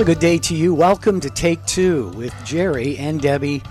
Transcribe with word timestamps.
Well, 0.00 0.08
a 0.08 0.14
good 0.14 0.18
day 0.18 0.38
to 0.38 0.54
you. 0.54 0.72
Welcome 0.72 1.20
to 1.20 1.28
Take 1.28 1.62
Two 1.66 2.08
with 2.16 2.32
Jerry 2.42 2.96
and 2.96 3.20
Debbie 3.20 3.62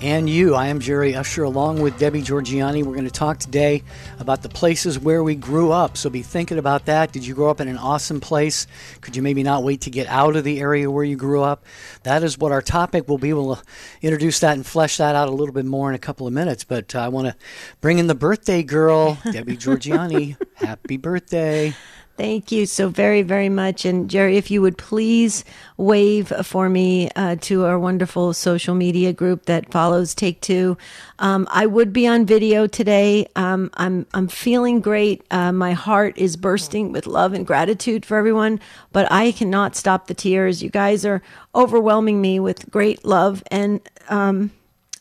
and 0.00 0.30
you. 0.30 0.54
I 0.54 0.68
am 0.68 0.80
Jerry 0.80 1.14
Usher 1.14 1.42
along 1.42 1.82
with 1.82 1.98
Debbie 1.98 2.22
Georgianni. 2.22 2.82
We're 2.82 2.94
going 2.94 3.04
to 3.04 3.10
talk 3.10 3.38
today 3.38 3.82
about 4.18 4.40
the 4.40 4.48
places 4.48 4.98
where 4.98 5.22
we 5.22 5.34
grew 5.34 5.72
up. 5.72 5.98
So 5.98 6.08
be 6.08 6.22
thinking 6.22 6.56
about 6.56 6.86
that. 6.86 7.12
Did 7.12 7.26
you 7.26 7.34
grow 7.34 7.50
up 7.50 7.60
in 7.60 7.68
an 7.68 7.76
awesome 7.76 8.18
place? 8.18 8.66
Could 9.02 9.14
you 9.14 9.20
maybe 9.20 9.42
not 9.42 9.62
wait 9.62 9.82
to 9.82 9.90
get 9.90 10.06
out 10.06 10.36
of 10.36 10.44
the 10.44 10.58
area 10.58 10.90
where 10.90 11.04
you 11.04 11.16
grew 11.16 11.42
up? 11.42 11.66
That 12.04 12.22
is 12.22 12.38
what 12.38 12.50
our 12.50 12.62
topic 12.62 13.06
will 13.06 13.18
be. 13.18 13.34
We'll 13.34 13.60
introduce 14.00 14.40
that 14.40 14.54
and 14.54 14.64
flesh 14.64 14.96
that 14.96 15.14
out 15.14 15.28
a 15.28 15.32
little 15.32 15.52
bit 15.54 15.66
more 15.66 15.90
in 15.90 15.94
a 15.94 15.98
couple 15.98 16.26
of 16.26 16.32
minutes. 16.32 16.64
But 16.64 16.94
uh, 16.94 17.00
I 17.00 17.08
want 17.08 17.26
to 17.26 17.36
bring 17.82 17.98
in 17.98 18.06
the 18.06 18.14
birthday 18.14 18.62
girl, 18.62 19.18
Debbie 19.32 19.58
Georgianni. 19.58 20.38
Happy 20.54 20.96
birthday. 20.96 21.74
Thank 22.16 22.52
you 22.52 22.66
so 22.66 22.88
very, 22.88 23.22
very 23.22 23.48
much. 23.48 23.84
And 23.84 24.08
Jerry, 24.08 24.36
if 24.36 24.48
you 24.48 24.62
would 24.62 24.78
please 24.78 25.44
wave 25.76 26.32
for 26.44 26.68
me 26.68 27.10
uh, 27.16 27.34
to 27.40 27.64
our 27.64 27.76
wonderful 27.76 28.32
social 28.32 28.76
media 28.76 29.12
group 29.12 29.46
that 29.46 29.72
follows 29.72 30.14
Take 30.14 30.40
Two. 30.40 30.78
Um, 31.18 31.48
I 31.50 31.66
would 31.66 31.92
be 31.92 32.06
on 32.06 32.24
video 32.24 32.68
today. 32.68 33.26
Um, 33.34 33.68
I'm 33.74 34.06
I'm 34.14 34.28
feeling 34.28 34.80
great. 34.80 35.24
Uh, 35.32 35.50
my 35.50 35.72
heart 35.72 36.16
is 36.16 36.36
bursting 36.36 36.92
with 36.92 37.08
love 37.08 37.32
and 37.32 37.44
gratitude 37.44 38.06
for 38.06 38.16
everyone, 38.16 38.60
but 38.92 39.10
I 39.10 39.32
cannot 39.32 39.74
stop 39.74 40.06
the 40.06 40.14
tears. 40.14 40.62
You 40.62 40.70
guys 40.70 41.04
are 41.04 41.20
overwhelming 41.52 42.20
me 42.20 42.38
with 42.38 42.70
great 42.70 43.04
love 43.04 43.42
and. 43.50 43.80
Um, 44.08 44.52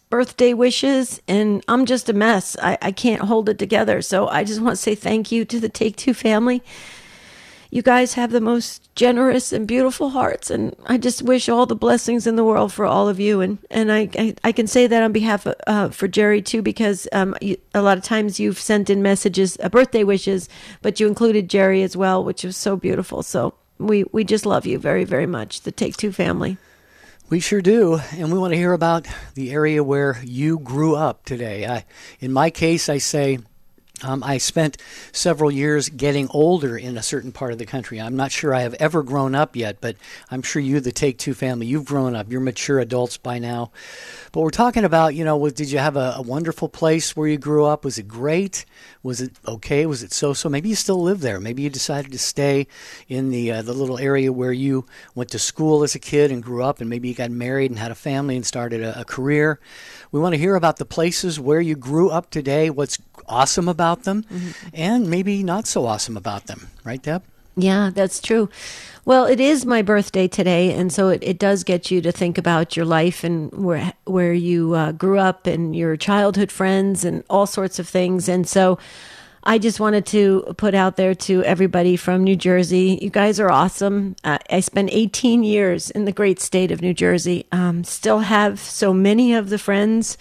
birthday 0.09 0.53
wishes 0.53 1.19
and 1.27 1.63
I'm 1.67 1.87
just 1.87 2.07
a 2.07 2.13
mess. 2.13 2.55
I, 2.61 2.77
I 2.83 2.91
can't 2.91 3.23
hold 3.23 3.49
it 3.49 3.57
together. 3.57 3.99
So 4.03 4.27
I 4.27 4.43
just 4.43 4.61
want 4.61 4.73
to 4.73 4.81
say 4.81 4.93
thank 4.93 5.31
you 5.31 5.43
to 5.45 5.59
the 5.59 5.69
Take 5.69 5.95
Two 5.95 6.13
family 6.13 6.61
you 7.73 7.81
guys 7.81 8.13
have 8.13 8.29
the 8.29 8.39
most 8.39 8.87
generous 8.93 9.51
and 9.51 9.67
beautiful 9.67 10.11
hearts, 10.11 10.51
and 10.51 10.75
I 10.85 10.99
just 10.99 11.23
wish 11.23 11.49
all 11.49 11.65
the 11.65 11.75
blessings 11.75 12.27
in 12.27 12.35
the 12.35 12.43
world 12.43 12.71
for 12.71 12.85
all 12.85 13.09
of 13.09 13.19
you. 13.19 13.41
And 13.41 13.57
and 13.71 13.91
I 13.91 14.09
I, 14.13 14.35
I 14.43 14.51
can 14.51 14.67
say 14.67 14.85
that 14.85 15.01
on 15.01 15.11
behalf 15.11 15.47
of 15.47 15.55
uh, 15.65 15.89
for 15.89 16.07
Jerry 16.07 16.43
too, 16.43 16.61
because 16.61 17.07
um, 17.11 17.35
you, 17.41 17.57
a 17.73 17.81
lot 17.81 17.97
of 17.97 18.03
times 18.03 18.39
you've 18.39 18.59
sent 18.59 18.91
in 18.91 19.01
messages, 19.01 19.57
uh, 19.63 19.69
birthday 19.69 20.03
wishes, 20.03 20.49
but 20.83 20.99
you 20.99 21.07
included 21.07 21.49
Jerry 21.49 21.81
as 21.81 21.97
well, 21.97 22.23
which 22.23 22.43
was 22.43 22.55
so 22.55 22.75
beautiful. 22.75 23.23
So 23.23 23.55
we 23.79 24.03
we 24.11 24.23
just 24.23 24.45
love 24.45 24.67
you 24.67 24.77
very 24.77 25.03
very 25.03 25.25
much, 25.25 25.61
the 25.61 25.71
Take 25.71 25.97
Two 25.97 26.11
family. 26.11 26.57
We 27.31 27.39
sure 27.39 27.61
do, 27.61 27.99
and 28.11 28.31
we 28.31 28.37
want 28.37 28.53
to 28.53 28.57
hear 28.57 28.73
about 28.73 29.07
the 29.33 29.51
area 29.51 29.83
where 29.83 30.21
you 30.23 30.59
grew 30.59 30.95
up 30.95 31.25
today. 31.25 31.65
I, 31.65 31.85
in 32.19 32.31
my 32.31 32.51
case, 32.51 32.87
I 32.87 32.99
say 32.99 33.39
um, 34.01 34.23
I 34.23 34.39
spent 34.39 34.77
several 35.11 35.51
years 35.51 35.87
getting 35.87 36.27
older 36.31 36.75
in 36.75 36.97
a 36.97 37.03
certain 37.03 37.31
part 37.31 37.51
of 37.51 37.59
the 37.59 37.65
country. 37.65 38.01
I'm 38.01 38.15
not 38.15 38.31
sure 38.31 38.53
I 38.53 38.61
have 38.61 38.73
ever 38.75 39.03
grown 39.03 39.35
up 39.35 39.55
yet, 39.55 39.77
but 39.81 39.95
I'm 40.31 40.41
sure 40.41 40.61
you, 40.61 40.79
the 40.79 40.91
Take 40.91 41.19
Two 41.19 41.35
family, 41.35 41.67
you've 41.67 41.85
grown 41.85 42.15
up. 42.15 42.31
You're 42.31 42.41
mature 42.41 42.79
adults 42.79 43.17
by 43.17 43.37
now. 43.37 43.71
But 44.31 44.41
we're 44.41 44.49
talking 44.49 44.83
about, 44.83 45.13
you 45.13 45.23
know, 45.23 45.47
did 45.49 45.69
you 45.69 45.77
have 45.77 45.95
a, 45.95 46.15
a 46.17 46.21
wonderful 46.23 46.69
place 46.69 47.15
where 47.15 47.27
you 47.27 47.37
grew 47.37 47.65
up? 47.65 47.85
Was 47.85 47.99
it 47.99 48.07
great? 48.07 48.65
Was 49.03 49.21
it 49.21 49.37
okay? 49.47 49.85
Was 49.85 50.01
it 50.01 50.11
so-so? 50.11 50.49
Maybe 50.49 50.69
you 50.69 50.75
still 50.75 51.01
live 51.01 51.21
there. 51.21 51.39
Maybe 51.39 51.61
you 51.61 51.69
decided 51.69 52.11
to 52.13 52.19
stay 52.19 52.65
in 53.07 53.29
the 53.29 53.51
uh, 53.51 53.61
the 53.61 53.73
little 53.73 53.99
area 53.99 54.33
where 54.33 54.51
you 54.51 54.87
went 55.13 55.29
to 55.29 55.39
school 55.39 55.83
as 55.83 55.93
a 55.93 55.99
kid 55.99 56.31
and 56.31 56.41
grew 56.41 56.63
up, 56.63 56.81
and 56.81 56.89
maybe 56.89 57.09
you 57.09 57.13
got 57.13 57.29
married 57.29 57.69
and 57.69 57.79
had 57.79 57.91
a 57.91 57.95
family 57.95 58.35
and 58.35 58.45
started 58.45 58.81
a, 58.81 59.01
a 59.01 59.05
career. 59.05 59.59
We 60.11 60.19
want 60.19 60.33
to 60.33 60.39
hear 60.39 60.55
about 60.55 60.77
the 60.77 60.85
places 60.85 61.39
where 61.39 61.61
you 61.61 61.75
grew 61.75 62.09
up 62.09 62.31
today. 62.31 62.71
What's 62.71 62.97
awesome 63.27 63.67
about 63.67 63.82
them, 64.03 64.23
mm-hmm. 64.23 64.51
and 64.73 65.09
maybe 65.09 65.43
not 65.43 65.67
so 65.67 65.85
awesome 65.85 66.17
about 66.17 66.47
them. 66.47 66.67
Right, 66.83 67.01
Deb? 67.01 67.23
Yeah, 67.55 67.91
that's 67.93 68.19
true. 68.19 68.49
Well, 69.05 69.25
it 69.25 69.39
is 69.39 69.65
my 69.65 69.81
birthday 69.81 70.27
today, 70.27 70.73
and 70.73 70.91
so 70.91 71.09
it, 71.09 71.23
it 71.23 71.37
does 71.37 71.63
get 71.63 71.91
you 71.91 72.01
to 72.01 72.11
think 72.11 72.37
about 72.37 72.75
your 72.75 72.85
life 72.85 73.23
and 73.23 73.51
where 73.51 73.93
where 74.05 74.33
you 74.33 74.73
uh, 74.73 74.91
grew 74.93 75.19
up 75.19 75.45
and 75.45 75.75
your 75.75 75.97
childhood 75.97 76.51
friends 76.51 77.05
and 77.05 77.23
all 77.29 77.45
sorts 77.45 77.79
of 77.79 77.87
things. 77.87 78.27
And 78.27 78.47
so, 78.47 78.79
I 79.43 79.57
just 79.57 79.79
wanted 79.79 80.05
to 80.07 80.53
put 80.57 80.73
out 80.73 80.95
there 80.95 81.13
to 81.13 81.43
everybody 81.43 81.97
from 81.97 82.23
New 82.23 82.37
Jersey. 82.37 82.97
You 83.01 83.09
guys 83.09 83.41
are 83.41 83.51
awesome. 83.51 84.15
Uh, 84.23 84.37
I 84.49 84.61
spent 84.61 84.89
18 84.91 85.43
years 85.43 85.91
in 85.91 86.05
the 86.05 86.13
great 86.13 86.39
state 86.39 86.71
of 86.71 86.81
New 86.81 86.93
Jersey. 86.93 87.45
Um, 87.51 87.83
still 87.83 88.19
have 88.19 88.57
so 88.59 88.93
many 88.93 89.33
of 89.33 89.49
the 89.49 89.57
friends 89.57 90.17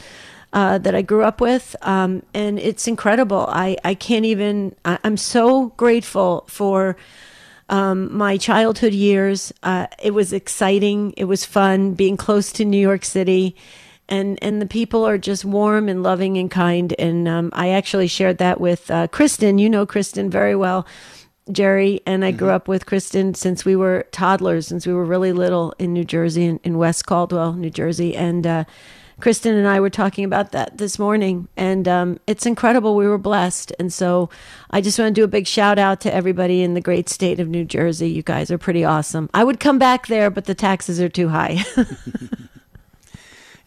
uh, 0.52 0.78
that 0.78 0.94
I 0.94 1.02
grew 1.02 1.22
up 1.22 1.40
with. 1.40 1.74
Um, 1.82 2.22
and 2.34 2.58
it's 2.58 2.86
incredible. 2.86 3.46
I, 3.48 3.76
I 3.84 3.94
can't 3.94 4.24
even, 4.24 4.74
I, 4.84 4.98
am 5.04 5.16
so 5.16 5.68
grateful 5.76 6.44
for 6.48 6.96
um, 7.68 8.14
my 8.14 8.36
childhood 8.36 8.92
years. 8.92 9.52
Uh, 9.62 9.86
it 10.02 10.12
was 10.12 10.32
exciting, 10.32 11.14
it 11.16 11.24
was 11.24 11.44
fun 11.44 11.94
being 11.94 12.16
close 12.16 12.52
to 12.52 12.64
New 12.64 12.80
York 12.80 13.04
City. 13.04 13.56
And, 14.08 14.38
and 14.42 14.60
the 14.60 14.66
people 14.66 15.06
are 15.06 15.16
just 15.16 15.44
warm 15.44 15.88
and 15.88 16.02
loving 16.02 16.36
and 16.36 16.50
kind. 16.50 16.94
And 16.98 17.26
um, 17.26 17.50
I 17.54 17.70
actually 17.70 18.08
shared 18.08 18.38
that 18.38 18.60
with 18.60 18.90
uh, 18.90 19.06
Kristen. 19.06 19.58
You 19.58 19.70
know 19.70 19.86
Kristen 19.86 20.28
very 20.28 20.54
well. 20.54 20.86
Jerry 21.50 22.02
and 22.06 22.24
I 22.24 22.30
mm-hmm. 22.30 22.38
grew 22.38 22.50
up 22.50 22.68
with 22.68 22.84
Kristen 22.84 23.34
since 23.34 23.64
we 23.64 23.74
were 23.74 24.06
toddlers, 24.12 24.66
since 24.66 24.86
we 24.86 24.92
were 24.92 25.04
really 25.04 25.32
little 25.32 25.74
in 25.78 25.92
New 25.92 26.04
Jersey, 26.04 26.44
in, 26.44 26.60
in 26.62 26.76
West 26.78 27.06
Caldwell, 27.06 27.54
New 27.54 27.70
Jersey. 27.70 28.14
And 28.14 28.46
uh, 28.46 28.64
Kristen 29.22 29.54
and 29.54 29.68
I 29.68 29.78
were 29.78 29.88
talking 29.88 30.24
about 30.24 30.50
that 30.50 30.78
this 30.78 30.98
morning, 30.98 31.46
and 31.56 31.86
um, 31.86 32.18
it's 32.26 32.44
incredible. 32.44 32.96
We 32.96 33.06
were 33.06 33.18
blessed. 33.18 33.72
And 33.78 33.92
so 33.92 34.28
I 34.72 34.80
just 34.80 34.98
want 34.98 35.14
to 35.14 35.20
do 35.20 35.22
a 35.22 35.28
big 35.28 35.46
shout 35.46 35.78
out 35.78 36.00
to 36.00 36.12
everybody 36.12 36.60
in 36.60 36.74
the 36.74 36.80
great 36.80 37.08
state 37.08 37.38
of 37.38 37.46
New 37.46 37.64
Jersey. 37.64 38.10
You 38.10 38.24
guys 38.24 38.50
are 38.50 38.58
pretty 38.58 38.84
awesome. 38.84 39.30
I 39.32 39.44
would 39.44 39.60
come 39.60 39.78
back 39.78 40.08
there, 40.08 40.28
but 40.28 40.46
the 40.46 40.56
taxes 40.56 41.00
are 41.00 41.08
too 41.08 41.28
high. 41.28 41.62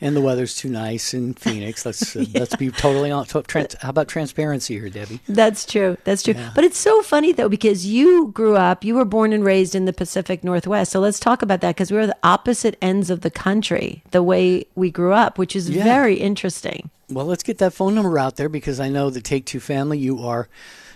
and 0.06 0.16
the 0.16 0.22
weather's 0.22 0.56
too 0.56 0.70
nice 0.70 1.16
in 1.16 1.34
Phoenix. 1.34 1.84
Let's 1.84 2.16
uh, 2.16 2.20
yeah. 2.30 2.40
let's 2.40 2.56
be 2.56 2.70
totally 2.70 3.10
on. 3.10 3.26
Trans, 3.26 3.76
how 3.82 3.90
about 3.90 4.08
transparency 4.08 4.76
here, 4.76 4.90
Debbie? 4.90 5.20
That's 5.28 5.66
true. 5.66 5.98
That's 6.04 6.22
true. 6.22 6.36
Yeah. 6.36 6.52
But 6.54 6.64
it's 6.64 6.78
so 6.78 7.02
funny 7.02 7.32
though 7.32 7.50
because 7.50 7.88
you 7.88 8.28
grew 8.28 8.56
up, 8.56 8.84
you 8.84 8.94
were 8.94 9.04
born 9.04 9.34
and 9.34 9.44
raised 9.44 9.74
in 9.74 9.86
the 9.86 9.94
Pacific 9.94 10.44
Northwest. 10.44 10.92
So 10.92 11.00
let's 11.00 11.20
talk 11.20 11.42
about 11.42 11.62
that 11.62 11.76
because 11.76 11.92
we 11.92 11.98
are 11.98 12.06
the 12.06 12.18
opposite 12.22 12.78
ends 12.84 13.10
of 13.10 13.22
the 13.22 13.32
country, 13.32 14.04
the 14.12 14.22
way 14.22 14.66
we 14.76 14.92
grew 14.92 15.12
up, 15.12 15.40
which 15.40 15.56
is 15.56 15.72
yeah. 15.72 15.84
very 15.84 16.16
interesting. 16.16 16.92
Well, 17.10 17.26
let's 17.26 17.44
get 17.44 17.58
that 17.58 17.74
phone 17.74 17.96
number 17.96 18.20
out 18.20 18.36
there 18.36 18.50
because 18.50 18.80
I 18.80 18.90
know 18.90 19.10
the 19.10 19.22
Take 19.22 19.48
Two 19.48 19.60
family. 19.60 19.98
You 19.98 20.20
are, 20.20 20.48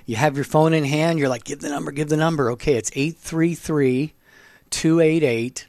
you 0.05 0.17
have 0.17 0.35
your 0.35 0.45
phone 0.45 0.73
in 0.73 0.83
hand. 0.83 1.17
You're 1.17 1.29
like, 1.29 1.45
give 1.45 1.61
the 1.61 1.69
number, 1.69 1.91
give 1.91 2.09
the 2.09 2.17
number. 2.17 2.51
Okay, 2.51 2.75
it's 2.75 2.91
eight 2.93 3.17
three 3.17 3.55
three 3.55 4.13
two 4.69 4.99
eight 4.99 5.23
eight 5.23 5.65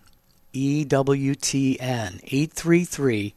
EWTN 0.53 1.81
833 1.81 3.35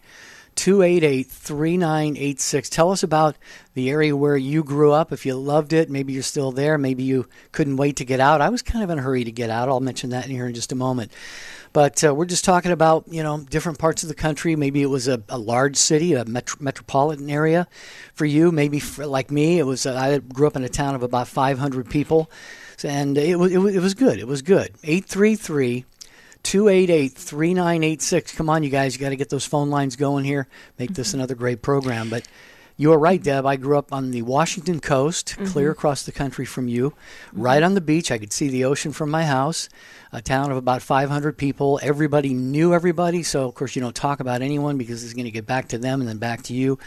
288 0.55 1.27
3986. 1.27 2.69
Tell 2.69 2.91
us 2.91 3.03
about 3.03 3.35
the 3.73 3.89
area 3.89 4.15
where 4.15 4.37
you 4.37 4.63
grew 4.63 4.91
up. 4.91 5.11
If 5.11 5.25
you 5.25 5.35
loved 5.35 5.73
it, 5.73 5.89
maybe 5.89 6.13
you're 6.13 6.23
still 6.23 6.51
there. 6.51 6.77
Maybe 6.77 7.03
you 7.03 7.27
couldn't 7.51 7.77
wait 7.77 7.97
to 7.97 8.05
get 8.05 8.19
out. 8.19 8.41
I 8.41 8.49
was 8.49 8.61
kind 8.61 8.83
of 8.83 8.89
in 8.89 8.99
a 8.99 9.01
hurry 9.01 9.23
to 9.23 9.31
get 9.31 9.49
out. 9.49 9.69
I'll 9.69 9.79
mention 9.79 10.11
that 10.11 10.25
in 10.25 10.31
here 10.31 10.47
in 10.47 10.53
just 10.53 10.71
a 10.71 10.75
moment. 10.75 11.11
But 11.71 12.03
uh, 12.03 12.13
we're 12.13 12.25
just 12.25 12.45
talking 12.45 12.71
about, 12.71 13.05
you 13.07 13.23
know, 13.23 13.39
different 13.49 13.79
parts 13.79 14.03
of 14.03 14.09
the 14.09 14.15
country. 14.15 14.55
Maybe 14.55 14.83
it 14.83 14.87
was 14.87 15.07
a, 15.07 15.23
a 15.27 15.39
large 15.39 15.75
city, 15.75 16.13
a 16.13 16.23
metro- 16.23 16.59
metropolitan 16.61 17.31
area 17.31 17.67
for 18.13 18.25
you. 18.25 18.51
Maybe 18.51 18.79
for, 18.79 19.07
like 19.07 19.31
me, 19.31 19.57
it 19.57 19.65
was, 19.65 19.87
uh, 19.87 19.95
I 19.95 20.19
grew 20.19 20.45
up 20.45 20.55
in 20.55 20.63
a 20.63 20.69
town 20.69 20.93
of 20.93 21.01
about 21.01 21.27
500 21.27 21.89
people. 21.89 22.29
And 22.83 23.17
it 23.17 23.37
was, 23.37 23.51
it 23.51 23.57
was, 23.57 23.75
it 23.75 23.79
was 23.81 23.95
good. 23.95 24.19
It 24.19 24.27
was 24.27 24.43
good. 24.43 24.75
833 24.83 25.85
288 26.43 27.13
3986. 27.13 28.35
Come 28.35 28.49
on, 28.49 28.63
you 28.63 28.69
guys. 28.69 28.95
You 28.95 29.01
got 29.01 29.09
to 29.09 29.15
get 29.15 29.29
those 29.29 29.45
phone 29.45 29.69
lines 29.69 29.95
going 29.95 30.25
here. 30.25 30.47
Make 30.77 30.93
this 30.93 31.09
mm-hmm. 31.09 31.19
another 31.19 31.35
great 31.35 31.61
program. 31.61 32.09
But 32.09 32.27
you 32.75 32.91
are 32.91 32.99
right, 32.99 33.21
Deb. 33.21 33.45
I 33.45 33.55
grew 33.55 33.77
up 33.77 33.93
on 33.93 34.11
the 34.11 34.23
Washington 34.23 34.79
coast, 34.79 35.27
mm-hmm. 35.27 35.45
clear 35.45 35.71
across 35.71 36.03
the 36.03 36.11
country 36.11 36.45
from 36.45 36.67
you, 36.67 36.91
mm-hmm. 36.91 37.41
right 37.41 37.61
on 37.61 37.75
the 37.75 37.81
beach. 37.81 38.11
I 38.11 38.17
could 38.17 38.33
see 38.33 38.49
the 38.49 38.65
ocean 38.65 38.91
from 38.91 39.09
my 39.09 39.25
house. 39.25 39.69
A 40.11 40.21
town 40.21 40.51
of 40.51 40.57
about 40.57 40.81
500 40.81 41.37
people. 41.37 41.79
Everybody 41.81 42.33
knew 42.33 42.73
everybody. 42.73 43.23
So, 43.23 43.47
of 43.47 43.55
course, 43.55 43.75
you 43.75 43.81
don't 43.81 43.95
talk 43.95 44.19
about 44.19 44.41
anyone 44.41 44.77
because 44.77 45.03
it's 45.03 45.13
going 45.13 45.25
to 45.25 45.31
get 45.31 45.45
back 45.45 45.69
to 45.69 45.77
them 45.77 46.01
and 46.01 46.09
then 46.09 46.17
back 46.17 46.43
to 46.43 46.53
you. 46.53 46.77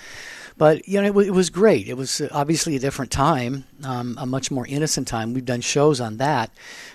But 0.58 0.88
you 0.88 1.00
know, 1.00 1.04
it, 1.04 1.10
w- 1.10 1.28
it 1.28 1.34
was 1.34 1.50
great. 1.50 1.86
It 1.86 1.98
was 1.98 2.20
uh, 2.20 2.28
obviously 2.32 2.76
a 2.76 2.78
different 2.78 3.10
time, 3.10 3.64
um, 3.84 4.16
a 4.18 4.24
much 4.24 4.50
more 4.50 4.66
innocent 4.66 5.06
time. 5.06 5.34
We've 5.34 5.44
done 5.44 5.60
shows 5.60 6.00
on 6.00 6.16
that. 6.16 6.50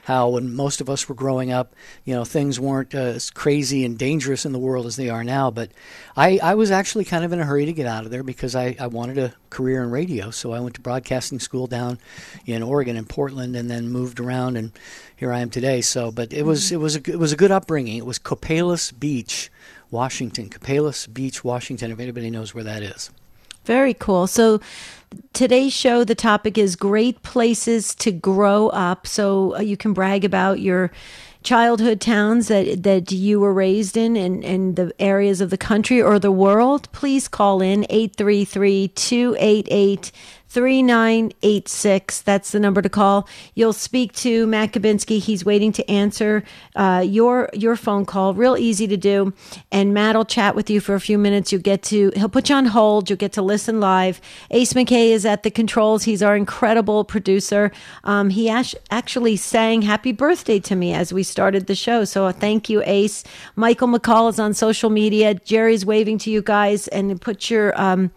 How 0.05 0.29
when 0.29 0.55
most 0.55 0.81
of 0.81 0.89
us 0.89 1.07
were 1.07 1.13
growing 1.13 1.51
up, 1.51 1.75
you 2.03 2.15
know, 2.15 2.25
things 2.25 2.59
weren't 2.59 2.95
uh, 2.95 2.99
as 2.99 3.29
crazy 3.29 3.85
and 3.85 3.99
dangerous 3.99 4.45
in 4.45 4.51
the 4.51 4.59
world 4.59 4.87
as 4.87 4.95
they 4.95 5.09
are 5.09 5.23
now. 5.23 5.51
But 5.51 5.69
I, 6.17 6.39
I 6.41 6.55
was 6.55 6.71
actually 6.71 7.05
kind 7.05 7.23
of 7.23 7.31
in 7.33 7.39
a 7.39 7.45
hurry 7.45 7.65
to 7.65 7.73
get 7.73 7.85
out 7.85 8.03
of 8.03 8.11
there 8.11 8.23
because 8.23 8.55
I, 8.55 8.75
I 8.79 8.87
wanted 8.87 9.19
a 9.19 9.35
career 9.51 9.83
in 9.83 9.91
radio. 9.91 10.31
So 10.31 10.53
I 10.53 10.59
went 10.59 10.73
to 10.75 10.81
broadcasting 10.81 11.39
school 11.39 11.67
down 11.67 11.99
in 12.47 12.63
Oregon 12.63 12.97
in 12.97 13.05
Portland, 13.05 13.55
and 13.55 13.69
then 13.69 13.89
moved 13.89 14.19
around, 14.19 14.57
and 14.57 14.71
here 15.15 15.31
I 15.31 15.39
am 15.39 15.51
today. 15.51 15.81
So, 15.81 16.11
but 16.11 16.33
it 16.33 16.43
was 16.43 16.65
mm-hmm. 16.65 16.75
it 16.75 16.77
was 16.79 16.95
a, 16.95 17.11
it 17.11 17.19
was 17.19 17.31
a 17.31 17.37
good 17.37 17.51
upbringing. 17.51 17.97
It 17.97 18.07
was 18.07 18.17
Copalis 18.17 18.91
Beach, 18.91 19.51
Washington. 19.91 20.49
Copalis 20.49 21.05
Beach, 21.13 21.43
Washington. 21.43 21.91
If 21.91 21.99
anybody 21.99 22.31
knows 22.31 22.55
where 22.55 22.63
that 22.63 22.81
is. 22.81 23.11
Very 23.65 23.93
cool. 23.93 24.27
So 24.27 24.59
today's 25.33 25.73
show, 25.73 26.03
the 26.03 26.15
topic 26.15 26.57
is 26.57 26.75
great 26.75 27.21
places 27.23 27.93
to 27.95 28.11
grow 28.11 28.69
up. 28.69 29.05
So 29.05 29.55
uh, 29.55 29.59
you 29.59 29.77
can 29.77 29.93
brag 29.93 30.25
about 30.25 30.59
your 30.59 30.91
childhood 31.43 31.99
towns 31.99 32.49
that 32.49 32.83
that 32.83 33.11
you 33.11 33.39
were 33.39 33.53
raised 33.53 33.97
in 33.97 34.15
and, 34.15 34.43
and 34.45 34.75
the 34.75 34.93
areas 34.99 35.41
of 35.41 35.49
the 35.49 35.57
country 35.57 36.01
or 36.01 36.19
the 36.19 36.31
world. 36.31 36.91
Please 36.91 37.27
call 37.27 37.61
in 37.61 37.85
833 37.89 38.89
288 38.89 40.11
3986. 40.51 42.21
That's 42.23 42.51
the 42.51 42.59
number 42.59 42.81
to 42.81 42.89
call. 42.89 43.25
You'll 43.55 43.71
speak 43.71 44.11
to 44.15 44.45
Matt 44.47 44.73
Kabinski. 44.73 45.19
He's 45.19 45.45
waiting 45.45 45.71
to 45.71 45.89
answer 45.89 46.43
uh, 46.75 47.05
your 47.07 47.49
your 47.53 47.77
phone 47.77 48.05
call. 48.05 48.33
Real 48.33 48.57
easy 48.57 48.85
to 48.87 48.97
do. 48.97 49.33
And 49.71 49.93
Matt 49.93 50.17
will 50.17 50.25
chat 50.25 50.53
with 50.53 50.69
you 50.69 50.81
for 50.81 50.93
a 50.93 50.99
few 50.99 51.17
minutes. 51.17 51.53
You'll 51.53 51.61
get 51.61 51.83
to, 51.83 52.11
he'll 52.17 52.27
put 52.27 52.49
you 52.49 52.55
on 52.55 52.65
hold. 52.65 53.09
You'll 53.09 53.15
get 53.15 53.31
to 53.33 53.41
listen 53.41 53.79
live. 53.79 54.19
Ace 54.49 54.73
McKay 54.73 55.11
is 55.11 55.25
at 55.25 55.43
the 55.43 55.51
controls. 55.51 56.03
He's 56.03 56.21
our 56.21 56.35
incredible 56.35 57.05
producer. 57.05 57.71
Um, 58.03 58.29
he 58.29 58.49
actually 58.49 59.37
sang 59.37 59.83
happy 59.83 60.11
birthday 60.11 60.59
to 60.59 60.75
me 60.75 60.93
as 60.93 61.13
we 61.13 61.23
started 61.23 61.67
the 61.67 61.75
show. 61.75 62.03
So 62.03 62.25
uh, 62.25 62.33
thank 62.33 62.69
you, 62.69 62.83
Ace. 62.85 63.23
Michael 63.55 63.87
McCall 63.87 64.29
is 64.29 64.37
on 64.37 64.53
social 64.53 64.89
media. 64.89 65.33
Jerry's 65.33 65.85
waving 65.85 66.17
to 66.19 66.29
you 66.29 66.41
guys 66.41 66.89
and 66.89 67.21
put 67.21 67.49
your, 67.49 67.79
um, 67.79 68.11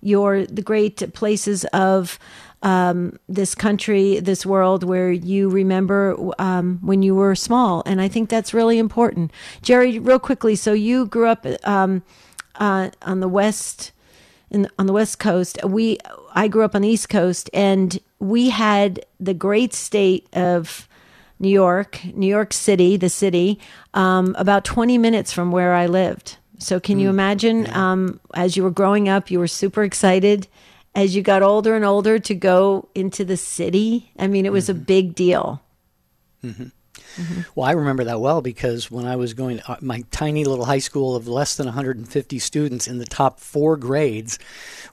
your 0.00 0.46
the 0.46 0.62
great 0.62 1.12
places 1.14 1.64
of 1.72 2.18
um, 2.62 3.18
this 3.28 3.54
country, 3.54 4.20
this 4.20 4.44
world 4.44 4.82
where 4.82 5.12
you 5.12 5.48
remember 5.48 6.16
um, 6.38 6.78
when 6.82 7.02
you 7.02 7.14
were 7.14 7.34
small. 7.34 7.82
And 7.86 8.00
I 8.00 8.08
think 8.08 8.28
that's 8.28 8.52
really 8.52 8.78
important. 8.78 9.32
Jerry, 9.62 9.98
real 9.98 10.18
quickly, 10.18 10.56
so 10.56 10.72
you 10.72 11.06
grew 11.06 11.28
up 11.28 11.46
um, 11.64 12.02
uh, 12.56 12.90
on 13.02 13.20
the 13.20 13.28
west. 13.28 13.92
In, 14.50 14.66
on 14.78 14.86
the 14.86 14.94
west 14.94 15.18
coast 15.18 15.58
we 15.62 15.98
i 16.34 16.48
grew 16.48 16.64
up 16.64 16.74
on 16.74 16.80
the 16.80 16.88
east 16.88 17.10
coast 17.10 17.50
and 17.52 18.00
we 18.18 18.48
had 18.48 19.04
the 19.20 19.34
great 19.34 19.74
state 19.74 20.26
of 20.32 20.88
new 21.38 21.50
york 21.50 22.02
new 22.14 22.26
york 22.26 22.54
city 22.54 22.96
the 22.96 23.10
city 23.10 23.60
um, 23.92 24.34
about 24.38 24.64
20 24.64 24.96
minutes 24.96 25.34
from 25.34 25.52
where 25.52 25.74
i 25.74 25.84
lived 25.84 26.38
so 26.58 26.80
can 26.80 26.98
you 26.98 27.06
mm. 27.06 27.10
imagine 27.10 27.72
um, 27.72 28.20
as 28.34 28.56
you 28.56 28.62
were 28.62 28.70
growing 28.70 29.08
up, 29.08 29.30
you 29.30 29.38
were 29.38 29.48
super 29.48 29.84
excited 29.84 30.48
as 30.94 31.14
you 31.14 31.22
got 31.22 31.42
older 31.42 31.76
and 31.76 31.84
older 31.84 32.18
to 32.18 32.34
go 32.34 32.88
into 32.94 33.24
the 33.24 33.36
city? 33.36 34.10
I 34.18 34.26
mean, 34.26 34.44
it 34.44 34.52
was 34.52 34.68
a 34.68 34.74
mm-hmm. 34.74 34.82
big 34.82 35.14
deal. 35.14 35.62
Mm-hmm. 36.44 36.66
Mm-hmm. 37.16 37.40
Well, 37.54 37.66
I 37.68 37.72
remember 37.72 38.04
that 38.04 38.20
well 38.20 38.40
because 38.40 38.90
when 38.90 39.06
I 39.06 39.16
was 39.16 39.34
going 39.34 39.58
to 39.58 39.72
uh, 39.72 39.76
my 39.80 40.04
tiny 40.10 40.44
little 40.44 40.64
high 40.64 40.78
school 40.78 41.16
of 41.16 41.26
less 41.28 41.56
than 41.56 41.66
150 41.66 42.38
students 42.38 42.86
in 42.86 42.98
the 42.98 43.06
top 43.06 43.40
four 43.40 43.76
grades, 43.76 44.38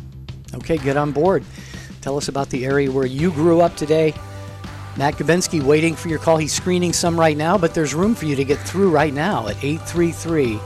Okay, 0.55 0.77
get 0.77 0.97
on 0.97 1.11
board. 1.11 1.43
Tell 2.01 2.17
us 2.17 2.27
about 2.27 2.49
the 2.49 2.65
area 2.65 2.91
where 2.91 3.05
you 3.05 3.29
grew 3.31 3.61
up 3.61 3.75
today. 3.75 4.15
Matt 4.97 5.13
Gabinski 5.15 5.61
waiting 5.61 5.95
for 5.95 6.07
your 6.07 6.17
call. 6.17 6.37
He's 6.37 6.53
screening 6.53 6.91
some 6.91 7.19
right 7.19 7.37
now, 7.37 7.55
but 7.55 7.75
there's 7.75 7.93
room 7.93 8.15
for 8.15 8.25
you 8.25 8.35
to 8.35 8.43
get 8.43 8.57
through 8.59 8.89
right 8.89 9.13
now 9.13 9.47
at 9.47 9.63
833 9.63 10.59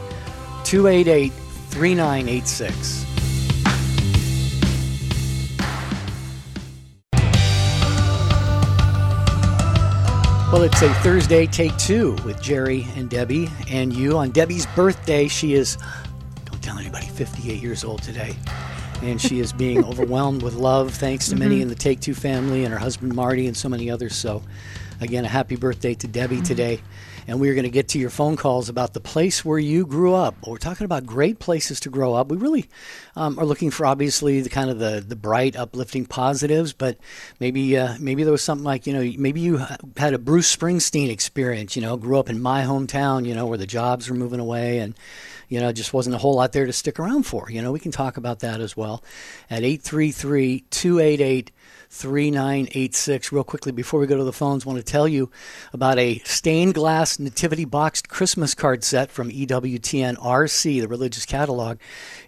288 0.63 1.33
3986. 1.33 3.10
Well, 10.51 10.63
it's 10.63 10.81
a 10.81 10.93
Thursday 10.95 11.45
take 11.45 11.77
two 11.77 12.11
with 12.25 12.41
Jerry 12.41 12.85
and 12.97 13.09
Debbie 13.09 13.49
and 13.69 13.93
you. 13.93 14.17
On 14.17 14.31
Debbie's 14.31 14.65
birthday, 14.75 15.29
she 15.29 15.53
is, 15.53 15.77
don't 16.43 16.61
tell 16.61 16.77
anybody, 16.77 17.05
58 17.05 17.61
years 17.61 17.85
old 17.85 18.03
today. 18.03 18.35
And 19.01 19.19
she 19.21 19.39
is 19.39 19.53
being 19.53 19.81
overwhelmed 19.85 20.43
with 20.43 20.55
love 20.55 20.93
thanks 20.93 21.29
to 21.29 21.37
many 21.37 21.55
mm-hmm. 21.55 21.61
in 21.61 21.67
the 21.69 21.75
Take 21.75 22.01
Two 22.01 22.13
family 22.13 22.65
and 22.65 22.73
her 22.73 22.79
husband 22.79 23.15
Marty 23.15 23.47
and 23.47 23.55
so 23.55 23.69
many 23.69 23.89
others. 23.89 24.13
So, 24.13 24.43
again, 24.99 25.23
a 25.23 25.29
happy 25.29 25.55
birthday 25.55 25.93
to 25.93 26.07
Debbie 26.09 26.35
mm-hmm. 26.35 26.43
today. 26.43 26.81
And 27.27 27.39
we're 27.39 27.53
going 27.53 27.63
to 27.63 27.69
get 27.69 27.89
to 27.89 27.99
your 27.99 28.09
phone 28.09 28.35
calls 28.35 28.69
about 28.69 28.93
the 28.93 28.99
place 28.99 29.45
where 29.45 29.59
you 29.59 29.85
grew 29.85 30.13
up. 30.13 30.35
We're 30.47 30.57
talking 30.57 30.85
about 30.85 31.05
great 31.05 31.39
places 31.39 31.79
to 31.81 31.89
grow 31.89 32.13
up. 32.13 32.29
We 32.29 32.37
really 32.37 32.67
um, 33.15 33.37
are 33.37 33.45
looking 33.45 33.71
for 33.71 33.85
obviously 33.85 34.41
the 34.41 34.49
kind 34.49 34.69
of 34.69 34.79
the, 34.79 35.03
the 35.05 35.15
bright, 35.15 35.55
uplifting 35.55 36.05
positives, 36.05 36.73
but 36.73 36.97
maybe 37.39 37.77
uh, 37.77 37.95
maybe 37.99 38.23
there 38.23 38.31
was 38.31 38.43
something 38.43 38.65
like 38.65 38.87
you 38.87 38.93
know 38.93 39.13
maybe 39.17 39.41
you 39.41 39.61
had 39.97 40.13
a 40.13 40.19
Bruce 40.19 40.53
Springsteen 40.55 41.09
experience. 41.09 41.75
You 41.75 41.81
know, 41.81 41.97
grew 41.97 42.17
up 42.17 42.29
in 42.29 42.41
my 42.41 42.63
hometown. 42.63 43.25
You 43.25 43.35
know, 43.35 43.45
where 43.45 43.57
the 43.57 43.67
jobs 43.67 44.09
were 44.09 44.15
moving 44.15 44.39
away 44.39 44.79
and 44.79 44.95
you 45.51 45.59
know, 45.59 45.73
just 45.73 45.93
wasn't 45.93 46.15
a 46.15 46.17
whole 46.17 46.35
lot 46.35 46.53
there 46.53 46.65
to 46.65 46.71
stick 46.71 46.97
around 46.97 47.23
for. 47.23 47.51
You 47.51 47.61
know, 47.61 47.73
we 47.73 47.79
can 47.79 47.91
talk 47.91 48.15
about 48.15 48.39
that 48.39 48.61
as 48.61 48.77
well 48.77 49.03
at 49.49 49.63
833 49.63 50.61
288 50.69 51.51
3986. 51.91 53.31
Real 53.31 53.43
quickly, 53.43 53.71
before 53.71 53.99
we 53.99 54.07
go 54.07 54.15
to 54.15 54.23
the 54.23 54.31
phones, 54.31 54.65
want 54.65 54.77
to 54.77 54.83
tell 54.83 55.07
you 55.07 55.29
about 55.73 55.99
a 55.99 56.19
stained 56.19 56.73
glass 56.73 57.19
nativity 57.19 57.65
boxed 57.65 58.07
Christmas 58.07 58.55
card 58.55 58.83
set 58.83 59.11
from 59.11 59.29
EWTN 59.29 60.15
RC, 60.17 60.81
the 60.81 60.87
religious 60.87 61.25
catalog. 61.25 61.79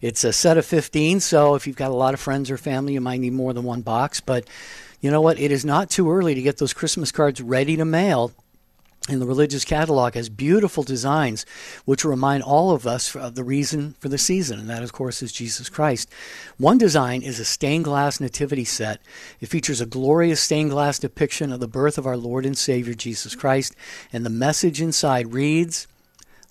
It's 0.02 0.26
a 0.26 0.34
set 0.34 0.58
of 0.58 0.66
15, 0.66 1.22
so 1.22 1.56
if 1.56 1.66
you've 1.66 1.78
got 1.78 1.92
a 1.92 1.96
lot 1.96 2.14
of 2.14 2.20
friends 2.20 2.52
or 2.52 2.58
family, 2.58 2.94
you 2.94 3.02
might 3.02 3.22
need 3.22 3.34
more 3.34 3.54
than 3.54 3.64
one 3.64 3.82
box. 3.82 4.20
But 4.20 4.48
you 5.00 5.10
know 5.10 5.22
what? 5.22 5.40
It 5.40 5.52
is 5.52 5.64
not 5.64 5.90
too 5.90 6.12
early 6.12 6.36
to 6.36 6.42
get 6.42 6.58
those 6.58 6.74
Christmas 6.74 7.12
cards 7.12 7.42
ready 7.42 7.78
to 7.78 7.86
mail. 7.86 8.32
And 9.10 9.22
the 9.22 9.26
religious 9.26 9.66
catalog 9.66 10.14
has 10.14 10.30
beautiful 10.30 10.82
designs 10.82 11.46
which 11.84 12.06
remind 12.06 12.42
all 12.42 12.72
of 12.72 12.88
us 12.88 13.14
of 13.18 13.36
the 13.36 13.44
reason 13.44 13.96
for 14.00 14.08
the 14.08 14.18
season, 14.18 14.60
and 14.60 14.70
that, 14.70 14.82
of 14.82 14.94
course, 14.94 15.22
is 15.22 15.34
Jesus 15.34 15.68
Christ. 15.68 16.10
One 16.58 16.78
design 16.78 17.22
is 17.22 17.38
a 17.38 17.44
stained 17.44 17.84
glass 17.84 18.22
nativity 18.22 18.64
set. 18.64 19.02
It 19.42 19.48
features 19.48 19.82
a 19.82 19.86
glorious 19.86 20.40
stained 20.40 20.72
glass 20.72 21.00
depiction 21.00 21.52
of 21.52 21.60
the 21.60 21.68
birth 21.68 21.98
of 21.98 22.08
our 22.08 22.16
Lord 22.16 22.46
and 22.46 22.58
Savior 22.58 22.94
Jesus 22.94 23.36
Christ, 23.36 23.76
and 24.14 24.26
the 24.26 24.30
message 24.30 24.82
inside 24.82 25.34
reads, 25.34 25.86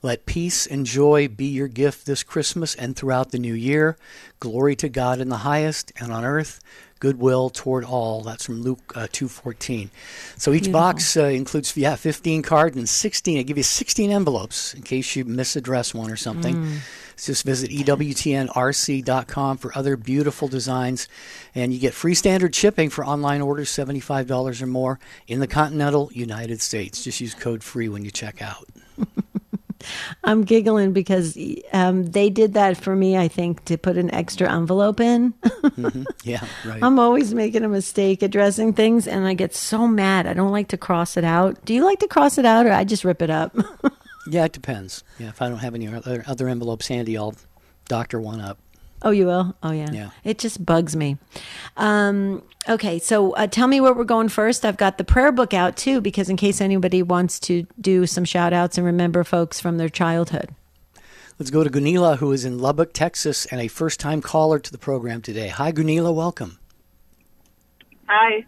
let 0.02 0.26
peace 0.26 0.66
and 0.66 0.84
joy 0.84 1.28
be 1.28 1.46
your 1.46 1.68
gift 1.68 2.06
this 2.06 2.22
Christmas 2.22 2.74
and 2.74 2.96
throughout 2.96 3.30
the 3.30 3.38
new 3.38 3.54
year. 3.54 3.96
Glory 4.40 4.74
to 4.76 4.88
God 4.88 5.20
in 5.20 5.28
the 5.28 5.38
highest, 5.38 5.92
and 5.98 6.12
on 6.12 6.24
earth 6.24 6.60
goodwill 7.02 7.50
toward 7.50 7.84
all. 7.84 8.22
That's 8.22 8.46
from 8.46 8.62
Luke 8.62 8.92
uh, 8.94 9.08
2:14. 9.10 9.88
So 10.36 10.52
each 10.52 10.70
box 10.70 11.16
uh, 11.16 11.24
includes 11.24 11.76
yeah 11.76 11.96
15 11.96 12.42
cards 12.42 12.76
and 12.76 12.88
16. 12.88 13.40
I 13.40 13.42
give 13.42 13.56
you 13.56 13.64
16 13.64 14.12
envelopes 14.12 14.72
in 14.72 14.82
case 14.82 15.16
you 15.16 15.24
misaddress 15.24 15.92
one 15.92 16.12
or 16.12 16.16
something. 16.16 16.78
Just 17.16 17.44
visit 17.44 17.70
ewtnrc.com 17.70 19.58
for 19.58 19.76
other 19.76 19.96
beautiful 19.96 20.48
designs, 20.48 21.08
and 21.56 21.74
you 21.74 21.80
get 21.80 21.92
free 21.92 22.14
standard 22.14 22.54
shipping 22.54 22.88
for 22.88 23.04
online 23.04 23.40
orders 23.42 23.70
$75 23.70 24.62
or 24.62 24.66
more 24.66 25.00
in 25.26 25.40
the 25.40 25.46
continental 25.46 26.10
United 26.12 26.60
States. 26.60 27.02
Just 27.02 27.20
use 27.20 27.34
code 27.34 27.62
FREE 27.62 27.88
when 27.88 28.04
you 28.04 28.10
check 28.10 28.40
out. 28.40 28.68
I'm 30.24 30.42
giggling 30.44 30.92
because 30.92 31.36
um, 31.72 32.04
they 32.06 32.30
did 32.30 32.54
that 32.54 32.76
for 32.76 32.94
me, 32.96 33.16
I 33.16 33.28
think, 33.28 33.64
to 33.66 33.76
put 33.78 33.96
an 33.96 34.12
extra 34.12 34.52
envelope 34.52 35.00
in. 35.00 35.34
Yeah, 36.24 36.44
right. 36.64 36.82
I'm 36.82 36.98
always 36.98 37.34
making 37.34 37.64
a 37.64 37.68
mistake 37.68 38.22
addressing 38.22 38.74
things, 38.74 39.08
and 39.08 39.26
I 39.26 39.34
get 39.34 39.54
so 39.54 39.88
mad. 39.88 40.26
I 40.26 40.34
don't 40.34 40.52
like 40.52 40.68
to 40.68 40.76
cross 40.76 41.16
it 41.16 41.24
out. 41.24 41.64
Do 41.64 41.74
you 41.74 41.84
like 41.84 41.98
to 42.00 42.06
cross 42.06 42.38
it 42.38 42.44
out, 42.44 42.66
or 42.66 42.72
I 42.72 42.84
just 42.84 43.04
rip 43.04 43.22
it 43.22 43.30
up? 43.30 43.56
Yeah, 44.28 44.44
it 44.44 44.52
depends. 44.52 45.02
Yeah, 45.18 45.30
if 45.30 45.42
I 45.42 45.48
don't 45.48 45.58
have 45.58 45.74
any 45.74 45.88
other, 45.88 46.22
other 46.28 46.48
envelopes 46.48 46.86
handy, 46.86 47.18
I'll 47.18 47.34
doctor 47.88 48.20
one 48.20 48.40
up. 48.40 48.58
Oh, 49.02 49.10
you 49.10 49.26
will? 49.26 49.54
Oh, 49.62 49.72
yeah. 49.72 49.90
Yeah. 49.90 50.10
It 50.24 50.38
just 50.38 50.64
bugs 50.64 50.94
me. 50.94 51.18
Um, 51.76 52.42
okay, 52.68 52.98
so 52.98 53.32
uh, 53.32 53.48
tell 53.48 53.66
me 53.66 53.80
where 53.80 53.92
we're 53.92 54.04
going 54.04 54.28
first. 54.28 54.64
I've 54.64 54.76
got 54.76 54.96
the 54.96 55.04
prayer 55.04 55.32
book 55.32 55.52
out 55.52 55.76
too, 55.76 56.00
because 56.00 56.28
in 56.28 56.36
case 56.36 56.60
anybody 56.60 57.02
wants 57.02 57.40
to 57.40 57.66
do 57.80 58.06
some 58.06 58.24
shout 58.24 58.52
outs 58.52 58.78
and 58.78 58.86
remember 58.86 59.24
folks 59.24 59.60
from 59.60 59.78
their 59.78 59.88
childhood. 59.88 60.54
Let's 61.38 61.50
go 61.50 61.64
to 61.64 61.70
Gunila, 61.70 62.18
who 62.18 62.30
is 62.30 62.44
in 62.44 62.60
Lubbock, 62.60 62.92
Texas, 62.92 63.46
and 63.46 63.60
a 63.60 63.66
first 63.66 63.98
time 63.98 64.20
caller 64.20 64.60
to 64.60 64.70
the 64.70 64.78
program 64.78 65.22
today. 65.22 65.48
Hi, 65.48 65.72
Gunila. 65.72 66.14
Welcome. 66.14 66.58
Hi. 68.08 68.44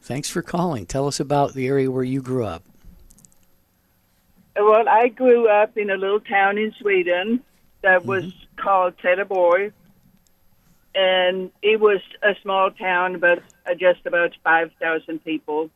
Thanks 0.00 0.30
for 0.30 0.40
calling. 0.40 0.86
Tell 0.86 1.06
us 1.06 1.20
about 1.20 1.54
the 1.54 1.66
area 1.66 1.90
where 1.90 2.04
you 2.04 2.22
grew 2.22 2.44
up. 2.44 2.62
Well, 4.56 4.88
I 4.88 5.08
grew 5.08 5.48
up 5.48 5.76
in 5.76 5.90
a 5.90 5.96
little 5.96 6.20
town 6.20 6.56
in 6.56 6.72
Sweden 6.80 7.42
that 7.82 8.06
was 8.06 8.32
called 8.56 8.96
Trelleborg, 8.98 9.72
and 10.94 11.50
it 11.62 11.80
was 11.80 12.00
a 12.22 12.34
small 12.42 12.70
town, 12.70 13.16
about 13.16 13.38
uh, 13.66 13.74
just 13.74 14.06
about 14.06 14.32
five 14.42 14.70
thousand 14.80 15.24
people. 15.24 15.70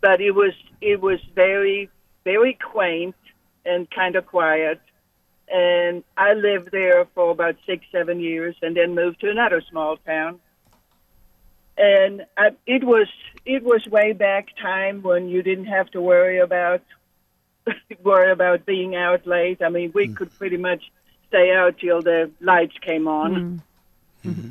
But 0.00 0.20
it 0.20 0.32
was 0.32 0.52
it 0.80 1.00
was 1.00 1.18
very 1.34 1.90
very 2.24 2.54
quaint 2.54 3.16
and 3.64 3.90
kind 3.90 4.16
of 4.16 4.26
quiet. 4.26 4.80
And 5.52 6.04
I 6.16 6.34
lived 6.34 6.70
there 6.70 7.06
for 7.14 7.30
about 7.30 7.56
six 7.66 7.84
seven 7.90 8.20
years, 8.20 8.56
and 8.62 8.76
then 8.76 8.94
moved 8.94 9.20
to 9.20 9.30
another 9.30 9.62
small 9.68 9.96
town. 9.98 10.40
And 11.76 12.26
I, 12.36 12.50
it 12.66 12.84
was 12.84 13.08
it 13.44 13.62
was 13.62 13.84
way 13.86 14.12
back 14.12 14.48
time 14.60 15.02
when 15.02 15.28
you 15.28 15.42
didn't 15.42 15.66
have 15.66 15.90
to 15.92 16.00
worry 16.00 16.38
about 16.38 16.82
worry 18.02 18.30
about 18.30 18.66
being 18.66 18.94
out 18.94 19.26
late. 19.26 19.62
I 19.62 19.68
mean, 19.70 19.90
we 19.94 20.08
could 20.08 20.36
pretty 20.38 20.56
much 20.56 20.82
stay 21.30 21.52
out 21.54 21.78
till 21.78 22.02
the 22.02 22.30
lights 22.40 22.74
came 22.82 23.06
on. 23.08 23.62
Mm. 24.24 24.30
Mm-hmm. 24.30 24.48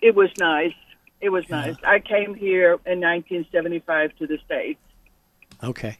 It 0.00 0.14
was 0.14 0.30
nice. 0.38 0.74
It 1.20 1.30
was 1.30 1.48
nice. 1.48 1.76
I 1.82 1.98
came 1.98 2.34
here 2.34 2.72
in 2.84 3.00
1975 3.00 4.14
to 4.18 4.26
the 4.26 4.38
States. 4.44 4.78
Okay. 5.62 5.96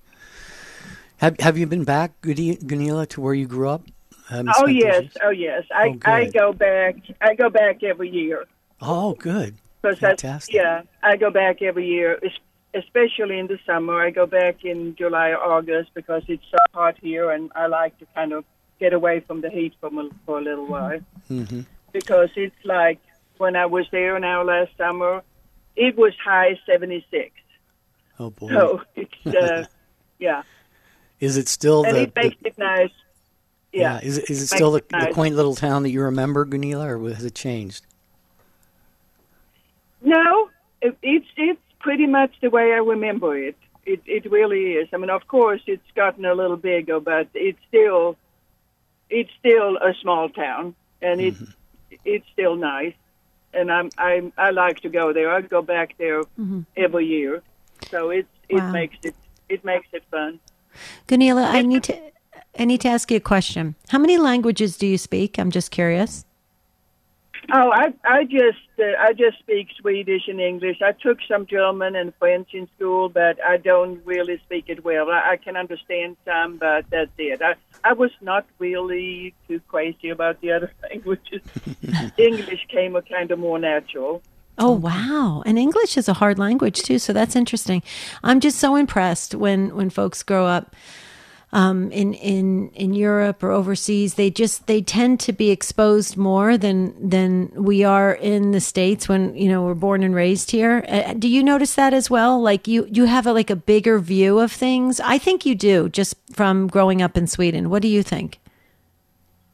Have 1.19 1.41
Have 1.41 1.57
you 1.57 1.67
been 1.67 1.85
back, 1.85 2.13
Guni- 2.21 2.63
Gunila, 2.63 3.09
to 3.11 3.21
where 3.23 3.33
you 3.35 3.47
grew 3.47 3.69
up? 3.71 3.83
Haven't 4.29 4.51
Oh 4.57 4.67
yes, 4.67 5.05
oh 5.23 5.31
yes. 5.31 5.65
I 5.75 5.89
Oh, 5.89 6.11
I 6.11 6.27
go 6.31 6.53
back. 6.53 6.97
I 7.21 7.35
go 7.35 7.49
back 7.49 7.83
every 7.83 8.11
year. 8.11 8.45
Oh, 8.81 9.15
good. 9.15 9.55
'Cause 9.83 9.97
I- 10.03 10.09
Fantastic. 10.09 10.55
yeah, 10.55 10.83
I 11.03 11.17
go 11.17 11.31
back 11.31 11.63
every 11.63 11.87
year, 11.87 12.19
especially 12.75 13.39
in 13.39 13.47
the 13.47 13.59
summer. 13.67 14.01
I 14.01 14.11
go 14.11 14.27
back 14.27 14.65
in 14.65 14.95
July 14.97 15.31
or 15.31 15.39
August 15.39 15.91
because 15.95 16.23
it's 16.29 16.45
so 16.51 16.57
hot 16.75 16.97
here, 17.01 17.31
and 17.31 17.51
I 17.55 17.67
like 17.67 17.99
to 17.99 18.07
kind 18.15 18.33
of 18.33 18.45
get 18.85 18.93
away 18.93 19.21
from 19.27 19.41
the 19.41 19.49
heat 19.51 19.73
for 19.81 19.87
a, 19.89 20.09
for 20.27 20.39
a 20.39 20.43
little 20.43 20.67
while. 20.67 21.01
hmm 21.29 21.61
Because 21.93 22.29
it's 22.37 22.63
like 22.65 23.01
when 23.39 23.57
I 23.57 23.67
was 23.67 23.87
there 23.91 24.19
now 24.21 24.43
last 24.43 24.73
summer, 24.77 25.23
it 25.75 25.97
was 25.97 26.13
high 26.23 26.59
76. 26.67 27.31
Oh 28.21 28.31
boy. 28.31 28.49
So 28.51 28.83
it's 28.95 29.27
uh, 29.27 29.65
yeah, 30.19 30.43
Is 31.19 31.37
it 31.37 31.49
still 31.49 31.85
and 31.87 31.97
the, 31.97 32.03
it 32.03 32.13
makes 32.15 32.37
the- 32.43 32.49
it 32.49 32.59
nice. 32.59 32.91
yeah? 33.73 34.01
Yeah, 34.01 34.01
Is 34.09 34.19
it, 34.19 34.31
is 34.31 34.43
it 34.43 34.47
still 34.49 34.73
the, 34.73 34.79
it 34.79 34.89
the 34.91 35.11
quaint 35.15 35.35
little 35.35 35.55
town 35.57 35.83
that 35.85 35.91
you 35.91 36.03
remember, 36.03 36.45
Gunila, 36.47 36.87
or 36.87 37.15
has 37.15 37.25
it 37.25 37.35
changed? 37.35 37.87
No, 40.03 40.51
it, 40.83 40.97
it's 41.03 41.27
it's 41.37 41.61
pretty 41.81 42.07
much 42.07 42.33
the 42.43 42.51
way 42.51 42.73
I 42.73 42.81
remember 42.95 43.37
it. 43.49 43.57
It 43.87 44.01
it 44.07 44.31
really 44.31 44.73
is. 44.75 44.89
I 44.93 44.97
mean, 44.99 45.11
of 45.11 45.27
course, 45.27 45.63
it's 45.67 45.91
gotten 45.97 46.25
a 46.27 46.35
little 46.35 46.57
bigger, 46.59 47.01
but 47.01 47.29
it's 47.35 47.59
still 47.69 48.17
it's 49.15 49.31
still 49.39 49.77
a 49.77 49.95
small 50.03 50.29
town, 50.29 50.75
and 51.01 51.21
it's 51.21 51.39
mm-hmm. 51.39 51.97
it's 52.05 52.27
still 52.33 52.57
nice. 52.57 52.95
And 53.53 53.71
I'm 53.71 53.91
I 53.97 54.33
I 54.37 54.51
like 54.51 54.81
to 54.81 54.89
go 54.89 55.13
there. 55.13 55.31
I 55.31 55.41
go 55.41 55.63
back 55.63 55.95
there 55.99 56.23
mm-hmm. 56.23 56.63
every 56.77 57.07
year, 57.07 57.43
so 57.91 58.11
it's 58.11 58.29
it 58.49 58.61
Wow. 58.61 58.73
makes 58.73 58.97
it 59.03 59.15
it 59.49 59.65
makes 59.65 59.89
it 59.93 60.03
fun. 60.11 60.41
Gunila, 61.09 61.45
I 61.47 61.63
need 61.63 61.85
to. 61.85 61.95
I 62.57 62.65
need 62.65 62.81
to 62.83 62.89
ask 62.89 63.11
you 63.11 63.17
a 63.17 63.21
question. 63.35 63.75
How 63.89 63.99
many 63.99 64.17
languages 64.17 64.77
do 64.77 64.87
you 64.87 64.99
speak? 64.99 65.39
I'm 65.39 65.51
just 65.51 65.71
curious. 65.71 66.25
Oh, 67.53 67.71
I 67.71 67.93
I 68.05 68.25
just 68.25 68.59
uh, 68.79 68.97
I 68.99 69.13
just 69.13 69.39
speak 69.41 69.69
Swedish 69.79 70.29
and 70.29 70.41
English. 70.41 70.81
I 70.81 70.93
took 70.93 71.19
some 71.29 71.47
German 71.47 71.95
and 71.95 72.15
French 72.19 72.55
in 72.55 72.69
school, 72.77 73.09
but 73.09 73.43
I 73.45 73.59
don't 73.59 74.01
really 74.05 74.39
speak 74.45 74.65
it 74.69 74.85
well. 74.85 75.11
I, 75.11 75.33
I 75.33 75.37
can 75.37 75.57
understand 75.57 76.17
some, 76.25 76.57
but 76.57 76.87
that's 76.91 77.11
it. 77.19 77.43
I 77.43 77.55
I 77.83 77.93
was 77.93 78.11
not 78.21 78.47
really 78.59 79.35
too 79.47 79.61
crazy 79.69 80.09
about 80.09 80.41
the 80.41 80.53
other 80.53 80.73
languages. 80.83 81.43
English 82.17 82.67
came 82.69 82.97
a 82.97 83.03
kind 83.03 83.31
of 83.31 83.39
more 83.39 83.59
natural. 83.59 84.23
Oh 84.57 84.73
wow! 84.73 85.43
And 85.45 85.59
English 85.59 85.97
is 85.97 86.09
a 86.09 86.15
hard 86.15 86.39
language 86.39 86.83
too, 86.83 86.99
so 86.99 87.13
that's 87.13 87.37
interesting. 87.37 87.83
I'm 88.23 88.41
just 88.41 88.59
so 88.59 88.77
impressed 88.77 89.35
when 89.35 89.75
when 89.77 89.91
folks 89.91 90.23
grow 90.23 90.47
up 90.47 90.75
um, 91.55 91.91
in 91.93 92.15
in 92.15 92.69
in 92.71 92.93
Europe 92.93 93.43
or 93.43 93.51
overseas. 93.51 94.15
They 94.15 94.29
just 94.29 94.67
they 94.67 94.83
tend 94.83 95.21
to 95.21 95.33
be 95.33 95.51
exposed 95.51 96.17
more 96.17 96.59
than 96.59 97.09
than 97.09 97.51
we 97.55 97.85
are 97.85 98.13
in 98.13 98.51
the 98.51 98.61
states 98.61 99.09
when 99.09 99.35
you 99.37 99.49
know 99.49 99.63
we're 99.63 99.75
born 99.75 100.03
and 100.03 100.15
raised 100.15 100.51
here. 100.51 100.85
Uh, 100.89 101.15
do 101.15 101.29
you 101.29 101.43
notice 101.43 101.75
that 101.77 101.95
as 101.95 102.11
well? 102.11 102.43
Like 102.43 102.67
you 102.67 102.87
you 102.91 103.05
have 103.05 103.27
a, 103.27 103.33
like 103.33 103.51
a 103.51 103.57
bigger 103.57 103.99
view 104.01 104.41
of 104.41 104.51
things. 104.51 105.01
I 105.01 105.17
think 105.17 105.47
you 105.47 105.55
do 105.55 105.89
just 105.89 106.17
from 106.33 106.67
growing 106.67 107.01
up 107.01 107.17
in 107.17 107.27
Sweden. 107.29 107.71
What 107.71 107.83
do 107.83 107.89
you 107.89 108.03
think? 108.03 108.41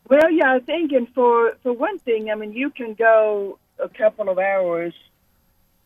Well, 0.09 0.30
yeah, 0.30 0.54
I 0.54 0.59
think, 0.59 0.92
and 0.92 1.07
for 1.14 1.52
for 1.62 1.73
one 1.73 1.99
thing, 1.99 2.30
I 2.30 2.35
mean, 2.35 2.52
you 2.52 2.71
can 2.71 2.95
go 2.95 3.59
a 3.78 3.88
couple 3.90 4.30
of 4.30 4.38
hours, 4.38 4.95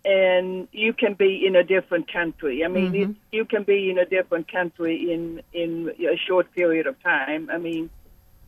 and 0.04 0.68
you 0.72 0.92
can 0.92 1.14
be 1.14 1.46
in 1.46 1.56
a 1.56 1.64
different 1.64 2.12
country. 2.12 2.64
I 2.64 2.68
mean, 2.68 2.94
it, 2.94 3.08
mm-hmm. 3.08 3.12
you 3.32 3.44
can 3.44 3.62
be 3.62 3.90
in 3.90 3.98
a 3.98 4.04
different 4.04 4.50
country 4.50 5.12
in 5.12 5.42
in 5.52 5.90
a 5.98 6.16
short 6.16 6.52
period 6.52 6.86
of 6.86 7.02
time. 7.02 7.48
I 7.50 7.58
mean, 7.58 7.90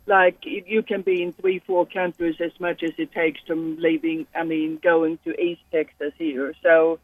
like 0.07 0.39
you 0.45 0.63
you 0.67 0.83
can 0.83 1.03
be 1.03 1.23
in 1.23 1.33
three, 1.33 1.61
four 1.61 1.87
countries 1.87 2.37
as 2.41 2.53
much 2.61 2.83
as 2.83 2.93
it 2.99 3.13
takes 3.13 3.41
from 3.47 3.79
leaving. 3.79 4.27
I 4.35 4.45
mean, 4.45 4.79
going 4.83 5.19
to 5.25 5.41
East 5.41 5.63
Texas 5.73 6.13
here, 6.19 6.53
so 6.63 6.99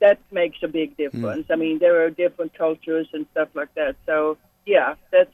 that 0.00 0.18
makes 0.32 0.58
a 0.62 0.68
big 0.68 0.96
hmm. 0.96 1.02
difference. 1.02 1.46
I 1.50 1.56
mean, 1.56 1.78
there 1.78 2.04
are 2.04 2.10
different 2.10 2.54
cultures 2.54 3.08
and 3.12 3.26
stuff 3.30 3.50
like 3.54 3.72
that. 3.74 3.94
So 4.04 4.36
yeah, 4.66 4.94
that's 5.12 5.32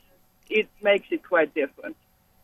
it 0.51 0.69
makes 0.83 1.09
it 1.11 1.27
quite 1.27 1.55
different. 1.55 1.97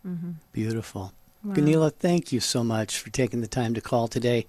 Mm-hmm. 0.06 0.32
Beautiful. 0.52 1.12
Gunila, 1.46 1.92
thank 1.92 2.32
you 2.32 2.40
so 2.40 2.64
much 2.64 2.98
for 2.98 3.10
taking 3.10 3.42
the 3.42 3.46
time 3.46 3.74
to 3.74 3.80
call 3.82 4.08
today. 4.08 4.46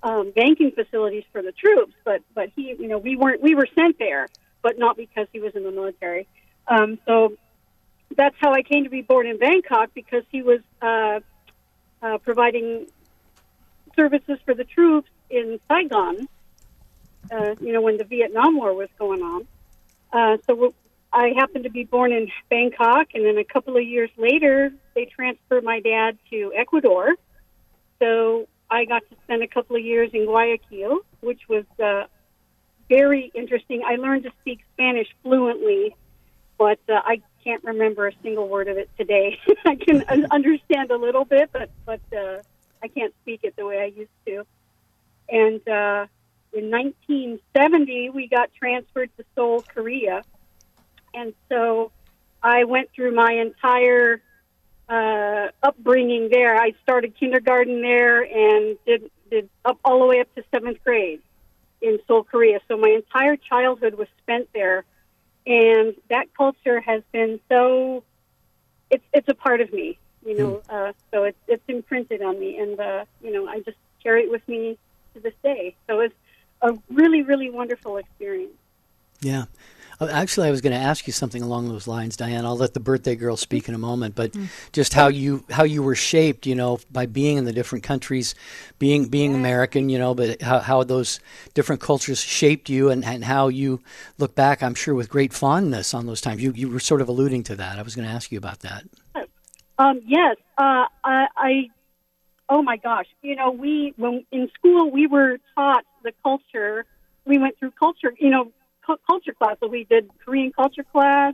um, 0.03 0.31
banking 0.35 0.71
facilities 0.71 1.23
for 1.31 1.41
the 1.41 1.51
troops. 1.51 1.93
But 2.03 2.21
but 2.33 2.49
he, 2.55 2.75
you 2.79 2.87
know, 2.87 2.97
we 2.97 3.15
weren't 3.15 3.41
we 3.41 3.55
were 3.55 3.67
sent 3.75 3.99
there, 3.99 4.27
but 4.61 4.79
not 4.79 4.97
because 4.97 5.27
he 5.31 5.39
was 5.39 5.55
in 5.55 5.63
the 5.63 5.71
military. 5.71 6.27
Um, 6.67 6.99
so 7.05 7.33
that's 8.15 8.35
how 8.39 8.53
I 8.53 8.61
came 8.61 8.83
to 8.83 8.89
be 8.89 9.01
born 9.01 9.27
in 9.27 9.37
Bangkok 9.37 9.93
because 9.93 10.23
he 10.31 10.41
was 10.41 10.59
uh, 10.81 11.19
uh, 12.01 12.17
providing 12.19 12.87
services 13.95 14.37
for 14.45 14.53
the 14.53 14.63
troops 14.63 15.09
in 15.29 15.59
Saigon. 15.67 16.27
Uh, 17.29 17.55
you 17.59 17.73
know, 17.73 17.81
when 17.81 17.97
the 17.97 18.05
Vietnam 18.05 18.55
War 18.55 18.73
was 18.73 18.87
going 18.97 19.21
on. 19.21 19.47
Uh, 20.13 20.37
so 20.45 20.73
I 21.11 21.33
happened 21.35 21.65
to 21.65 21.69
be 21.69 21.83
born 21.83 22.11
in 22.13 22.29
Bangkok, 22.49 23.07
and 23.13 23.25
then 23.25 23.37
a 23.37 23.43
couple 23.43 23.75
of 23.75 23.83
years 23.83 24.09
later, 24.17 24.71
they 24.95 25.05
transferred 25.05 25.63
my 25.63 25.79
dad 25.81 26.17
to 26.29 26.53
Ecuador. 26.55 27.15
So 27.99 28.47
I 28.69 28.85
got 28.85 29.03
to 29.09 29.15
spend 29.23 29.43
a 29.43 29.47
couple 29.47 29.75
of 29.75 29.83
years 29.83 30.11
in 30.13 30.25
Guayaquil, 30.25 30.99
which 31.21 31.41
was 31.49 31.65
uh, 31.83 32.03
very 32.89 33.31
interesting. 33.33 33.83
I 33.85 33.95
learned 33.95 34.23
to 34.23 34.31
speak 34.41 34.59
Spanish 34.73 35.07
fluently, 35.23 35.95
but 36.57 36.79
uh, 36.89 37.01
I 37.03 37.21
can't 37.43 37.63
remember 37.63 38.07
a 38.07 38.11
single 38.23 38.47
word 38.47 38.67
of 38.67 38.77
it 38.77 38.89
today. 38.97 39.39
I 39.65 39.75
can 39.75 40.03
understand 40.31 40.91
a 40.91 40.97
little 40.97 41.25
bit, 41.25 41.49
but 41.51 41.69
but 41.85 42.01
uh, 42.15 42.41
I 42.83 42.87
can't 42.87 43.13
speak 43.21 43.41
it 43.43 43.55
the 43.55 43.65
way 43.65 43.79
I 43.79 43.85
used 43.85 44.09
to. 44.27 44.45
And 45.29 45.67
uh, 45.67 46.07
in 46.53 46.71
1970, 46.71 48.11
we 48.11 48.27
got 48.27 48.49
transferred 48.57 49.09
to 49.17 49.25
Seoul, 49.35 49.63
Korea, 49.73 50.23
and 51.13 51.33
so 51.49 51.91
I 52.41 52.63
went 52.63 52.89
through 52.95 53.13
my 53.13 53.33
entire 53.33 54.21
uh, 54.89 55.47
upbringing 55.61 56.29
there. 56.31 56.55
I 56.55 56.73
started 56.83 57.17
kindergarten 57.19 57.81
there 57.81 58.21
and 58.21 58.77
did 58.85 59.09
did 59.29 59.49
up 59.65 59.79
all 59.83 59.99
the 59.99 60.05
way 60.05 60.21
up 60.21 60.33
to 60.35 60.43
seventh 60.53 60.83
grade 60.83 61.21
in 61.81 61.99
Seoul, 62.07 62.23
Korea. 62.23 62.59
So 62.67 62.77
my 62.77 62.89
entire 62.89 63.35
childhood 63.35 63.95
was 63.95 64.07
spent 64.21 64.49
there, 64.53 64.85
and 65.47 65.95
that 66.09 66.27
culture 66.37 66.79
has 66.81 67.01
been 67.13 67.39
so. 67.49 68.03
It's 68.89 69.03
it's 69.13 69.27
a 69.29 69.33
part 69.33 69.61
of 69.61 69.71
me, 69.73 69.97
you 70.25 70.35
know. 70.35 70.61
Uh, 70.69 70.93
so 71.13 71.23
it's 71.23 71.37
it's 71.47 71.63
imprinted 71.67 72.21
on 72.21 72.39
me, 72.39 72.57
and 72.57 72.79
uh, 72.79 73.05
you 73.21 73.31
know 73.31 73.47
I 73.47 73.59
just 73.61 73.77
carry 74.03 74.23
it 74.23 74.31
with 74.31 74.47
me 74.47 74.77
to 75.13 75.21
this 75.21 75.33
day. 75.43 75.75
So 75.89 76.01
it's 76.01 76.15
a 76.61 76.73
really 76.89 77.23
really 77.23 77.49
wonderful 77.49 77.97
experience. 77.97 78.57
Yeah. 79.21 79.45
Uh, 79.99 80.07
Actually, 80.11 80.47
I 80.47 80.51
was 80.51 80.61
going 80.61 80.73
to 80.73 80.79
ask 80.79 81.07
you 81.07 81.13
something 81.13 81.41
along 81.41 81.69
those 81.69 81.87
lines, 81.87 82.15
Diane. 82.15 82.45
I'll 82.45 82.57
let 82.57 82.73
the 82.73 82.79
birthday 82.79 83.15
girl 83.15 83.35
speak 83.35 83.67
in 83.67 83.73
a 83.73 83.79
moment, 83.79 84.15
but 84.15 84.35
just 84.71 84.93
how 84.93 85.07
you 85.07 85.43
how 85.49 85.63
you 85.63 85.81
were 85.81 85.95
shaped, 85.95 86.45
you 86.45 86.55
know, 86.55 86.79
by 86.91 87.05
being 87.05 87.37
in 87.37 87.45
the 87.45 87.53
different 87.53 87.83
countries, 87.83 88.35
being 88.77 89.07
being 89.07 89.33
American, 89.33 89.89
you 89.89 89.97
know, 89.97 90.13
but 90.13 90.41
how, 90.41 90.59
how 90.59 90.83
those 90.83 91.19
different 91.53 91.81
cultures 91.81 92.19
shaped 92.19 92.69
you, 92.69 92.89
and, 92.89 93.03
and 93.03 93.23
how 93.23 93.47
you 93.47 93.81
look 94.17 94.35
back, 94.35 94.61
I'm 94.61 94.75
sure, 94.75 94.93
with 94.93 95.09
great 95.09 95.33
fondness 95.33 95.93
on 95.93 96.05
those 96.05 96.21
times. 96.21 96.43
You 96.43 96.51
you 96.51 96.69
were 96.69 96.79
sort 96.79 97.01
of 97.01 97.09
alluding 97.09 97.43
to 97.43 97.55
that. 97.55 97.79
I 97.79 97.81
was 97.81 97.95
going 97.95 98.07
to 98.07 98.13
ask 98.13 98.31
you 98.31 98.37
about 98.37 98.59
that. 98.59 98.83
Um, 99.79 100.01
yes, 100.05 100.37
uh, 100.57 100.85
I, 101.03 101.27
I. 101.35 101.69
Oh 102.49 102.61
my 102.61 102.77
gosh! 102.77 103.07
You 103.21 103.35
know, 103.35 103.51
we 103.51 103.93
when 103.97 104.25
in 104.31 104.49
school 104.57 104.89
we 104.89 105.07
were 105.07 105.37
taught 105.55 105.85
the 106.03 106.13
culture. 106.23 106.85
We 107.25 107.37
went 107.37 107.59
through 107.59 107.71
culture. 107.71 108.13
You 108.19 108.29
know, 108.29 108.51
culture 108.95 109.33
class. 109.33 109.57
So 109.59 109.67
we 109.67 109.83
did 109.83 110.09
Korean 110.23 110.51
culture 110.51 110.83
class. 110.83 111.33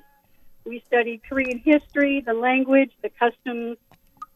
We 0.66 0.82
studied 0.88 1.22
Korean 1.28 1.60
history, 1.60 2.22
the 2.22 2.34
language, 2.34 2.92
the 3.02 3.10
customs, 3.10 3.78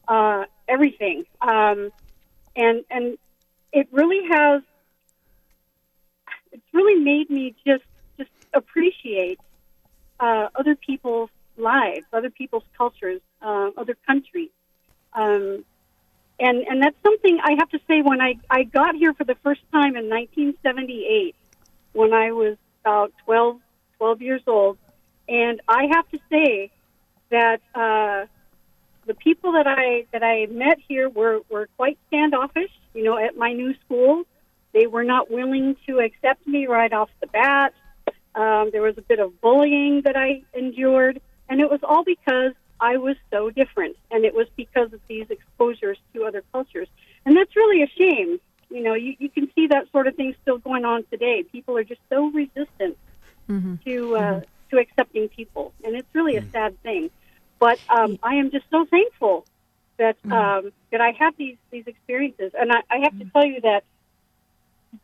uh, 0.06 0.44
everything. 0.68 1.24
Um, 1.40 1.90
and 2.54 2.84
and 2.90 3.18
it 3.72 3.88
really 3.90 4.28
has. 4.30 4.62
It's 6.52 6.66
really 6.72 7.02
made 7.02 7.30
me 7.30 7.54
just 7.66 7.84
just 8.16 8.30
appreciate 8.54 9.40
uh, 10.20 10.48
other 10.54 10.74
people's 10.74 11.30
lives, 11.56 12.06
other 12.12 12.30
people's 12.30 12.64
cultures, 12.76 13.20
uh, 13.42 13.70
other 13.76 13.96
countries. 14.06 14.50
Um, 15.12 15.64
and, 16.40 16.58
and 16.68 16.82
that's 16.82 16.96
something 17.02 17.40
I 17.42 17.56
have 17.58 17.68
to 17.70 17.80
say 17.88 18.00
when 18.00 18.20
I, 18.20 18.34
I 18.48 18.62
got 18.62 18.94
here 18.94 19.12
for 19.12 19.24
the 19.24 19.34
first 19.42 19.60
time 19.72 19.96
in 19.96 20.08
1978, 20.08 21.34
when 21.92 22.12
I 22.12 22.30
was 22.30 22.56
about 22.88 23.12
12, 23.26 23.60
12 23.98 24.22
years 24.22 24.42
old. 24.46 24.78
And 25.28 25.60
I 25.68 25.88
have 25.92 26.08
to 26.10 26.18
say 26.30 26.70
that 27.30 27.60
uh, 27.74 28.26
the 29.06 29.14
people 29.14 29.52
that 29.52 29.66
I, 29.66 30.06
that 30.12 30.22
I 30.22 30.46
met 30.46 30.78
here 30.88 31.10
were, 31.10 31.40
were 31.50 31.68
quite 31.76 31.98
standoffish, 32.08 32.70
you 32.94 33.04
know, 33.04 33.18
at 33.18 33.36
my 33.36 33.52
new 33.52 33.74
school. 33.84 34.24
They 34.72 34.86
were 34.86 35.04
not 35.04 35.30
willing 35.30 35.76
to 35.86 35.98
accept 35.98 36.46
me 36.46 36.66
right 36.66 36.92
off 36.92 37.10
the 37.20 37.26
bat. 37.26 37.74
Um, 38.34 38.70
there 38.72 38.82
was 38.82 38.96
a 38.96 39.02
bit 39.02 39.18
of 39.18 39.38
bullying 39.40 40.02
that 40.04 40.16
I 40.16 40.42
endured, 40.54 41.20
and 41.48 41.60
it 41.60 41.70
was 41.70 41.80
all 41.82 42.04
because 42.04 42.52
I 42.80 42.96
was 42.96 43.16
so 43.30 43.50
different, 43.50 43.96
and 44.10 44.24
it 44.24 44.34
was 44.34 44.46
because 44.56 44.92
of 44.92 45.00
these 45.08 45.26
exposures 45.28 45.98
to 46.14 46.24
other 46.24 46.42
cultures. 46.52 46.88
And 47.26 47.36
that's 47.36 47.54
really 47.56 47.82
a 47.82 47.88
shame. 47.98 48.40
You 48.70 48.82
know, 48.82 48.94
you, 48.94 49.14
you 49.18 49.28
can 49.30 49.50
see 49.54 49.68
that 49.68 49.90
sort 49.92 50.06
of 50.06 50.14
thing 50.16 50.34
still 50.42 50.58
going 50.58 50.84
on 50.84 51.04
today. 51.10 51.44
People 51.50 51.76
are 51.78 51.84
just 51.84 52.00
so 52.10 52.26
resistant 52.30 52.96
to 53.86 54.16
uh, 54.16 54.40
to 54.70 54.78
accepting 54.78 55.28
people, 55.28 55.72
and 55.84 55.94
it's 55.96 56.08
really 56.14 56.36
a 56.36 56.44
sad 56.52 56.80
thing. 56.82 57.10
But 57.58 57.78
um, 57.88 58.18
I 58.22 58.34
am 58.34 58.50
just 58.50 58.66
so 58.70 58.84
thankful 58.84 59.46
that 59.98 60.16
um, 60.30 60.72
that 60.92 61.00
I 61.00 61.12
have 61.18 61.34
these 61.36 61.56
these 61.70 61.84
experiences, 61.86 62.52
and 62.58 62.70
I, 62.72 62.80
I 62.90 62.98
have 63.04 63.18
to 63.18 63.24
tell 63.32 63.46
you 63.46 63.60
that 63.62 63.84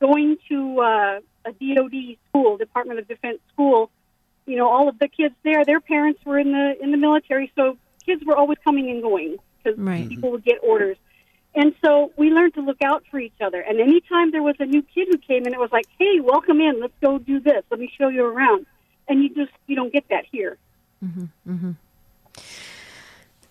going 0.01 0.37
to 0.49 0.81
uh, 0.81 1.21
a 1.47 1.53
DoD 1.53 2.17
school, 2.29 2.57
Department 2.57 2.99
of 2.99 3.09
Defense 3.09 3.39
school, 3.53 3.91
you 4.47 4.57
know, 4.57 4.69
all 4.69 4.89
of 4.89 4.99
the 4.99 5.09
kids 5.09 5.35
there, 5.43 5.65
their 5.65 5.81
parents 5.81 6.21
were 6.25 6.39
in 6.39 6.53
the 6.53 6.75
in 6.83 6.91
the 6.91 6.97
military, 6.97 7.51
so 7.57 7.77
kids 8.05 8.23
were 8.25 8.37
always 8.37 8.59
coming 8.65 8.91
and 8.91 9.03
going 9.03 9.37
because 9.63 9.79
Right. 9.79 10.09
people 10.09 10.31
would 10.33 10.45
get 10.45 10.59
orders. 10.63 10.97
And 11.57 11.75
so 11.85 12.13
we 12.17 12.31
learned 12.31 12.55
to 12.55 12.61
look 12.63 12.83
out 12.83 13.05
for 13.11 13.19
each 13.19 13.41
other. 13.41 13.61
And 13.61 13.81
anytime 13.81 14.33
there 14.33 14.43
was 14.43 14.57
a 14.59 14.67
new 14.67 14.83
kid 14.83 15.09
who 15.11 15.19
came 15.19 15.47
in, 15.47 15.55
it 15.55 15.61
was 15.61 15.71
like, 15.73 15.87
"Hey, 15.99 16.21
welcome 16.21 16.61
in. 16.61 16.81
Let's 16.81 16.99
go 17.01 17.19
do 17.19 17.39
this. 17.41 17.65
Let 17.71 17.79
me 17.79 17.93
show 17.97 18.09
you 18.09 18.25
around." 18.25 18.67
And 19.09 19.23
you 19.23 19.29
just 19.29 19.53
you 19.67 19.77
don't 19.77 19.93
get 19.93 20.09
that 20.09 20.25
here. 20.31 20.59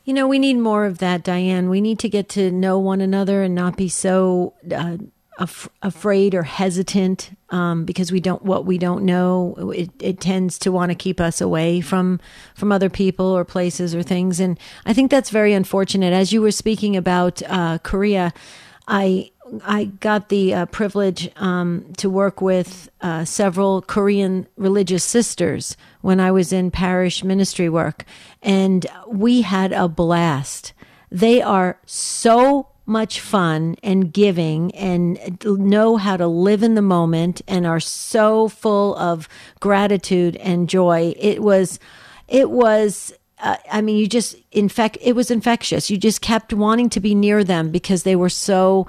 You 0.06 0.14
know, 0.14 0.28
we 0.28 0.38
need 0.38 0.56
more 0.56 0.86
of 0.86 0.98
that, 0.98 1.24
Diane. 1.24 1.70
We 1.70 1.80
need 1.80 1.98
to 2.00 2.10
get 2.10 2.28
to 2.30 2.52
know 2.52 2.78
one 2.78 3.00
another 3.00 3.42
and 3.42 3.56
not 3.56 3.78
be 3.78 3.88
so 3.88 4.54
uh, 4.76 4.98
af- 5.38 5.70
afraid 5.82 6.36
or 6.36 6.44
hesitant 6.44 7.32
um, 7.50 7.86
because 7.86 8.12
we 8.12 8.20
don't 8.20 8.44
what 8.44 8.66
we 8.66 8.78
don't 8.78 9.04
know. 9.04 9.72
It, 9.76 9.90
it 10.00 10.20
tends 10.20 10.58
to 10.60 10.72
want 10.72 10.92
to 10.92 10.96
keep 10.96 11.20
us 11.20 11.42
away 11.42 11.82
from 11.82 12.20
from 12.56 12.72
other 12.72 12.90
people 12.90 13.26
or 13.26 13.46
places 13.46 13.94
or 13.96 14.04
things, 14.04 14.40
and 14.40 14.60
I 14.86 14.94
think 14.94 15.12
that's 15.12 15.30
very 15.30 15.54
unfortunate. 15.54 16.14
As 16.14 16.32
you 16.32 16.42
were 16.42 16.52
speaking 16.52 16.96
about 16.96 17.42
uh, 17.44 17.78
Korea, 17.80 18.34
I 18.88 19.32
I 19.66 19.86
got 19.86 20.30
the 20.30 20.54
uh, 20.54 20.66
privilege 20.68 21.30
um, 21.36 21.94
to 21.98 22.10
work 22.10 22.42
with 22.42 22.90
uh, 23.02 23.26
several 23.26 23.82
Korean 23.82 24.48
religious 24.58 25.04
sisters 25.04 25.78
when 26.02 26.20
I 26.20 26.32
was 26.32 26.54
in 26.54 26.72
parish 26.72 27.24
ministry 27.24 27.70
work, 27.70 28.06
and 28.42 28.86
we 29.08 29.42
had 29.42 29.74
a 29.74 29.88
blast. 29.88 30.74
They 31.12 31.42
are 31.42 31.78
so 31.86 32.68
much 32.86 33.20
fun 33.20 33.76
and 33.82 34.12
giving 34.12 34.74
and 34.76 35.38
know 35.46 35.98
how 35.98 36.18
to 36.18 36.28
live 36.28 36.64
in 36.64 36.76
the 36.76 36.82
moment 36.82 37.42
and 37.48 37.66
are 37.66 37.80
so 37.80 38.48
full 38.50 38.96
of 38.98 39.30
gratitude 39.60 40.36
and 40.38 40.68
joy. 40.68 41.14
It 41.18 41.42
was, 41.42 41.80
it 42.28 42.50
was 42.50 43.14
uh, 43.40 43.58
I 43.72 43.82
mean, 43.82 43.98
you 43.98 44.08
just 44.08 44.38
infect. 44.52 44.98
It 45.02 45.14
was 45.14 45.30
infectious. 45.30 45.90
You 45.90 45.98
just 45.98 46.22
kept 46.22 46.54
wanting 46.54 46.90
to 46.92 47.02
be 47.02 47.14
near 47.14 47.44
them 47.44 47.72
because 47.72 48.04
they 48.04 48.16
were 48.16 48.30
so 48.30 48.88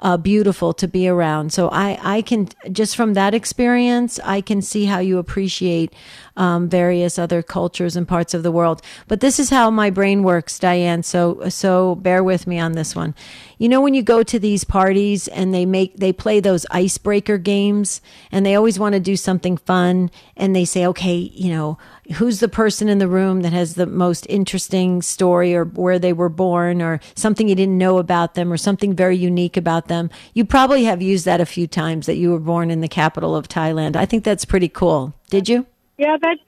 uh, 0.00 0.18
beautiful 0.18 0.74
to 0.74 0.86
be 0.86 1.08
around. 1.08 1.52
So 1.52 1.70
I, 1.70 1.98
I 2.02 2.22
can 2.22 2.48
just 2.70 2.96
from 2.96 3.14
that 3.14 3.34
experience, 3.34 4.20
I 4.22 4.42
can 4.42 4.60
see 4.60 4.84
how 4.84 4.98
you 4.98 5.18
appreciate 5.18 5.94
um, 6.36 6.68
various 6.68 7.18
other 7.18 7.42
cultures 7.42 7.96
and 7.96 8.08
parts 8.08 8.34
of 8.34 8.42
the 8.42 8.52
world. 8.52 8.82
But 9.08 9.20
this 9.20 9.38
is 9.38 9.50
how 9.50 9.70
my 9.70 9.90
brain 9.90 10.22
works, 10.22 10.58
Diane. 10.58 11.02
So 11.02 11.48
so 11.48 11.94
bear 11.96 12.22
with 12.24 12.46
me 12.46 12.58
on 12.58 12.72
this 12.72 12.96
one. 12.96 13.14
You 13.58 13.68
know 13.68 13.80
when 13.80 13.94
you 13.94 14.02
go 14.02 14.22
to 14.22 14.38
these 14.38 14.64
parties 14.64 15.28
and 15.28 15.54
they 15.54 15.64
make 15.64 15.96
they 15.96 16.12
play 16.12 16.40
those 16.40 16.66
icebreaker 16.70 17.38
games 17.38 18.00
and 18.32 18.44
they 18.44 18.54
always 18.54 18.78
want 18.78 18.94
to 18.94 19.00
do 19.00 19.16
something 19.16 19.56
fun 19.56 20.10
and 20.36 20.54
they 20.54 20.64
say, 20.64 20.86
okay, 20.86 21.14
you 21.14 21.50
know, 21.50 21.78
who's 22.14 22.40
the 22.40 22.48
person 22.48 22.88
in 22.88 22.98
the 22.98 23.08
room 23.08 23.40
that 23.42 23.52
has 23.52 23.74
the 23.74 23.86
most 23.86 24.26
interesting 24.28 25.02
story 25.02 25.54
or 25.54 25.64
where 25.64 25.98
they 25.98 26.12
were 26.12 26.28
born 26.28 26.82
or 26.82 27.00
something 27.14 27.48
you 27.48 27.54
didn't 27.54 27.78
know 27.78 27.98
about 27.98 28.34
them 28.34 28.52
or 28.52 28.56
something 28.56 28.94
very 28.94 29.16
unique 29.16 29.56
about 29.56 29.88
them. 29.88 30.10
You 30.34 30.44
probably 30.44 30.84
have 30.84 31.00
used 31.00 31.24
that 31.24 31.40
a 31.40 31.46
few 31.46 31.66
times 31.66 32.06
that 32.06 32.16
you 32.16 32.30
were 32.30 32.40
born 32.40 32.70
in 32.70 32.80
the 32.80 32.88
capital 32.88 33.34
of 33.34 33.48
Thailand. 33.48 33.96
I 33.96 34.06
think 34.06 34.24
that's 34.24 34.44
pretty 34.44 34.68
cool. 34.68 35.14
Did 35.30 35.48
you? 35.48 35.66
Yeah, 35.98 36.16
that 36.20 36.38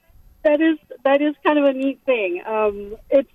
that 0.43 0.61
is 0.61 0.77
that 1.03 1.21
is 1.21 1.35
kind 1.43 1.59
of 1.59 1.65
a 1.65 1.73
neat 1.73 1.99
thing. 2.05 2.41
Um, 2.45 2.95
it's 3.09 3.31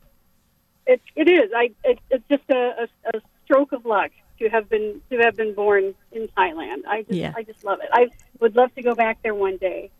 it 0.86 1.00
it 1.16 1.28
is. 1.28 1.50
I 1.56 1.70
it, 1.84 1.98
it's 2.10 2.24
just 2.28 2.44
a, 2.50 2.88
a, 3.14 3.16
a 3.16 3.20
stroke 3.44 3.72
of 3.72 3.84
luck 3.84 4.10
to 4.38 4.48
have 4.48 4.68
been 4.68 5.00
to 5.10 5.18
have 5.18 5.36
been 5.36 5.54
born 5.54 5.94
in 6.12 6.28
Thailand. 6.36 6.86
I 6.88 7.02
just 7.02 7.14
Yeah. 7.14 7.32
I 7.36 7.42
just 7.42 7.64
love 7.64 7.80
it. 7.82 7.88
I 7.92 8.08
would 8.40 8.56
love 8.56 8.74
to 8.74 8.82
go 8.82 8.94
back 8.94 9.22
there 9.22 9.34
one 9.34 9.56
day. 9.56 9.90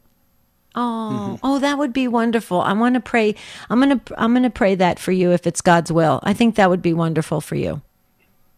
Oh, 0.74 1.38
oh, 1.42 1.58
that 1.58 1.76
would 1.76 1.92
be 1.92 2.08
wonderful. 2.08 2.60
I 2.60 2.72
want 2.72 2.94
to 2.94 3.00
pray. 3.00 3.34
I'm 3.68 3.78
gonna 3.78 4.00
I'm 4.16 4.32
gonna 4.32 4.50
pray 4.50 4.74
that 4.74 4.98
for 4.98 5.12
you 5.12 5.32
if 5.32 5.46
it's 5.46 5.60
God's 5.60 5.92
will. 5.92 6.20
I 6.22 6.32
think 6.32 6.54
that 6.56 6.70
would 6.70 6.82
be 6.82 6.94
wonderful 6.94 7.40
for 7.40 7.56
you. 7.56 7.82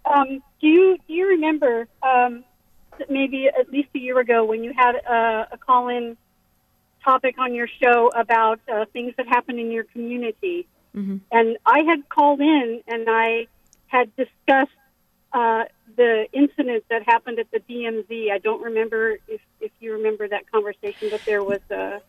Um, 0.05 0.43
do 0.61 0.69
you 0.69 0.97
do 1.09 1.13
you 1.13 1.27
remember 1.29 1.89
um, 2.03 2.45
maybe 3.09 3.49
at 3.49 3.69
least 3.71 3.89
a 3.97 3.99
year 3.99 4.21
ago 4.21 4.45
when 4.45 4.63
you 4.63 4.73
had 4.77 4.95
a, 4.95 5.49
a 5.53 5.59
call-in 5.59 6.17
topic 7.05 7.37
on 7.39 7.55
your 7.55 7.69
show 7.83 8.09
about 8.15 8.61
uh, 8.73 8.85
things 8.93 9.15
that 9.17 9.27
happen 9.29 9.59
in 9.59 9.71
your 9.71 9.85
community? 9.85 10.67
And 11.33 11.57
I 11.67 11.81
had 11.81 12.09
called 12.09 12.41
in 12.41 12.81
and 12.87 13.07
I 13.09 13.49
had 13.89 14.15
discussed 14.15 14.71
uh, 15.33 15.65
the 15.97 16.27
incident 16.33 16.85
that 16.89 17.03
happened 17.05 17.41
at 17.41 17.51
the 17.51 17.59
DMZ. 17.59 18.31
I 18.31 18.39
don't 18.39 18.63
remember 18.63 19.19
if, 19.27 19.41
if 19.61 19.73
you 19.81 19.95
remember 19.95 20.29
that 20.29 20.49
conversation, 20.53 21.09
but 21.11 21.21
there 21.27 21.43
was 21.43 21.59
a 21.71 22.01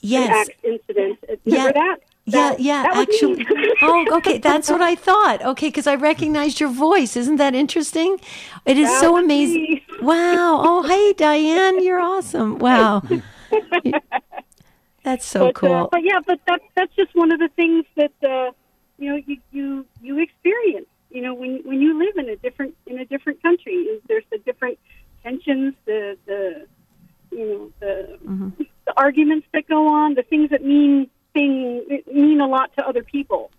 Yes. 0.00 0.48
incident. 0.62 1.18
Remember 1.28 1.38
Yeah. 1.44 1.72
that? 1.72 1.96
Yeah, 2.26 2.50
That- 2.50 2.60
yeah, 2.60 2.82
that 2.84 2.96
actually. 2.96 3.44
oh, 3.82 4.06
okay, 4.18 4.38
that's 4.38 4.70
what 4.70 4.80
I 4.80 4.94
thought. 4.94 5.42
Okay, 5.44 5.66
because 5.66 5.88
I 5.88 5.96
recognized 5.96 6.60
your 6.60 6.70
voice. 6.70 7.16
Isn't 7.16 7.36
that 7.36 7.56
interesting? 7.56 8.20
It 8.64 8.78
is 8.78 8.88
That 8.88 9.00
so 9.00 9.16
amazing. 9.16 9.62
me. 9.62 9.82
Wow. 10.00 10.62
Oh, 10.64 10.82
hey, 10.84 11.12
Diane, 11.12 11.82
you're 11.82 12.00
awesome. 12.00 12.58
Wow. 12.60 13.02
That's 15.02 15.26
so 15.26 15.46
but, 15.46 15.54
cool. 15.54 15.72
Uh, 15.72 15.88
but 15.90 16.00
yeah, 16.04 16.20
but 16.26 16.40
that's 16.46 16.64
that's 16.76 16.94
just 16.94 17.14
one 17.14 17.32
of 17.32 17.38
the 17.38 17.48
things 17.56 17.84
that 17.96 18.12
uh, 18.22 18.52
you 18.98 19.10
know 19.10 19.20
you, 19.26 19.38
you 19.50 19.86
you 20.00 20.18
experience. 20.18 20.86
You 21.10 21.22
know, 21.22 21.34
when 21.34 21.62
when 21.64 21.80
you 21.80 21.98
live 21.98 22.16
in 22.16 22.28
a 22.28 22.36
different 22.36 22.74
in 22.86 22.98
a 22.98 23.04
different 23.04 23.42
country, 23.42 23.72
is 23.74 24.02
there's 24.08 24.24
the 24.30 24.38
different 24.38 24.78
tensions, 25.22 25.74
the 25.86 26.16
the 26.26 26.66
you 27.30 27.46
know 27.48 27.70
the 27.80 28.18
Mm-hmm. 28.28 28.48
the 28.86 28.92
arguments 28.96 29.46
that 29.52 29.66
go 29.68 29.88
on, 29.88 30.14
the 30.14 30.22
things 30.22 30.50
that 30.50 30.64
mean 30.64 31.10
thing 31.34 31.84
mean 32.12 32.40
a 32.40 32.46
lot 32.46 32.70
to 32.78 32.86
other 32.86 33.02
people. 33.02 33.50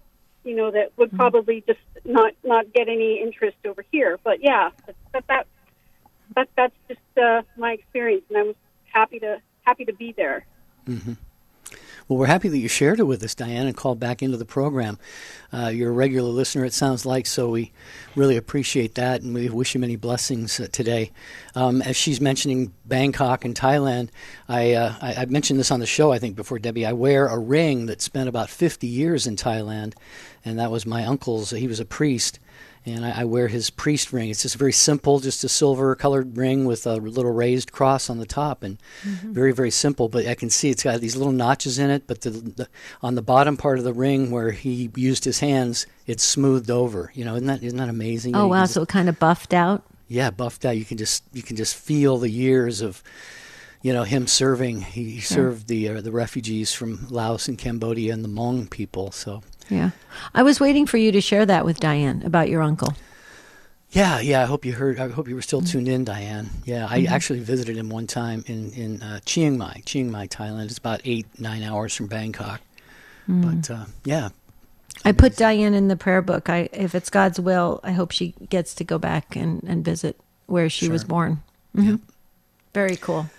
You 0.43 0.55
know, 0.55 0.71
that 0.71 0.91
Mm-hmm. 0.97 0.97
would 0.97 1.13
probably 1.13 1.63
just 1.67 1.79
not 2.05 2.33
not 2.43 2.71
get 2.73 2.89
any 2.89 3.21
interest 3.21 3.57
over 3.65 3.83
here. 3.91 4.19
But 4.23 4.43
yeah, 4.43 4.69
that 5.13 5.25
that 5.27 5.47
that 6.35 6.49
that's 6.55 6.75
just 6.87 7.01
uh, 7.21 7.43
my 7.55 7.73
experience, 7.73 8.23
and 8.29 8.37
I 8.37 8.43
was 8.43 8.55
happy 8.91 9.19
to 9.19 9.41
happy 9.63 9.85
to 9.85 9.93
be 9.93 10.11
there. 10.11 10.45
Well, 12.09 12.19
we're 12.19 12.25
happy 12.25 12.49
that 12.49 12.57
you 12.57 12.67
shared 12.67 12.99
it 12.99 13.03
with 13.03 13.23
us, 13.23 13.33
Diane, 13.33 13.65
and 13.65 13.77
called 13.77 13.97
back 13.97 14.21
into 14.21 14.35
the 14.35 14.45
program. 14.45 14.99
Uh, 15.53 15.69
you're 15.69 15.89
a 15.89 15.93
regular 15.93 16.29
listener, 16.29 16.65
it 16.65 16.73
sounds 16.73 17.05
like, 17.05 17.25
so 17.25 17.49
we 17.49 17.71
really 18.13 18.35
appreciate 18.35 18.95
that, 18.95 19.21
and 19.21 19.33
we 19.33 19.47
wish 19.49 19.73
you 19.73 19.79
many 19.79 19.95
blessings 19.95 20.59
uh, 20.59 20.67
today. 20.69 21.11
Um, 21.55 21.81
as 21.81 21.95
she's 21.95 22.19
mentioning 22.19 22.73
Bangkok 22.85 23.45
and 23.45 23.55
Thailand, 23.55 24.09
I, 24.49 24.73
uh, 24.73 24.95
I, 25.01 25.13
I 25.13 25.25
mentioned 25.25 25.59
this 25.59 25.71
on 25.71 25.79
the 25.79 25.85
show, 25.85 26.11
I 26.11 26.19
think, 26.19 26.35
before, 26.35 26.59
Debbie. 26.59 26.85
I 26.85 26.91
wear 26.91 27.27
a 27.27 27.39
ring 27.39 27.85
that 27.85 28.01
spent 28.01 28.27
about 28.27 28.49
50 28.49 28.85
years 28.85 29.25
in 29.25 29.37
Thailand, 29.37 29.93
and 30.43 30.59
that 30.59 30.71
was 30.71 30.85
my 30.85 31.05
uncle's. 31.05 31.51
He 31.51 31.67
was 31.67 31.79
a 31.79 31.85
priest. 31.85 32.37
And 32.85 33.05
I, 33.05 33.21
I 33.21 33.23
wear 33.23 33.47
his 33.47 33.69
priest 33.69 34.11
ring. 34.11 34.29
It's 34.29 34.41
just 34.41 34.57
very 34.57 34.73
simple, 34.73 35.19
just 35.21 35.43
a 35.45 35.49
silver 35.49 35.95
colored 35.95 36.35
ring 36.35 36.65
with 36.65 36.85
a 36.85 36.95
little 36.97 37.31
raised 37.31 37.71
cross 37.71 38.09
on 38.09 38.19
the 38.19 38.25
top, 38.25 38.61
and 38.61 38.77
very, 39.03 39.53
very 39.53 39.71
simple. 39.71 40.09
But 40.09 40.27
I 40.27 40.35
can 40.35 40.49
see 40.49 40.69
it's 40.69 40.83
got 40.83 40.99
these 40.99 41.15
little 41.15 41.31
notches 41.31 41.79
in 41.79 41.89
it. 41.89 42.07
But 42.07 42.21
the, 42.21 42.31
the 42.31 42.67
on 43.01 43.15
the 43.15 43.21
bottom 43.21 43.55
part 43.55 43.77
of 43.77 43.85
the 43.85 43.93
ring 43.93 44.31
where 44.31 44.51
he 44.51 44.91
used 44.95 45.23
his 45.23 45.39
hands, 45.39 45.87
it's 46.07 46.23
smoothed 46.23 46.69
over. 46.69 47.09
You 47.15 47.23
know, 47.23 47.35
isn't 47.35 47.47
that 47.47 47.63
isn't 47.63 47.77
that 47.79 47.87
amazing? 47.89 48.35
oh, 48.35 48.43
You 48.43 48.49
wow. 48.49 48.63
just- 48.63 48.73
So 48.73 48.81
it 48.81 48.89
kind 48.89 49.07
of 49.07 49.17
buffed 49.17 49.53
out. 49.53 49.83
yeah, 50.09 50.29
buffed 50.29 50.65
out. 50.65 50.75
You 50.75 50.83
can 50.83 50.97
just 50.97 51.23
you 51.31 51.41
can 51.41 51.55
just 51.55 51.75
feel 51.77 52.17
the 52.17 52.29
years 52.29 52.81
of, 52.81 53.01
you 53.81 53.93
know, 53.93 54.03
him 54.03 54.27
serving. 54.27 54.81
He, 54.81 55.11
he 55.11 55.19
served 55.21 55.67
the 55.69 55.87
uh, 55.87 56.01
the 56.01 56.11
refugees 56.11 56.73
from 56.73 57.07
Laos 57.09 57.47
and 57.47 57.57
Cambodia 57.57 58.11
and 58.11 58.25
the 58.25 58.29
Hmong 58.29 58.69
people. 58.69 59.11
So 59.11 59.41
Yeah. 59.69 59.91
I 60.33 60.43
was 60.43 60.59
waiting 60.59 60.85
for 60.85 60.97
you 60.97 61.11
to 61.11 61.21
share 61.21 61.45
that 61.45 61.65
with 61.65 61.79
Diane 61.79 62.21
about 62.25 62.49
your 62.49 62.61
uncle. 62.61 62.93
Yeah, 63.91 64.19
yeah. 64.19 64.41
I 64.41 64.45
hope 64.45 64.65
you 64.65 64.73
heard. 64.73 64.99
I 64.99 65.07
hope 65.09 65.27
you 65.27 65.35
were 65.35 65.41
still 65.43 65.61
tuned 65.61 65.87
in, 65.87 66.03
Diane. 66.03 66.49
Yeah, 66.65 66.87
I 66.89 67.03
actually 67.03 67.41
visited 67.41 67.77
him 67.77 67.89
one 67.89 68.07
time 68.07 68.43
in 68.47 68.71
in 68.71 69.01
uh, 69.03 69.19
Chiang 69.25 69.57
Mai, 69.57 69.81
Chiang 69.85 70.09
Mai, 70.11 70.27
Thailand. 70.27 70.65
It's 70.65 70.77
about 70.79 71.01
eight 71.05 71.27
nine 71.39 71.61
hours 71.63 71.95
from 71.95 72.07
Bangkok. 72.07 72.61
But 73.27 73.69
uh, 73.69 73.85
yeah, 74.03 74.29
I 75.05 75.11
put 75.11 75.35
Diane 75.37 75.73
in 75.75 75.87
the 75.89 75.95
prayer 75.95 76.21
book. 76.21 76.49
I, 76.49 76.69
if 76.73 76.93
it's 76.95 77.09
God's 77.09 77.39
will, 77.39 77.79
I 77.83 77.91
hope 77.91 78.11
she 78.11 78.33
gets 78.49 78.73
to 78.75 78.83
go 78.83 78.97
back 78.97 79.35
and, 79.35 79.63
and 79.63 79.85
visit 79.85 80.19
where 80.47 80.69
she 80.69 80.89
was 80.89 81.01
Sure. 81.03 81.07
born. 81.07 81.41
hmm 81.75 81.95
Very 82.73 82.95
cool. 82.97 83.29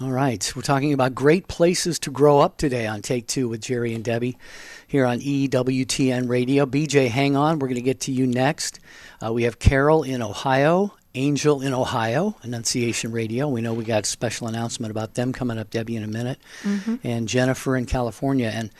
All 0.00 0.12
right. 0.12 0.52
We're 0.54 0.62
talking 0.62 0.92
about 0.92 1.16
great 1.16 1.48
places 1.48 1.98
to 2.00 2.12
grow 2.12 2.38
up 2.38 2.56
today 2.56 2.86
on 2.86 3.02
Take 3.02 3.26
Two 3.26 3.48
with 3.48 3.60
Jerry 3.60 3.94
and 3.94 4.04
Debbie 4.04 4.38
here 4.86 5.04
on 5.04 5.18
EWTN 5.18 6.28
Radio. 6.28 6.66
BJ, 6.66 7.08
hang 7.08 7.34
on. 7.34 7.58
We're 7.58 7.66
going 7.66 7.74
to 7.76 7.82
get 7.82 7.98
to 8.02 8.12
you 8.12 8.24
next. 8.24 8.78
Uh, 9.20 9.32
we 9.32 9.42
have 9.42 9.58
Carol 9.58 10.04
in 10.04 10.22
Ohio, 10.22 10.94
Angel 11.16 11.62
in 11.62 11.74
Ohio, 11.74 12.36
Annunciation 12.42 13.10
Radio. 13.10 13.48
We 13.48 13.60
know 13.60 13.74
we 13.74 13.82
got 13.82 14.04
a 14.04 14.06
special 14.06 14.46
announcement 14.46 14.92
about 14.92 15.14
them 15.14 15.32
coming 15.32 15.58
up, 15.58 15.70
Debbie, 15.70 15.96
in 15.96 16.04
a 16.04 16.08
minute. 16.08 16.38
And 17.02 17.26
Jennifer 17.26 17.76
in 17.76 17.84
California. 17.86 18.52
And 18.54 18.70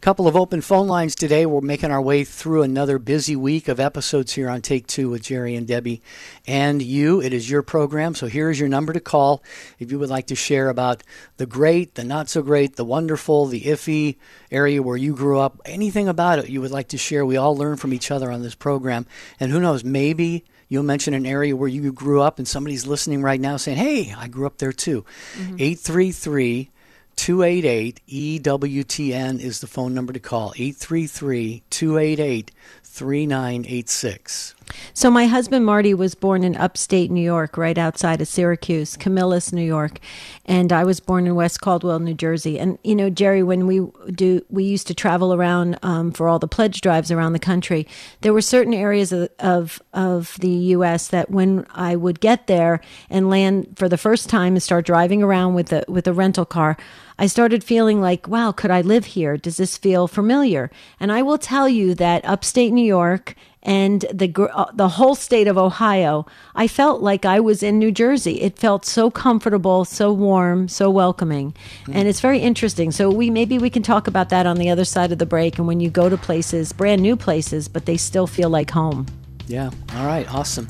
couple 0.00 0.28
of 0.28 0.36
open 0.36 0.60
phone 0.60 0.86
lines 0.86 1.14
today. 1.16 1.44
We're 1.44 1.60
making 1.60 1.90
our 1.90 2.00
way 2.00 2.22
through 2.22 2.62
another 2.62 2.98
busy 2.98 3.34
week 3.34 3.66
of 3.66 3.80
episodes 3.80 4.32
here 4.32 4.48
on 4.48 4.62
Take 4.62 4.86
Two 4.86 5.10
with 5.10 5.22
Jerry 5.22 5.56
and 5.56 5.66
Debbie 5.66 6.02
and 6.46 6.80
you. 6.80 7.20
It 7.20 7.32
is 7.32 7.50
your 7.50 7.62
program, 7.62 8.14
so 8.14 8.28
here 8.28 8.48
is 8.48 8.60
your 8.60 8.68
number 8.68 8.92
to 8.92 9.00
call 9.00 9.42
if 9.80 9.90
you 9.90 9.98
would 9.98 10.08
like 10.08 10.28
to 10.28 10.36
share 10.36 10.68
about 10.68 11.02
the 11.36 11.46
great, 11.46 11.96
the 11.96 12.04
not 12.04 12.28
so 12.28 12.42
great, 12.42 12.76
the 12.76 12.84
wonderful, 12.84 13.46
the 13.46 13.62
iffy 13.62 14.16
area 14.52 14.82
where 14.82 14.96
you 14.96 15.14
grew 15.16 15.40
up, 15.40 15.60
anything 15.64 16.06
about 16.06 16.38
it 16.38 16.48
you 16.48 16.60
would 16.60 16.70
like 16.70 16.88
to 16.88 16.98
share. 16.98 17.26
We 17.26 17.36
all 17.36 17.56
learn 17.56 17.76
from 17.76 17.92
each 17.92 18.12
other 18.12 18.30
on 18.30 18.42
this 18.42 18.54
program. 18.54 19.04
And 19.40 19.50
who 19.50 19.60
knows, 19.60 19.82
maybe 19.82 20.44
you'll 20.68 20.84
mention 20.84 21.12
an 21.12 21.26
area 21.26 21.56
where 21.56 21.68
you 21.68 21.92
grew 21.92 22.22
up 22.22 22.38
and 22.38 22.46
somebody's 22.46 22.86
listening 22.86 23.22
right 23.22 23.40
now 23.40 23.56
saying, 23.56 23.78
Hey, 23.78 24.14
I 24.16 24.28
grew 24.28 24.46
up 24.46 24.58
there 24.58 24.72
too. 24.72 25.04
Mm-hmm. 25.34 25.56
833 25.58 26.70
288 27.18 28.00
EWTN 28.08 29.40
is 29.40 29.60
the 29.60 29.66
phone 29.66 29.92
number 29.92 30.12
to 30.12 30.20
call. 30.20 30.52
833 30.56 31.64
288 31.68 32.52
3986. 32.84 34.54
So 34.94 35.10
my 35.10 35.26
husband 35.26 35.64
Marty 35.64 35.94
was 35.94 36.14
born 36.14 36.44
in 36.44 36.56
upstate 36.56 37.10
New 37.10 37.22
York, 37.22 37.56
right 37.56 37.78
outside 37.78 38.20
of 38.20 38.28
Syracuse, 38.28 38.96
Camillus, 38.96 39.52
New 39.52 39.64
York, 39.64 39.98
and 40.44 40.72
I 40.72 40.84
was 40.84 41.00
born 41.00 41.26
in 41.26 41.34
West 41.34 41.60
Caldwell, 41.60 41.98
New 42.00 42.14
Jersey. 42.14 42.58
And 42.58 42.78
you 42.82 42.94
know, 42.94 43.10
Jerry, 43.10 43.42
when 43.42 43.66
we 43.66 43.86
do, 44.12 44.44
we 44.50 44.64
used 44.64 44.86
to 44.88 44.94
travel 44.94 45.34
around 45.34 45.78
um, 45.82 46.12
for 46.12 46.28
all 46.28 46.38
the 46.38 46.48
pledge 46.48 46.80
drives 46.80 47.10
around 47.10 47.32
the 47.32 47.38
country. 47.38 47.86
There 48.22 48.32
were 48.32 48.40
certain 48.40 48.74
areas 48.74 49.12
of, 49.12 49.28
of 49.38 49.82
of 49.92 50.36
the 50.40 50.48
U.S. 50.48 51.08
that 51.08 51.30
when 51.30 51.66
I 51.70 51.96
would 51.96 52.20
get 52.20 52.46
there 52.46 52.80
and 53.10 53.30
land 53.30 53.74
for 53.76 53.88
the 53.88 53.98
first 53.98 54.28
time 54.28 54.54
and 54.54 54.62
start 54.62 54.86
driving 54.86 55.22
around 55.22 55.54
with 55.54 55.72
a 55.72 55.84
with 55.88 56.06
a 56.06 56.12
rental 56.12 56.44
car. 56.44 56.76
I 57.20 57.26
started 57.26 57.64
feeling 57.64 58.00
like, 58.00 58.28
wow, 58.28 58.52
could 58.52 58.70
I 58.70 58.80
live 58.80 59.04
here? 59.04 59.36
Does 59.36 59.56
this 59.56 59.76
feel 59.76 60.06
familiar? 60.06 60.70
And 61.00 61.10
I 61.10 61.22
will 61.22 61.38
tell 61.38 61.68
you 61.68 61.94
that 61.96 62.24
upstate 62.24 62.72
New 62.72 62.84
York 62.84 63.34
and 63.62 64.04
the 64.12 64.32
uh, 64.54 64.70
the 64.72 64.88
whole 64.88 65.14
state 65.14 65.48
of 65.48 65.58
Ohio, 65.58 66.26
I 66.54 66.68
felt 66.68 67.02
like 67.02 67.24
I 67.24 67.40
was 67.40 67.62
in 67.62 67.78
New 67.78 67.90
Jersey. 67.90 68.40
It 68.40 68.58
felt 68.58 68.84
so 68.84 69.10
comfortable, 69.10 69.84
so 69.84 70.12
warm, 70.12 70.68
so 70.68 70.90
welcoming, 70.90 71.54
and 71.92 72.06
it's 72.08 72.20
very 72.20 72.38
interesting. 72.38 72.92
So 72.92 73.10
we 73.10 73.30
maybe 73.30 73.58
we 73.58 73.70
can 73.70 73.82
talk 73.82 74.06
about 74.06 74.28
that 74.30 74.46
on 74.46 74.56
the 74.56 74.70
other 74.70 74.84
side 74.84 75.12
of 75.12 75.18
the 75.18 75.26
break. 75.26 75.58
And 75.58 75.66
when 75.66 75.80
you 75.80 75.90
go 75.90 76.08
to 76.08 76.16
places, 76.16 76.72
brand 76.72 77.02
new 77.02 77.16
places, 77.16 77.68
but 77.68 77.86
they 77.86 77.96
still 77.96 78.26
feel 78.26 78.50
like 78.50 78.70
home. 78.70 79.06
Yeah. 79.46 79.70
All 79.94 80.06
right. 80.06 80.32
Awesome. 80.32 80.68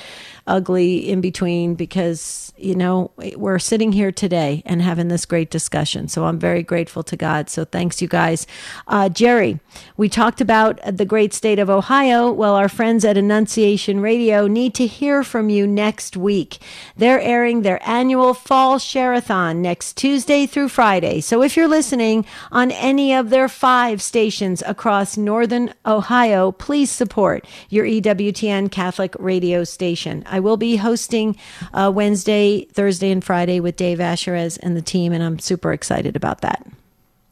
ugly 0.49 1.07
in 1.09 1.21
between 1.21 1.75
because 1.75 2.51
you 2.57 2.75
know 2.75 3.11
we're 3.37 3.59
sitting 3.59 3.91
here 3.93 4.11
today 4.11 4.61
and 4.65 4.81
having 4.81 5.07
this 5.07 5.25
great 5.25 5.49
discussion. 5.51 6.07
So 6.07 6.25
i'm 6.25 6.39
very 6.39 6.63
grateful 6.63 7.03
to 7.03 7.15
god. 7.15 7.49
So 7.49 7.63
thanks 7.63 8.01
you 8.01 8.07
guys. 8.07 8.47
Uh, 8.87 9.07
jerry 9.07 9.59
we 9.95 10.09
talked 10.09 10.41
about 10.41 10.79
the 10.85 11.05
great 11.05 11.33
state 11.33 11.59
of 11.59 11.69
ohio. 11.69 12.31
Well 12.31 12.55
our 12.55 12.67
friends 12.67 13.05
at 13.05 13.17
annunciation 13.17 14.01
radio 14.01 14.47
need 14.47 14.73
to 14.75 14.87
hear 14.87 15.23
from 15.23 15.49
you 15.49 15.67
next 15.67 16.17
week. 16.17 16.57
They're 16.97 17.21
airing 17.21 17.61
their 17.61 17.79
annual 17.87 18.33
fall 18.33 18.79
share-a-thon 18.79 19.61
next 19.61 19.95
tuesday 19.95 20.45
through 20.47 20.69
friday. 20.69 21.21
So 21.21 21.43
if 21.43 21.55
you're 21.55 21.67
listening 21.67 22.25
on 22.51 22.71
any 22.71 23.13
of 23.13 23.29
their 23.29 23.47
five 23.47 24.01
stations 24.01 24.63
across 24.65 25.15
northern 25.15 25.73
ohio 25.85 26.51
please 26.51 26.89
support 26.89 27.45
your 27.69 27.85
ewtn 27.85 28.71
catholic 28.71 29.15
radio 29.19 29.63
station. 29.63 30.23
I 30.25 30.38
will 30.39 30.57
be 30.57 30.77
hosting 30.77 31.35
uh, 31.73 31.91
Wednesday, 31.93 32.65
Thursday, 32.65 33.11
and 33.11 33.23
Friday 33.23 33.59
with 33.59 33.75
Dave 33.75 33.99
Asherez 33.99 34.57
and 34.61 34.75
the 34.75 34.81
team, 34.81 35.13
and 35.13 35.23
I'm 35.23 35.39
super 35.39 35.73
excited 35.73 36.15
about 36.15 36.41
that. 36.41 36.65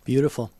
Beautiful. 0.04 0.52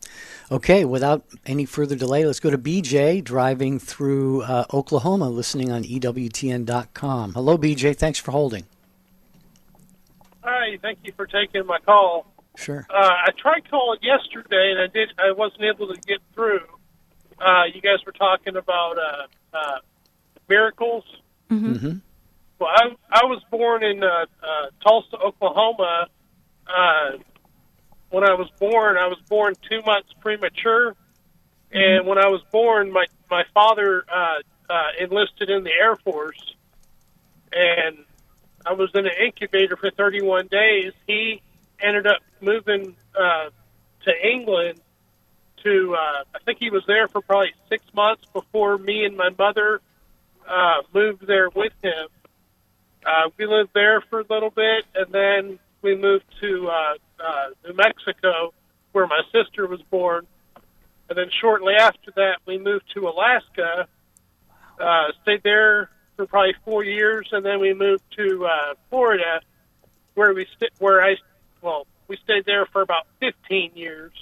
Okay, 0.50 0.84
without 0.84 1.24
any 1.44 1.66
further 1.66 1.94
delay, 1.94 2.24
let's 2.24 2.40
go 2.40 2.50
to 2.50 2.56
BJ 2.56 3.22
driving 3.22 3.78
through 3.78 4.42
uh, 4.42 4.64
Oklahoma, 4.72 5.28
listening 5.28 5.70
on 5.70 5.84
EWTN.com. 5.84 7.34
Hello, 7.34 7.58
BJ. 7.58 7.94
Thanks 7.94 8.18
for 8.18 8.30
holding. 8.30 8.64
Hi, 10.42 10.78
thank 10.80 11.00
you 11.04 11.12
for 11.12 11.26
taking 11.26 11.66
my 11.66 11.78
call. 11.80 12.26
Sure. 12.56 12.86
Uh, 12.88 12.96
I 13.26 13.30
tried 13.36 13.70
calling 13.70 13.98
yesterday, 14.02 14.72
and 14.72 14.80
I 14.80 14.86
did. 14.86 15.10
I 15.18 15.32
wasn't 15.32 15.62
able 15.62 15.94
to 15.94 16.00
get 16.00 16.18
through. 16.34 16.60
Uh, 17.38 17.64
you 17.72 17.80
guys 17.80 18.04
were 18.06 18.12
talking 18.12 18.56
about 18.56 18.96
uh, 18.98 19.26
uh, 19.56 19.78
miracles. 20.48 21.04
Mm-hmm. 21.50 21.98
Well, 22.58 22.70
I, 22.74 22.88
I 23.10 23.24
was 23.24 23.42
born 23.50 23.84
in 23.84 24.02
uh, 24.02 24.26
uh, 24.42 24.66
Tulsa, 24.82 25.16
Oklahoma. 25.16 26.08
Uh, 26.66 27.18
when 28.10 28.24
I 28.24 28.34
was 28.34 28.48
born, 28.58 28.96
I 28.96 29.06
was 29.06 29.18
born 29.28 29.54
two 29.68 29.80
months 29.82 30.08
premature, 30.20 30.96
and 31.70 32.06
when 32.06 32.18
I 32.18 32.28
was 32.28 32.42
born, 32.50 32.90
my 32.90 33.06
my 33.30 33.44
father 33.54 34.04
uh, 34.12 34.72
uh, 34.72 34.82
enlisted 34.98 35.50
in 35.50 35.62
the 35.62 35.70
Air 35.70 35.94
Force, 35.96 36.54
and 37.52 37.98
I 38.66 38.72
was 38.72 38.90
in 38.94 39.06
an 39.06 39.12
incubator 39.24 39.76
for 39.76 39.90
31 39.90 40.48
days. 40.48 40.92
He 41.06 41.42
ended 41.80 42.06
up 42.06 42.20
moving 42.40 42.96
uh, 43.18 43.50
to 44.04 44.26
England. 44.26 44.80
To 45.64 45.94
uh, 45.94 46.24
I 46.34 46.38
think 46.44 46.58
he 46.58 46.70
was 46.70 46.82
there 46.86 47.08
for 47.08 47.20
probably 47.20 47.52
six 47.68 47.84
months 47.92 48.24
before 48.32 48.78
me 48.78 49.04
and 49.04 49.16
my 49.16 49.30
mother 49.36 49.80
uh, 50.48 50.82
moved 50.92 51.26
there 51.26 51.50
with 51.50 51.72
him 51.82 52.08
uh, 53.08 53.30
we 53.38 53.46
lived 53.46 53.70
there 53.74 54.02
for 54.02 54.20
a 54.20 54.24
little 54.28 54.50
bit, 54.50 54.84
and 54.94 55.12
then 55.12 55.58
we 55.80 55.96
moved 55.96 56.24
to 56.40 56.68
uh, 56.68 56.94
uh, 57.24 57.46
New 57.66 57.74
Mexico, 57.74 58.52
where 58.92 59.06
my 59.06 59.22
sister 59.32 59.66
was 59.66 59.80
born. 59.90 60.26
And 61.08 61.16
then 61.16 61.30
shortly 61.40 61.74
after 61.74 62.10
that, 62.16 62.38
we 62.46 62.58
moved 62.58 62.84
to 62.94 63.08
Alaska. 63.08 63.88
Uh, 64.78 65.04
stayed 65.22 65.42
there 65.42 65.90
for 66.16 66.26
probably 66.26 66.54
four 66.64 66.84
years, 66.84 67.28
and 67.32 67.44
then 67.44 67.60
we 67.60 67.72
moved 67.72 68.02
to 68.16 68.46
uh, 68.46 68.74
Florida, 68.90 69.40
where 70.14 70.34
we 70.34 70.46
st- 70.56 70.72
where 70.78 71.02
I 71.02 71.16
well 71.62 71.86
we 72.08 72.16
stayed 72.24 72.44
there 72.44 72.66
for 72.66 72.82
about 72.82 73.06
15 73.20 73.72
years, 73.74 74.12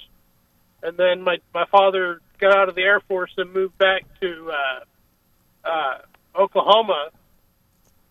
and 0.81 0.97
then 0.97 1.21
my 1.21 1.37
my 1.53 1.65
father 1.65 2.21
got 2.39 2.55
out 2.55 2.69
of 2.69 2.75
the 2.75 2.83
Air 2.83 3.01
Force 3.01 3.33
and 3.37 3.51
moved 3.51 3.77
back 3.77 4.03
to 4.21 4.51
uh, 4.51 5.67
uh, 5.69 5.97
Oklahoma 6.39 7.09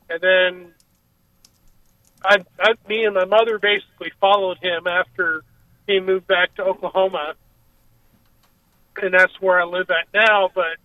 and 0.08 0.20
then 0.20 0.74
I, 2.24 2.38
I, 2.58 2.74
me 2.88 3.04
and 3.04 3.14
my 3.14 3.24
mother 3.24 3.58
basically 3.58 4.12
followed 4.20 4.58
him 4.58 4.86
after 4.86 5.42
he 5.86 6.00
moved 6.00 6.26
back 6.26 6.54
to 6.56 6.64
Oklahoma, 6.64 7.34
and 9.00 9.14
that's 9.14 9.40
where 9.40 9.60
I 9.60 9.64
live 9.64 9.90
at 9.90 10.08
now. 10.12 10.50
But 10.54 10.78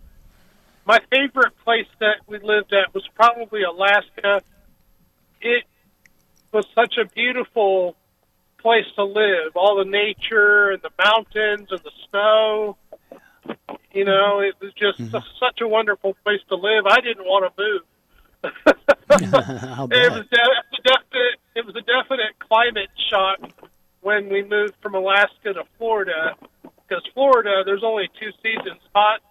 my 0.86 1.00
favorite 1.10 1.58
place 1.64 1.88
that 2.00 2.18
we 2.28 2.40
lived 2.40 2.74
at 2.74 2.94
was 2.94 3.08
probably 3.16 3.64
Alaska. 3.64 4.42
It 5.42 5.64
was 6.52 6.66
such 6.76 6.98
a 6.98 7.06
beautiful 7.06 7.96
place 8.60 8.86
to 8.96 9.04
live. 9.04 9.56
All 9.56 9.78
the 9.78 9.90
nature 9.90 10.70
and 10.70 10.82
the 10.82 10.92
mountains 11.04 11.70
and 11.72 11.80
the 11.80 11.92
snow. 12.10 12.78
You 13.92 14.06
know, 14.06 14.40
it 14.40 14.56
was 14.62 14.74
just 14.74 15.00
mm-hmm. 15.00 15.18
such 15.40 15.62
a 15.62 15.68
wonderful 15.68 16.16
place 16.24 16.42
to 16.50 16.56
live. 16.56 16.86
I 16.86 17.02
didn't 17.02 17.26
want 17.26 17.46
to 17.46 17.62
move. 17.62 17.82
it 18.44 20.12
was 20.12 20.26
a 20.26 20.82
definite. 20.84 21.36
It 21.56 21.66
was 21.66 21.76
a 21.76 21.82
definite 21.82 22.40
climate 22.40 22.90
shock 23.10 23.40
when 24.02 24.30
we 24.30 24.44
moved 24.44 24.74
from 24.82 24.96
Alaska 24.96 25.54
to 25.54 25.64
Florida. 25.78 26.36
Because 26.64 27.04
Florida, 27.14 27.64
there's 27.66 27.84
only 27.84 28.10
two 28.20 28.32
seasons: 28.44 28.82
hot, 28.94 29.22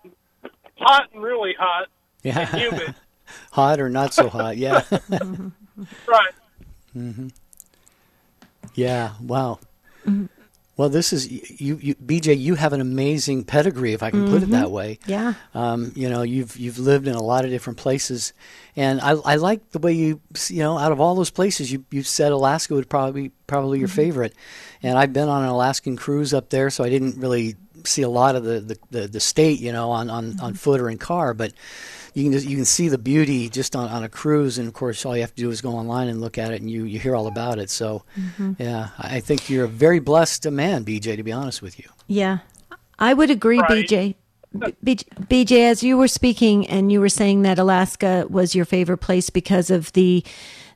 hot 0.76 1.08
and 1.12 1.22
really 1.22 1.54
hot, 1.58 1.88
yeah, 2.22 2.40
and 2.40 2.60
humid. 2.60 2.94
hot 3.52 3.80
or 3.80 3.88
not 3.88 4.14
so 4.14 4.28
hot, 4.28 4.56
yeah. 4.56 4.82
right. 5.10 6.34
Mm-hmm. 6.96 7.28
Yeah. 8.74 9.12
Wow. 9.20 9.58
Mm-hmm. 10.06 10.26
Well, 10.80 10.88
this 10.88 11.12
is 11.12 11.30
you, 11.60 11.76
you, 11.76 11.94
BJ. 11.96 12.40
You 12.40 12.54
have 12.54 12.72
an 12.72 12.80
amazing 12.80 13.44
pedigree, 13.44 13.92
if 13.92 14.02
I 14.02 14.10
can 14.10 14.20
mm-hmm. 14.20 14.32
put 14.32 14.42
it 14.42 14.48
that 14.48 14.70
way. 14.70 14.98
Yeah. 15.04 15.34
Um, 15.52 15.92
you 15.94 16.08
know, 16.08 16.22
you've 16.22 16.56
you've 16.56 16.78
lived 16.78 17.06
in 17.06 17.14
a 17.14 17.22
lot 17.22 17.44
of 17.44 17.50
different 17.50 17.78
places, 17.78 18.32
and 18.74 18.98
I, 18.98 19.10
I 19.10 19.34
like 19.34 19.72
the 19.72 19.78
way 19.78 19.92
you 19.92 20.22
you 20.48 20.60
know 20.60 20.78
out 20.78 20.90
of 20.90 20.98
all 20.98 21.14
those 21.14 21.28
places 21.28 21.70
you 21.70 21.84
you 21.90 22.02
said 22.02 22.32
Alaska 22.32 22.72
would 22.72 22.88
probably 22.88 23.30
probably 23.46 23.78
your 23.78 23.88
mm-hmm. 23.88 23.96
favorite, 23.96 24.34
and 24.82 24.96
I've 24.96 25.12
been 25.12 25.28
on 25.28 25.42
an 25.42 25.50
Alaskan 25.50 25.98
cruise 25.98 26.32
up 26.32 26.48
there, 26.48 26.70
so 26.70 26.82
I 26.82 26.88
didn't 26.88 27.18
really 27.18 27.56
see 27.84 28.00
a 28.00 28.08
lot 28.08 28.34
of 28.34 28.44
the 28.44 28.60
the, 28.60 28.78
the, 28.90 29.06
the 29.06 29.20
state, 29.20 29.60
you 29.60 29.72
know, 29.72 29.90
on 29.90 30.08
on, 30.08 30.32
mm-hmm. 30.32 30.42
on 30.46 30.54
foot 30.54 30.80
or 30.80 30.88
in 30.88 30.96
car, 30.96 31.34
but 31.34 31.52
you 32.14 32.24
can 32.24 32.32
just 32.32 32.46
you 32.46 32.56
can 32.56 32.64
see 32.64 32.88
the 32.88 32.98
beauty 32.98 33.48
just 33.48 33.76
on, 33.76 33.88
on 33.88 34.02
a 34.02 34.08
cruise, 34.08 34.58
and 34.58 34.66
of 34.68 34.74
course, 34.74 35.04
all 35.04 35.14
you 35.14 35.22
have 35.22 35.34
to 35.34 35.42
do 35.42 35.50
is 35.50 35.60
go 35.60 35.70
online 35.70 36.08
and 36.08 36.20
look 36.20 36.38
at 36.38 36.52
it, 36.52 36.60
and 36.60 36.70
you 36.70 36.84
you 36.84 36.98
hear 36.98 37.14
all 37.14 37.26
about 37.26 37.58
it. 37.58 37.70
So, 37.70 38.04
mm-hmm. 38.18 38.52
yeah, 38.58 38.90
I 38.98 39.20
think 39.20 39.48
you're 39.48 39.64
a 39.64 39.68
very 39.68 40.00
blessed 40.00 40.50
man, 40.50 40.84
BJ. 40.84 41.16
To 41.16 41.22
be 41.22 41.32
honest 41.32 41.62
with 41.62 41.78
you. 41.78 41.88
Yeah, 42.06 42.38
I 42.98 43.14
would 43.14 43.30
agree, 43.30 43.58
right. 43.58 43.86
BJ. 43.86 44.14
BJ, 44.52 45.70
as 45.70 45.84
you 45.84 45.96
were 45.96 46.08
speaking 46.08 46.66
and 46.66 46.90
you 46.90 47.00
were 47.00 47.08
saying 47.08 47.42
that 47.42 47.56
Alaska 47.56 48.26
was 48.28 48.52
your 48.52 48.64
favorite 48.64 48.98
place 48.98 49.30
because 49.30 49.70
of 49.70 49.92
the 49.92 50.24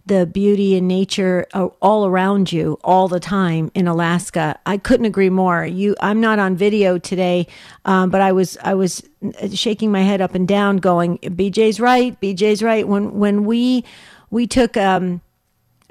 the 0.06 0.26
beauty 0.26 0.76
and 0.76 0.86
nature 0.86 1.46
all 1.54 2.06
around 2.06 2.52
you 2.52 2.78
all 2.84 3.08
the 3.08 3.20
time 3.20 3.70
in 3.74 3.88
Alaska. 3.88 4.58
I 4.66 4.76
couldn't 4.76 5.06
agree 5.06 5.30
more. 5.30 5.64
You, 5.64 5.96
I'm 6.00 6.20
not 6.20 6.38
on 6.38 6.56
video 6.56 6.98
today, 6.98 7.46
um, 7.84 8.10
but 8.10 8.20
I 8.20 8.32
was 8.32 8.58
I 8.62 8.74
was 8.74 9.02
shaking 9.52 9.90
my 9.90 10.02
head 10.02 10.20
up 10.20 10.34
and 10.34 10.46
down, 10.46 10.76
going, 10.76 11.18
"BJ's 11.18 11.80
right. 11.80 12.20
BJ's 12.20 12.62
right." 12.62 12.86
When 12.86 13.18
when 13.18 13.44
we 13.44 13.84
we 14.30 14.46
took 14.46 14.76
um, 14.76 15.22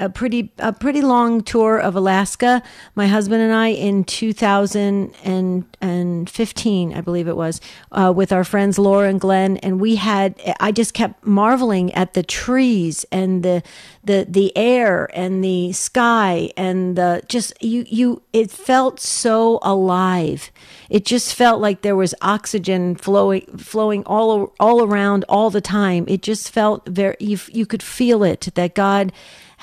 a 0.03 0.09
pretty 0.09 0.51
a 0.59 0.73
pretty 0.73 1.01
long 1.01 1.41
tour 1.41 1.79
of 1.79 1.95
Alaska. 1.95 2.61
My 2.93 3.07
husband 3.07 3.41
and 3.41 3.53
I 3.53 3.69
in 3.69 4.03
2015, 4.03 6.93
I 6.93 7.01
believe 7.01 7.29
it 7.29 7.37
was, 7.37 7.61
uh, 7.91 8.13
with 8.15 8.31
our 8.33 8.43
friends 8.43 8.77
Laura 8.77 9.09
and 9.09 9.19
Glenn, 9.19 9.57
and 9.57 9.79
we 9.79 9.95
had. 9.95 10.39
I 10.59 10.71
just 10.73 10.93
kept 10.93 11.25
marveling 11.25 11.91
at 11.93 12.13
the 12.13 12.21
trees 12.23 13.05
and 13.11 13.41
the 13.43 13.63
the 14.03 14.27
the 14.29 14.55
air 14.57 15.09
and 15.13 15.43
the 15.43 15.71
sky 15.71 16.51
and 16.57 16.97
the 16.97 17.21
just 17.27 17.53
you 17.63 17.85
you. 17.87 18.21
It 18.33 18.51
felt 18.51 18.99
so 18.99 19.59
alive. 19.61 20.51
It 20.89 21.05
just 21.05 21.33
felt 21.33 21.61
like 21.61 21.81
there 21.81 21.95
was 21.95 22.13
oxygen 22.21 22.95
flowing 22.95 23.45
flowing 23.57 24.03
all 24.05 24.53
all 24.59 24.83
around 24.83 25.23
all 25.29 25.49
the 25.49 25.61
time. 25.61 26.03
It 26.09 26.21
just 26.21 26.51
felt 26.51 26.85
very. 26.89 27.15
You 27.19 27.39
you 27.51 27.65
could 27.65 27.81
feel 27.81 28.23
it 28.23 28.49
that 28.55 28.75
God 28.75 29.13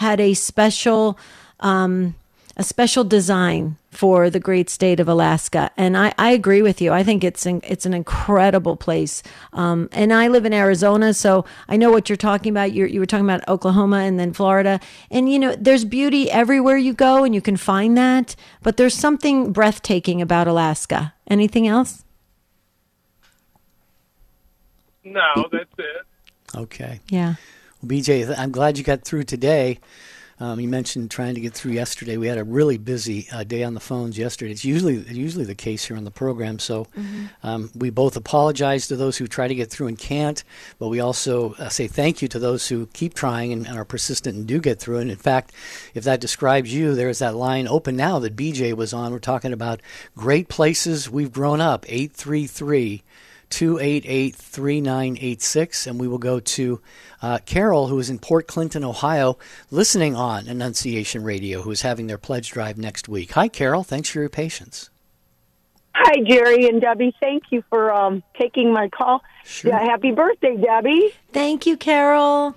had 0.00 0.18
a 0.18 0.34
special 0.34 1.18
um, 1.60 2.14
a 2.56 2.62
special 2.62 3.04
design 3.04 3.76
for 3.90 4.28
the 4.28 4.40
great 4.40 4.68
state 4.68 5.00
of 5.00 5.08
Alaska. 5.08 5.70
And 5.78 5.96
I, 5.96 6.12
I 6.18 6.30
agree 6.32 6.60
with 6.60 6.82
you. 6.82 6.92
I 6.92 7.02
think 7.02 7.24
it's 7.24 7.46
an, 7.46 7.62
it's 7.64 7.86
an 7.86 7.94
incredible 7.94 8.76
place. 8.76 9.22
Um, 9.54 9.88
and 9.92 10.12
I 10.12 10.28
live 10.28 10.44
in 10.44 10.52
Arizona, 10.52 11.14
so 11.14 11.46
I 11.68 11.76
know 11.78 11.90
what 11.90 12.10
you're 12.10 12.16
talking 12.16 12.50
about. 12.50 12.72
you 12.72 12.84
you 12.86 13.00
were 13.00 13.06
talking 13.06 13.24
about 13.24 13.48
Oklahoma 13.48 13.98
and 13.98 14.18
then 14.18 14.34
Florida. 14.34 14.78
And, 15.10 15.32
you 15.32 15.38
know, 15.38 15.54
there's 15.58 15.86
beauty 15.86 16.30
everywhere 16.30 16.76
you 16.76 16.92
go, 16.92 17.24
and 17.24 17.34
you 17.34 17.40
can 17.40 17.56
find 17.56 17.96
that. 17.96 18.36
But 18.62 18.76
there's 18.76 18.94
something 18.94 19.52
breathtaking 19.52 20.20
about 20.20 20.46
Alaska. 20.46 21.14
Anything 21.28 21.66
else? 21.66 22.04
No, 25.02 25.48
that's 25.50 25.78
it. 25.78 26.06
Okay. 26.56 27.00
Yeah. 27.08 27.36
Well, 27.82 27.90
BJ, 27.90 28.34
I'm 28.36 28.50
glad 28.50 28.76
you 28.76 28.84
got 28.84 29.02
through 29.02 29.24
today. 29.24 29.78
Um, 30.38 30.58
you 30.58 30.68
mentioned 30.68 31.10
trying 31.10 31.34
to 31.34 31.40
get 31.40 31.52
through 31.52 31.72
yesterday. 31.72 32.16
We 32.16 32.26
had 32.26 32.38
a 32.38 32.44
really 32.44 32.78
busy 32.78 33.26
uh, 33.30 33.44
day 33.44 33.62
on 33.62 33.74
the 33.74 33.80
phones 33.80 34.16
yesterday. 34.18 34.52
It's 34.52 34.64
usually 34.64 34.96
usually 35.10 35.44
the 35.44 35.54
case 35.54 35.84
here 35.84 35.98
on 35.98 36.04
the 36.04 36.10
program. 36.10 36.58
So 36.58 36.86
um, 37.42 37.70
we 37.74 37.90
both 37.90 38.16
apologize 38.16 38.88
to 38.88 38.96
those 38.96 39.18
who 39.18 39.26
try 39.26 39.48
to 39.48 39.54
get 39.54 39.70
through 39.70 39.88
and 39.88 39.98
can't, 39.98 40.42
but 40.78 40.88
we 40.88 40.98
also 40.98 41.52
uh, 41.54 41.68
say 41.68 41.86
thank 41.86 42.22
you 42.22 42.28
to 42.28 42.38
those 42.38 42.68
who 42.68 42.86
keep 42.94 43.12
trying 43.12 43.52
and, 43.52 43.66
and 43.66 43.78
are 43.78 43.84
persistent 43.84 44.34
and 44.34 44.46
do 44.46 44.60
get 44.60 44.78
through. 44.78 44.98
And 44.98 45.10
in 45.10 45.18
fact, 45.18 45.52
if 45.94 46.04
that 46.04 46.20
describes 46.20 46.72
you, 46.72 46.94
there's 46.94 47.18
that 47.18 47.34
line 47.34 47.68
open 47.68 47.96
now 47.96 48.18
that 48.18 48.36
BJ 48.36 48.74
was 48.74 48.94
on. 48.94 49.12
We're 49.12 49.18
talking 49.18 49.52
about 49.52 49.80
great 50.16 50.48
places 50.48 51.10
we've 51.10 51.32
grown 51.32 51.60
up. 51.60 51.84
Eight 51.88 52.12
three 52.12 52.46
three. 52.46 53.02
288 53.50 54.34
3986. 54.34 55.86
And 55.86 56.00
we 56.00 56.08
will 56.08 56.18
go 56.18 56.40
to 56.40 56.80
uh, 57.22 57.38
Carol, 57.44 57.88
who 57.88 57.98
is 57.98 58.08
in 58.10 58.18
Port 58.18 58.46
Clinton, 58.46 58.82
Ohio, 58.84 59.36
listening 59.70 60.16
on 60.16 60.48
Annunciation 60.48 61.22
Radio, 61.22 61.62
who 61.62 61.70
is 61.70 61.82
having 61.82 62.06
their 62.06 62.18
pledge 62.18 62.50
drive 62.50 62.78
next 62.78 63.08
week. 63.08 63.32
Hi, 63.32 63.48
Carol. 63.48 63.82
Thanks 63.84 64.08
for 64.08 64.20
your 64.20 64.28
patience. 64.28 64.88
Hi, 65.94 66.22
Jerry 66.26 66.66
and 66.68 66.80
Debbie. 66.80 67.14
Thank 67.20 67.44
you 67.50 67.62
for 67.68 67.92
um, 67.92 68.22
taking 68.40 68.72
my 68.72 68.88
call. 68.88 69.22
Sure. 69.44 69.72
Yeah, 69.72 69.80
happy 69.80 70.12
birthday, 70.12 70.56
Debbie. 70.56 71.12
Thank 71.32 71.66
you, 71.66 71.76
Carol. 71.76 72.54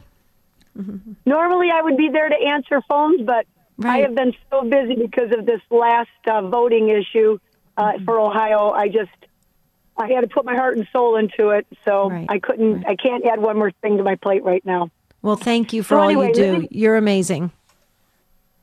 Normally, 1.26 1.70
I 1.72 1.82
would 1.82 1.98
be 1.98 2.10
there 2.10 2.30
to 2.30 2.36
answer 2.36 2.82
phones, 2.88 3.22
but 3.22 3.46
I 3.84 4.00
have 4.00 4.16
been 4.16 4.34
so 4.50 4.62
busy 4.64 4.96
because 4.96 5.32
of 5.38 5.46
this 5.46 5.62
last 5.70 6.10
uh, 6.28 6.42
voting 6.44 6.90
issue 6.90 7.40
uh, 7.76 7.94
Mm-hmm. 7.94 8.06
for 8.06 8.20
Ohio. 8.20 8.70
I 8.70 8.88
just 8.88 9.10
I 9.98 10.12
had 10.12 10.22
to 10.22 10.28
put 10.28 10.46
my 10.46 10.56
heart 10.56 10.78
and 10.78 10.88
soul 10.92 11.16
into 11.18 11.50
it, 11.50 11.68
so 11.86 12.10
Right, 12.10 12.26
I 12.30 12.40
couldn't. 12.40 12.86
I 12.88 12.96
can't 12.96 13.26
add 13.26 13.40
one 13.40 13.58
more 13.58 13.72
thing 13.72 13.98
to 13.98 14.04
my 14.04 14.16
plate 14.16 14.44
right 14.44 14.66
now. 14.66 14.90
Well, 15.22 15.36
thank 15.36 15.72
you 15.72 15.84
for 15.84 15.96
So 15.96 16.00
all 16.00 16.06
anyway, 16.10 16.28
you 16.30 16.34
do. 16.34 16.60
me- 16.60 16.68
You're 16.72 16.98
amazing. 16.98 17.52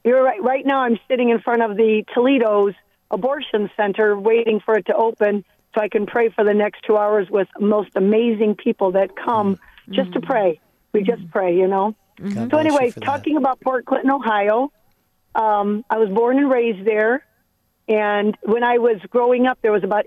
You're 0.04 0.22
right. 0.22 0.42
Right 0.42 0.64
now, 0.64 0.80
I'm 0.80 0.98
sitting 1.08 1.30
in 1.30 1.40
front 1.40 1.62
of 1.62 1.76
the 1.76 2.04
Toledo's 2.14 2.74
abortion 3.10 3.70
center, 3.76 4.18
waiting 4.18 4.60
for 4.60 4.76
it 4.76 4.86
to 4.86 4.94
open, 4.94 5.44
so 5.74 5.80
I 5.80 5.88
can 5.88 6.06
pray 6.06 6.30
for 6.30 6.44
the 6.44 6.54
next 6.54 6.82
two 6.84 6.96
hours 6.96 7.28
with 7.30 7.48
most 7.58 7.90
amazing 7.94 8.56
people 8.56 8.92
that 8.92 9.14
come 9.16 9.56
mm. 9.56 9.58
just 9.92 10.12
to 10.14 10.20
mm. 10.20 10.26
pray. 10.26 10.60
We 10.92 11.02
just 11.02 11.22
mm. 11.22 11.30
pray, 11.30 11.56
you 11.56 11.68
know. 11.68 11.94
Mm-hmm. 12.18 12.48
God 12.48 12.50
So 12.50 12.58
anyway, 12.58 12.90
talking 12.90 13.36
about 13.36 13.60
Port 13.60 13.86
Clinton, 13.86 14.10
Ohio, 14.10 14.72
um, 15.34 15.84
I 15.88 15.98
was 15.98 16.08
born 16.08 16.38
and 16.38 16.50
raised 16.50 16.86
there, 16.86 17.24
and 17.88 18.36
when 18.42 18.64
I 18.64 18.78
was 18.78 19.00
growing 19.10 19.46
up, 19.46 19.58
there 19.62 19.72
was 19.72 19.84
about 19.84 20.04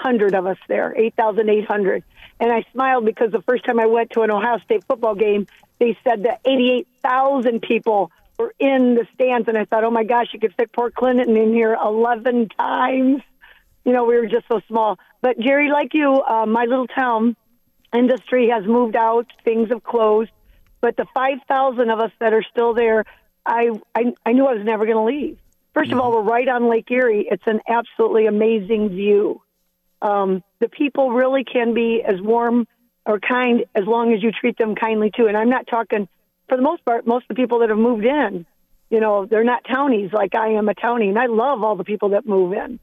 8,800 0.00 0.34
of 0.34 0.46
us 0.46 0.58
there, 0.68 0.94
8,800. 0.96 2.04
And 2.40 2.52
I 2.52 2.64
smiled 2.72 3.04
because 3.04 3.32
the 3.32 3.42
first 3.42 3.64
time 3.64 3.80
I 3.80 3.86
went 3.86 4.10
to 4.10 4.22
an 4.22 4.30
Ohio 4.30 4.58
State 4.58 4.84
football 4.84 5.14
game, 5.14 5.46
they 5.78 5.96
said 6.04 6.24
that 6.24 6.40
88,000 6.44 7.60
people 7.62 8.10
were 8.38 8.54
in 8.58 8.94
the 8.94 9.06
stands, 9.14 9.48
and 9.48 9.58
I 9.58 9.64
thought, 9.64 9.84
oh 9.84 9.90
my 9.90 10.04
gosh, 10.04 10.28
you 10.32 10.40
could 10.40 10.54
fit 10.54 10.72
Port 10.72 10.94
Clinton 10.94 11.36
in 11.36 11.52
here 11.52 11.76
11 11.80 12.48
times. 12.50 13.22
You 13.84 13.92
know, 13.92 14.04
we 14.04 14.16
were 14.16 14.26
just 14.26 14.46
so 14.48 14.60
small. 14.68 14.98
But 15.20 15.38
Jerry, 15.40 15.70
like 15.70 15.94
you, 15.94 16.22
uh, 16.22 16.46
my 16.46 16.64
little 16.64 16.86
town 16.86 17.36
industry 17.92 18.50
has 18.50 18.64
moved 18.64 18.96
out, 18.96 19.26
things 19.44 19.70
have 19.70 19.82
closed 19.82 20.30
but 20.80 20.96
the 20.96 21.06
5,000 21.14 21.90
of 21.90 22.00
us 22.00 22.12
that 22.20 22.32
are 22.32 22.42
still 22.42 22.74
there, 22.74 23.04
I, 23.44 23.70
I, 23.94 24.14
I 24.24 24.32
knew 24.32 24.46
I 24.46 24.54
was 24.54 24.64
never 24.64 24.84
going 24.84 24.96
to 24.96 25.02
leave. 25.02 25.38
1st 25.74 25.92
of 25.92 26.00
all, 26.00 26.12
we're 26.12 26.22
right 26.22 26.48
on 26.48 26.68
Lake 26.68 26.90
Erie. 26.90 27.26
It's 27.30 27.46
an 27.46 27.60
absolutely 27.68 28.26
amazing 28.26 28.90
view. 28.90 29.42
Um, 30.00 30.42
the 30.60 30.68
people 30.68 31.10
really 31.10 31.44
can 31.44 31.74
be 31.74 32.02
as 32.06 32.20
warm 32.20 32.66
or 33.04 33.18
kind 33.18 33.64
as 33.74 33.84
long 33.86 34.12
as 34.12 34.22
you 34.22 34.30
treat 34.32 34.58
them 34.58 34.74
kindly 34.74 35.10
too. 35.14 35.26
And 35.26 35.36
I'm 35.36 35.50
not 35.50 35.66
talking, 35.66 36.08
for 36.48 36.56
the 36.56 36.62
most 36.62 36.84
part, 36.84 37.06
most 37.06 37.24
of 37.24 37.28
the 37.28 37.34
people 37.34 37.60
that 37.60 37.70
have 37.70 37.78
moved 37.78 38.04
in, 38.04 38.46
you 38.90 39.00
know, 39.00 39.26
they're 39.26 39.44
not 39.44 39.64
townies 39.64 40.12
like 40.12 40.34
I 40.34 40.50
am 40.50 40.68
a 40.68 40.74
townie. 40.74 41.08
And 41.08 41.18
I 41.18 41.26
love 41.26 41.62
all 41.62 41.76
the 41.76 41.84
people 41.84 42.10
that 42.10 42.26
move 42.26 42.52
in. 42.52 42.78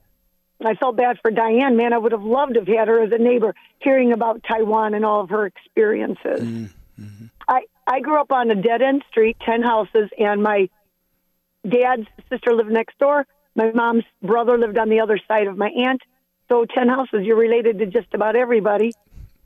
I 0.63 0.75
felt 0.75 0.95
bad 0.95 1.17
for 1.21 1.31
Diane. 1.31 1.75
Man, 1.75 1.93
I 1.93 1.97
would 1.97 2.11
have 2.11 2.23
loved 2.23 2.53
to 2.53 2.61
have 2.61 2.67
had 2.67 2.87
her 2.87 3.03
as 3.03 3.11
a 3.11 3.17
neighbor, 3.17 3.53
hearing 3.79 4.13
about 4.13 4.41
Taiwan 4.47 4.93
and 4.93 5.03
all 5.03 5.21
of 5.21 5.29
her 5.29 5.45
experiences. 5.45 6.71
I 7.47 7.61
I 7.85 7.99
grew 7.99 8.19
up 8.19 8.31
on 8.31 8.49
a 8.49 8.55
dead 8.55 8.81
end 8.81 9.03
street, 9.09 9.37
ten 9.45 9.61
houses, 9.61 10.09
and 10.17 10.41
my 10.41 10.69
dad's 11.67 12.07
sister 12.29 12.53
lived 12.53 12.71
next 12.71 12.97
door. 12.99 13.25
My 13.55 13.71
mom's 13.71 14.05
brother 14.21 14.57
lived 14.57 14.77
on 14.77 14.89
the 14.89 15.01
other 15.01 15.19
side 15.27 15.47
of 15.47 15.57
my 15.57 15.69
aunt. 15.69 16.01
So 16.49 16.65
ten 16.65 16.87
houses, 16.89 17.21
you're 17.23 17.37
related 17.37 17.79
to 17.79 17.85
just 17.87 18.13
about 18.13 18.35
everybody. 18.35 18.93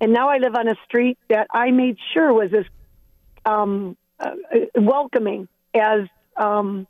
And 0.02 0.14
now 0.14 0.30
I 0.30 0.38
live 0.38 0.56
on 0.56 0.68
a 0.68 0.76
street 0.86 1.18
that 1.30 1.48
I 1.54 1.72
made 1.72 1.98
sure 2.14 2.34
was 2.34 2.54
as 2.54 2.66
um, 3.46 3.98
uh, 4.20 4.32
welcoming 4.76 5.48
as 5.74 6.08
um, 6.38 6.88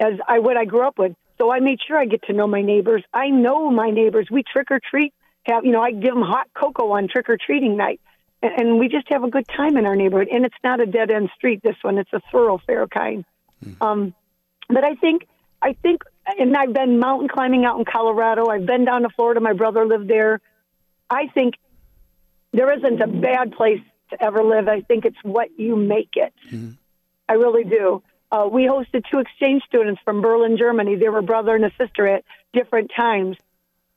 as 0.00 0.14
I 0.26 0.38
what 0.40 0.56
I 0.56 0.64
grew 0.64 0.86
up 0.86 0.98
with. 0.98 1.14
So 1.38 1.52
I 1.52 1.60
made 1.60 1.78
sure 1.86 1.96
I 1.96 2.06
get 2.06 2.22
to 2.24 2.32
know 2.32 2.46
my 2.46 2.62
neighbors. 2.62 3.04
I 3.12 3.28
know 3.28 3.70
my 3.70 3.90
neighbors. 3.90 4.28
We 4.30 4.42
trick 4.42 4.70
or 4.70 4.80
treat. 4.80 5.14
Have 5.44 5.64
you 5.64 5.72
know? 5.72 5.82
I 5.82 5.92
give 5.92 6.14
them 6.14 6.22
hot 6.22 6.48
cocoa 6.54 6.92
on 6.92 7.08
trick 7.08 7.28
or 7.28 7.36
treating 7.36 7.76
night, 7.76 8.00
and, 8.42 8.52
and 8.60 8.78
we 8.78 8.88
just 8.88 9.08
have 9.08 9.24
a 9.24 9.30
good 9.30 9.46
time 9.48 9.76
in 9.76 9.86
our 9.86 9.96
neighborhood. 9.96 10.28
And 10.32 10.44
it's 10.44 10.56
not 10.62 10.80
a 10.80 10.86
dead 10.86 11.10
end 11.10 11.30
street. 11.36 11.60
This 11.62 11.76
one, 11.82 11.98
it's 11.98 12.12
a 12.12 12.20
thoroughfare 12.32 12.86
kind. 12.88 13.24
Um, 13.80 14.14
but 14.68 14.84
I 14.84 14.94
think 14.94 15.26
I 15.60 15.72
think, 15.72 16.04
and 16.38 16.56
I've 16.56 16.72
been 16.72 16.98
mountain 16.98 17.28
climbing 17.28 17.64
out 17.64 17.78
in 17.78 17.84
Colorado. 17.84 18.48
I've 18.48 18.66
been 18.66 18.84
down 18.84 19.02
to 19.02 19.08
Florida. 19.10 19.40
My 19.40 19.52
brother 19.52 19.86
lived 19.86 20.08
there. 20.08 20.40
I 21.08 21.28
think 21.28 21.54
there 22.52 22.72
isn't 22.76 23.00
a 23.00 23.06
bad 23.06 23.52
place 23.52 23.80
to 24.10 24.22
ever 24.22 24.42
live. 24.42 24.68
I 24.68 24.80
think 24.80 25.04
it's 25.04 25.18
what 25.22 25.58
you 25.58 25.76
make 25.76 26.10
it. 26.14 26.32
I 27.28 27.34
really 27.34 27.64
do. 27.64 28.02
Uh, 28.30 28.48
we 28.50 28.64
hosted 28.64 29.04
two 29.10 29.18
exchange 29.18 29.62
students 29.64 30.00
from 30.04 30.20
Berlin, 30.20 30.56
Germany. 30.58 30.96
They 30.96 31.08
were 31.08 31.22
brother 31.22 31.54
and 31.54 31.64
a 31.64 31.72
sister 31.78 32.06
at 32.06 32.24
different 32.52 32.90
times. 32.94 33.36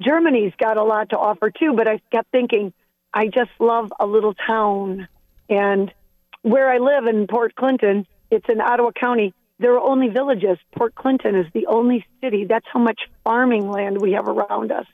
Germany's 0.02 0.54
got 0.58 0.78
a 0.78 0.84
lot 0.84 1.10
to 1.10 1.18
offer 1.18 1.52
too, 1.52 1.74
but 1.76 1.88
I 1.88 2.02
kept 2.12 2.32
thinking, 2.32 2.74
I 3.14 3.28
just 3.28 3.52
love 3.60 3.92
a 4.00 4.06
little 4.06 4.34
town. 4.34 5.08
And 5.50 5.94
where 6.42 6.70
I 6.70 6.78
live 6.78 7.06
in 7.08 7.28
Port 7.28 7.56
Clinton, 7.56 8.08
it's 8.30 8.48
in 8.50 8.62
Ottawa 8.62 8.92
County. 8.92 9.34
There 9.62 9.74
are 9.76 9.80
only 9.80 10.10
villages. 10.10 10.58
Port 10.76 10.96
Clinton 10.96 11.36
is 11.36 11.46
the 11.54 11.68
only 11.68 12.06
city. 12.20 12.46
That's 12.46 12.66
how 12.74 12.80
much 12.80 13.00
farming 13.24 13.70
land 13.70 14.02
we 14.02 14.14
have 14.14 14.28
around 14.28 14.72
us. 14.72 14.88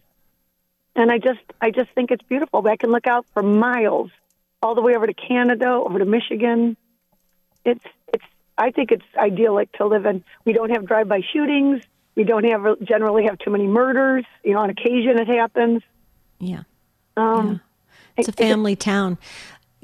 And 0.94 1.10
I 1.10 1.18
just, 1.18 1.40
I 1.62 1.72
just 1.72 1.90
think 1.96 2.12
it's 2.12 2.24
beautiful. 2.24 2.68
I 2.68 2.76
can 2.76 2.92
look 2.92 3.08
out 3.08 3.26
for 3.34 3.42
miles, 3.42 4.12
all 4.62 4.76
the 4.76 4.82
way 4.82 4.94
over 4.96 5.08
to 5.08 5.14
Canada, 5.14 5.70
over 5.70 6.00
to 6.00 6.06
Michigan. 6.06 6.76
It's, 7.64 7.86
it's. 8.14 8.26
I 8.58 8.72
think 8.72 8.92
it's 8.92 9.06
idyllic 9.16 9.72
to 9.74 9.86
live 9.86 10.06
in. 10.06 10.24
We 10.44 10.52
don't 10.52 10.72
have 10.72 10.86
drive-by 10.86 11.22
shootings. 11.32 11.84
We 12.16 12.24
don't 12.24 12.44
have 12.46 12.82
generally 12.82 13.26
have 13.26 13.38
too 13.38 13.52
many 13.52 13.68
murders. 13.68 14.26
You 14.44 14.54
know, 14.54 14.60
on 14.60 14.70
occasion 14.70 15.20
it 15.20 15.28
happens. 15.28 15.84
Yeah. 16.40 16.64
Um, 17.16 17.62
It's 18.18 18.28
a 18.28 18.32
family 18.32 18.76
town. 18.76 19.20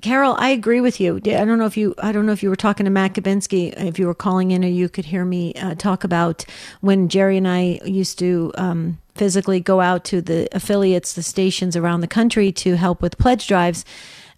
Carol, 0.03 0.35
I 0.37 0.49
agree 0.49 0.81
with 0.81 0.99
you. 0.99 1.15
I 1.15 1.45
don't 1.45 1.57
know 1.57 1.65
if 1.65 1.77
you, 1.77 1.95
I 1.97 2.11
don't 2.11 2.25
know 2.25 2.33
if 2.33 2.43
you 2.43 2.49
were 2.49 2.57
talking 2.57 2.83
to 2.83 2.89
Matt 2.89 3.13
Kabinski, 3.13 3.71
if 3.87 3.97
you 3.97 4.05
were 4.05 4.13
calling 4.13 4.51
in, 4.51 4.65
or 4.65 4.67
you 4.67 4.89
could 4.89 5.05
hear 5.05 5.23
me 5.23 5.53
uh, 5.53 5.75
talk 5.75 6.03
about 6.03 6.43
when 6.81 7.07
Jerry 7.07 7.37
and 7.37 7.47
I 7.47 7.79
used 7.85 8.19
to 8.19 8.51
um, 8.55 8.99
physically 9.15 9.61
go 9.61 9.79
out 9.79 10.03
to 10.05 10.21
the 10.21 10.49
affiliates, 10.51 11.13
the 11.13 11.23
stations 11.23 11.77
around 11.77 12.01
the 12.01 12.07
country 12.09 12.51
to 12.51 12.75
help 12.75 13.01
with 13.01 13.17
pledge 13.17 13.47
drives. 13.47 13.85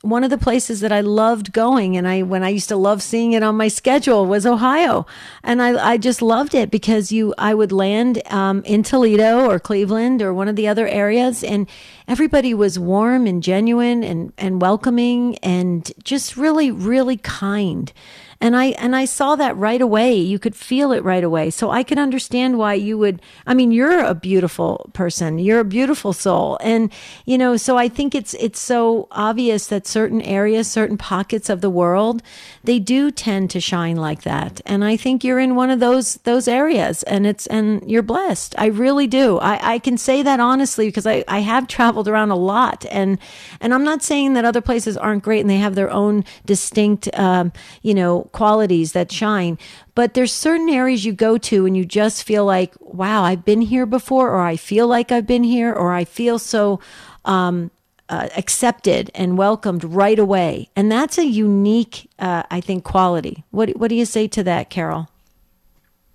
One 0.05 0.23
of 0.23 0.29
the 0.29 0.37
places 0.37 0.81
that 0.81 0.91
I 0.91 1.01
loved 1.01 1.51
going, 1.51 1.97
and 1.97 2.07
I 2.07 2.21
when 2.21 2.43
I 2.43 2.49
used 2.49 2.69
to 2.69 2.77
love 2.77 3.01
seeing 3.01 3.33
it 3.33 3.41
on 3.41 3.57
my 3.57 3.67
schedule, 3.67 4.27
was 4.27 4.45
Ohio, 4.45 5.07
and 5.43 5.63
I 5.63 5.93
I 5.93 5.97
just 5.97 6.21
loved 6.21 6.53
it 6.53 6.69
because 6.69 7.11
you 7.11 7.33
I 7.39 7.55
would 7.55 7.71
land 7.71 8.21
um, 8.31 8.61
in 8.65 8.83
Toledo 8.83 9.49
or 9.49 9.59
Cleveland 9.59 10.21
or 10.21 10.31
one 10.31 10.47
of 10.47 10.55
the 10.55 10.67
other 10.67 10.87
areas, 10.87 11.43
and 11.43 11.67
everybody 12.07 12.53
was 12.53 12.77
warm 12.77 13.25
and 13.25 13.41
genuine 13.41 14.03
and 14.03 14.31
and 14.37 14.61
welcoming 14.61 15.37
and 15.39 15.91
just 16.03 16.37
really 16.37 16.69
really 16.69 17.17
kind 17.17 17.91
and 18.41 18.55
i 18.55 18.67
and 18.77 18.95
i 18.95 19.05
saw 19.05 19.35
that 19.35 19.55
right 19.57 19.81
away. 19.81 20.15
You 20.15 20.39
could 20.39 20.55
feel 20.55 20.91
it 20.91 21.03
right 21.03 21.23
away. 21.23 21.49
So 21.49 21.71
i 21.71 21.83
could 21.83 21.97
understand 21.97 22.57
why 22.57 22.73
you 22.73 22.97
would 22.97 23.21
i 23.47 23.53
mean 23.53 23.71
you're 23.71 23.99
a 23.99 24.15
beautiful 24.15 24.89
person. 24.93 25.39
You're 25.39 25.59
a 25.59 25.65
beautiful 25.65 26.13
soul. 26.13 26.57
And 26.61 26.91
you 27.25 27.37
know 27.37 27.57
so 27.57 27.77
i 27.77 27.87
think 27.87 28.15
it's 28.15 28.33
it's 28.35 28.59
so 28.59 29.07
obvious 29.11 29.67
that 29.67 29.87
certain 29.87 30.21
areas 30.21 30.69
certain 30.69 30.97
pockets 30.97 31.49
of 31.49 31.61
the 31.61 31.69
world 31.69 32.21
they 32.63 32.79
do 32.79 33.11
tend 33.11 33.49
to 33.51 33.59
shine 33.59 33.95
like 33.95 34.23
that. 34.23 34.61
And 34.65 34.83
i 34.83 34.97
think 34.97 35.23
you're 35.23 35.39
in 35.39 35.55
one 35.55 35.69
of 35.69 35.79
those 35.79 36.15
those 36.23 36.47
areas 36.47 37.03
and 37.03 37.25
it's 37.25 37.47
and 37.47 37.89
you're 37.89 38.03
blessed. 38.03 38.55
I 38.57 38.67
really 38.67 39.07
do. 39.07 39.37
I 39.39 39.75
i 39.75 39.79
can 39.79 39.97
say 39.97 40.21
that 40.23 40.39
honestly 40.39 40.87
because 40.87 41.07
i 41.07 41.23
i 41.27 41.39
have 41.39 41.67
traveled 41.67 42.07
around 42.07 42.31
a 42.31 42.35
lot. 42.35 42.85
And 42.91 43.17
and 43.59 43.73
i'm 43.73 43.83
not 43.83 44.03
saying 44.03 44.33
that 44.33 44.45
other 44.45 44.61
places 44.61 44.97
aren't 44.97 45.23
great 45.23 45.41
and 45.41 45.49
they 45.49 45.57
have 45.57 45.75
their 45.75 45.91
own 45.91 46.23
distinct 46.45 47.09
um 47.17 47.51
you 47.81 47.93
know 47.93 48.24
qualities 48.31 48.91
that 48.93 49.11
shine 49.11 49.57
but 49.93 50.13
there's 50.13 50.31
certain 50.31 50.69
areas 50.69 51.05
you 51.05 51.13
go 51.13 51.37
to 51.37 51.65
and 51.65 51.75
you 51.75 51.85
just 51.85 52.23
feel 52.23 52.45
like 52.45 52.73
wow 52.79 53.23
i've 53.23 53.45
been 53.45 53.61
here 53.61 53.85
before 53.85 54.29
or 54.29 54.41
i 54.41 54.55
feel 54.55 54.87
like 54.87 55.11
i've 55.11 55.27
been 55.27 55.43
here 55.43 55.73
or 55.73 55.93
i 55.93 56.03
feel 56.03 56.39
so 56.39 56.79
um 57.25 57.71
uh, 58.09 58.29
accepted 58.37 59.09
and 59.15 59.37
welcomed 59.37 59.83
right 59.83 60.19
away, 60.19 60.69
and 60.75 60.91
that's 60.91 61.17
a 61.17 61.25
unique, 61.25 62.09
uh, 62.19 62.43
I 62.51 62.61
think, 62.61 62.83
quality. 62.83 63.43
What 63.51 63.69
What 63.77 63.87
do 63.87 63.95
you 63.95 64.05
say 64.05 64.27
to 64.27 64.43
that, 64.43 64.69
Carol? 64.69 65.09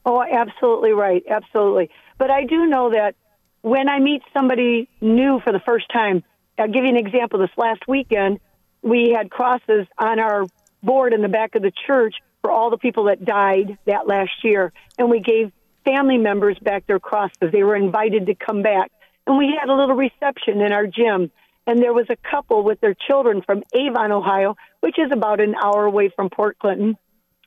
Oh, 0.06 0.22
absolutely 0.22 0.92
right. 0.92 1.22
Absolutely. 1.28 1.90
But 2.18 2.30
I 2.30 2.44
do 2.44 2.66
know 2.66 2.90
that 2.90 3.14
when 3.62 3.88
I 3.88 3.98
meet 3.98 4.22
somebody 4.32 4.88
new 5.00 5.40
for 5.40 5.52
the 5.52 5.60
first 5.60 5.90
time, 5.92 6.22
I'll 6.58 6.68
give 6.68 6.84
you 6.84 6.90
an 6.90 6.96
example. 6.96 7.38
This 7.38 7.50
last 7.56 7.86
weekend, 7.86 8.40
we 8.82 9.10
had 9.10 9.30
crosses 9.30 9.86
on 9.98 10.18
our 10.18 10.46
board 10.82 11.12
in 11.12 11.22
the 11.22 11.28
back 11.28 11.54
of 11.54 11.62
the 11.62 11.72
church 11.86 12.14
for 12.42 12.50
all 12.50 12.70
the 12.70 12.78
people 12.78 13.04
that 13.04 13.24
died 13.24 13.78
that 13.86 14.06
last 14.06 14.44
year. 14.44 14.72
And 14.98 15.10
we 15.10 15.20
gave 15.20 15.52
family 15.84 16.18
members 16.18 16.58
back 16.58 16.86
their 16.86 17.00
crosses. 17.00 17.52
They 17.52 17.62
were 17.62 17.76
invited 17.76 18.26
to 18.26 18.34
come 18.34 18.62
back. 18.62 18.90
And 19.26 19.38
we 19.38 19.54
had 19.58 19.68
a 19.68 19.74
little 19.74 19.96
reception 19.96 20.60
in 20.60 20.72
our 20.72 20.86
gym. 20.86 21.30
And 21.66 21.78
there 21.78 21.92
was 21.92 22.06
a 22.08 22.16
couple 22.16 22.64
with 22.64 22.80
their 22.80 22.94
children 22.94 23.42
from 23.42 23.62
Avon, 23.74 24.12
Ohio, 24.12 24.56
which 24.80 24.98
is 24.98 25.10
about 25.12 25.40
an 25.40 25.54
hour 25.62 25.84
away 25.84 26.08
from 26.08 26.30
Port 26.30 26.58
Clinton. 26.58 26.96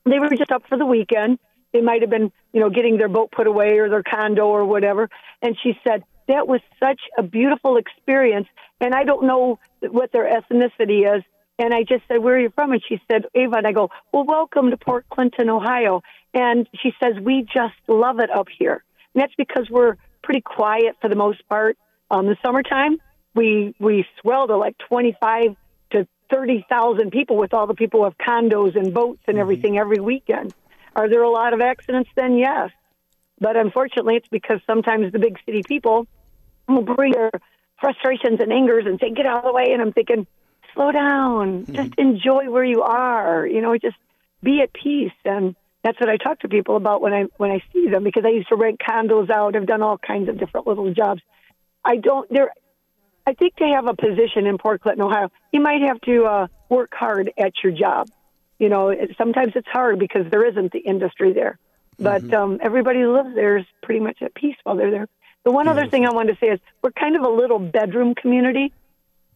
They 0.06 0.20
were 0.20 0.30
just 0.30 0.52
up 0.52 0.64
for 0.70 0.78
the 0.78 0.86
weekend. 0.86 1.40
They 1.72 1.82
might 1.82 2.02
have 2.02 2.10
been, 2.10 2.32
you 2.54 2.60
know, 2.60 2.70
getting 2.70 2.98
their 2.98 3.10
boat 3.10 3.32
put 3.32 3.48
away 3.48 3.80
or 3.80 3.90
their 3.90 4.04
condo 4.04 4.46
or 4.46 4.66
whatever. 4.66 5.10
And 5.42 5.58
she 5.62 5.78
said, 5.84 6.04
that 6.28 6.48
was 6.48 6.62
such 6.80 7.02
a 7.18 7.24
beautiful 7.24 7.78
experience. 7.78 8.48
And 8.80 8.94
I 8.94 9.04
don't 9.04 9.26
know 9.26 9.60
what 9.82 10.12
their 10.12 10.30
ethnicity 10.30 11.18
is. 11.18 11.24
And 11.60 11.74
I 11.74 11.84
just 11.84 12.04
said, 12.08 12.18
where 12.18 12.36
are 12.36 12.40
you 12.40 12.52
from? 12.54 12.72
And 12.72 12.82
she 12.88 13.00
said, 13.12 13.26
Avon. 13.36 13.66
I 13.66 13.72
go, 13.72 13.90
well, 14.12 14.26
welcome 14.26 14.72
to 14.72 14.78
Port 14.78 15.06
Clinton, 15.10 15.50
Ohio. 15.50 16.02
And 16.34 16.68
she 16.82 16.92
says, 17.02 17.14
we 17.22 17.44
just 17.44 17.76
love 17.88 18.20
it 18.20 18.32
up 18.32 18.48
here. 18.58 18.84
And 19.14 19.22
that's 19.22 19.36
because 19.38 19.70
we're 19.70 19.98
pretty 20.24 20.42
quiet 20.42 20.96
for 21.00 21.10
the 21.10 21.16
most 21.16 21.48
part. 21.48 21.78
Um, 22.10 22.26
the 22.26 22.38
summertime, 22.44 22.98
we, 23.36 23.76
we 23.80 24.06
swell 24.22 24.48
to 24.48 24.58
like 24.58 24.76
25 24.90 25.56
to 25.92 26.08
30,000 26.34 27.12
people 27.12 27.38
with 27.38 27.54
all 27.54 27.68
the 27.68 27.76
people 27.76 28.00
who 28.00 28.06
have 28.06 28.18
condos 28.18 28.76
and 28.76 28.94
boats 28.94 29.22
and 29.28 29.38
everything 29.38 29.78
every 29.78 30.00
weekend. 30.00 30.54
Are 30.96 31.08
there 31.08 31.24
a 31.24 31.30
lot 31.30 31.54
of 31.54 31.62
accidents 31.62 32.10
then? 32.16 32.38
Yes. 32.38 32.72
But 33.40 33.58
unfortunately, 33.58 34.16
it's 34.16 34.28
because 34.28 34.60
sometimes 34.66 35.12
the 35.12 35.20
big 35.20 35.38
city 35.46 35.62
people 35.68 36.08
will 36.68 36.82
bring 36.82 37.12
their 37.12 37.32
frustrations 37.80 38.40
and 38.40 38.52
angers 38.52 38.86
and 38.88 39.00
say, 39.00 39.12
get 39.12 39.26
out 39.26 39.40
of 39.40 39.46
the 39.46 39.54
way. 39.54 39.72
And 39.72 39.82
I'm 39.82 39.92
thinking, 39.92 40.26
slow 40.74 40.92
down. 40.92 41.64
Mm-hmm. 41.64 41.74
Just 41.74 41.96
enjoy 41.98 42.50
where 42.50 42.64
you 42.64 42.82
are. 42.82 43.46
You 43.46 43.62
know, 43.62 43.78
just 43.78 43.98
be 44.42 44.62
at 44.62 44.74
peace. 44.74 45.12
And 45.26 45.56
that's 45.84 46.00
what 46.00 46.10
I 46.10 46.18
talk 46.18 46.40
to 46.40 46.50
people 46.50 46.76
about 46.76 47.02
when 47.02 47.14
I 47.14 47.24
when 47.38 47.52
I 47.52 47.62
see 47.72 47.90
them 47.90 48.04
because 48.04 48.24
I 48.26 48.30
used 48.30 48.50
to 48.50 48.56
rent 48.56 48.80
condos 48.80 49.30
out. 49.30 49.56
I've 49.56 49.66
done 49.66 49.82
all 49.82 49.98
kinds 49.98 50.30
of 50.30 50.38
different 50.38 50.68
little 50.68 50.94
jobs. 50.94 51.22
I 51.84 51.98
don't 51.98 52.30
there. 52.32 52.52
I 53.26 53.34
think 53.34 53.56
to 53.58 53.66
have 53.66 53.88
a 53.88 53.94
position 53.94 54.46
in 54.48 54.58
Port 54.58 54.82
Clinton, 54.82 55.04
Ohio, 55.06 55.32
you 55.52 55.62
might 55.62 55.82
have 55.82 56.02
to 56.02 56.26
uh, 56.26 56.48
work 56.70 56.94
hard 56.94 57.32
at 57.38 57.54
your 57.64 57.72
job. 57.72 58.10
You 58.60 58.70
know, 58.70 58.90
it, 58.90 59.16
sometimes 59.18 59.54
it's 59.56 59.68
hard 59.68 59.98
because 59.98 60.30
there 60.30 60.46
isn't 60.46 60.74
the 60.74 60.80
industry 60.80 61.32
there. 61.34 61.58
But 62.00 62.34
um, 62.34 62.60
everybody 62.62 63.00
who 63.00 63.14
lives 63.14 63.36
there 63.36 63.58
is 63.58 63.66
pretty 63.82 64.02
much 64.02 64.22
at 64.22 64.34
peace 64.34 64.56
while 64.64 64.76
they're 64.76 64.92
there. 64.92 65.08
The 65.44 65.52
one 65.52 65.68
other 65.68 65.88
thing 65.88 66.06
I 66.06 66.12
wanted 66.12 66.34
to 66.34 66.40
say 66.40 66.48
is 66.48 66.60
we're 66.82 66.92
kind 66.92 67.16
of 67.16 67.24
a 67.24 67.30
little 67.30 67.60
bedroom 67.60 68.16
community. 68.16 68.74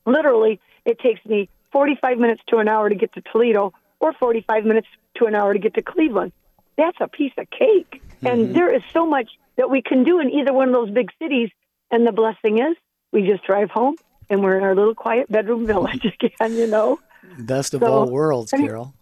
Literally, 0.06 0.60
it 0.88 1.00
takes 1.00 1.24
me 1.26 1.50
45 1.72 2.18
minutes 2.18 2.42
to 2.48 2.58
an 2.58 2.68
hour 2.68 2.90
to 2.90 2.96
get 2.96 3.14
to 3.14 3.22
Toledo 3.22 3.74
or 4.00 4.14
45 4.14 4.66
minutes 4.66 4.88
to 5.18 5.26
an 5.26 5.36
hour 5.36 5.54
to 5.54 5.60
get 5.60 5.74
to 5.76 5.82
Cleveland. 5.82 6.32
That's 6.78 6.98
a 7.02 7.08
piece 7.08 7.34
of 7.38 7.50
cake. 7.50 8.02
And 8.22 8.46
mm-hmm. 8.46 8.54
there 8.54 8.74
is 8.74 8.82
so 8.94 9.06
much 9.06 9.30
that 9.58 9.70
we 9.70 9.82
can 9.82 10.04
do 10.04 10.20
in 10.20 10.32
either 10.32 10.54
one 10.54 10.70
of 10.70 10.74
those 10.74 10.90
big 10.90 11.12
cities. 11.20 11.50
And 11.92 12.08
the 12.08 12.12
blessing 12.12 12.60
is 12.60 12.76
we 13.12 13.28
just 13.28 13.44
drive 13.44 13.70
home 13.70 13.96
and 14.30 14.44
we're 14.44 14.58
in 14.58 14.64
our 14.64 14.76
little 14.76 14.96
quiet 14.96 15.30
bedroom 15.32 15.68
village 15.68 16.06
again, 16.24 16.54
you 16.54 16.68
know? 16.68 17.00
Best 17.40 17.74
of 17.74 17.82
So, 17.82 17.88
all 17.92 18.10
worlds, 18.10 18.54
I 18.54 18.58
mean- 18.58 18.68
Carol. 18.68 18.94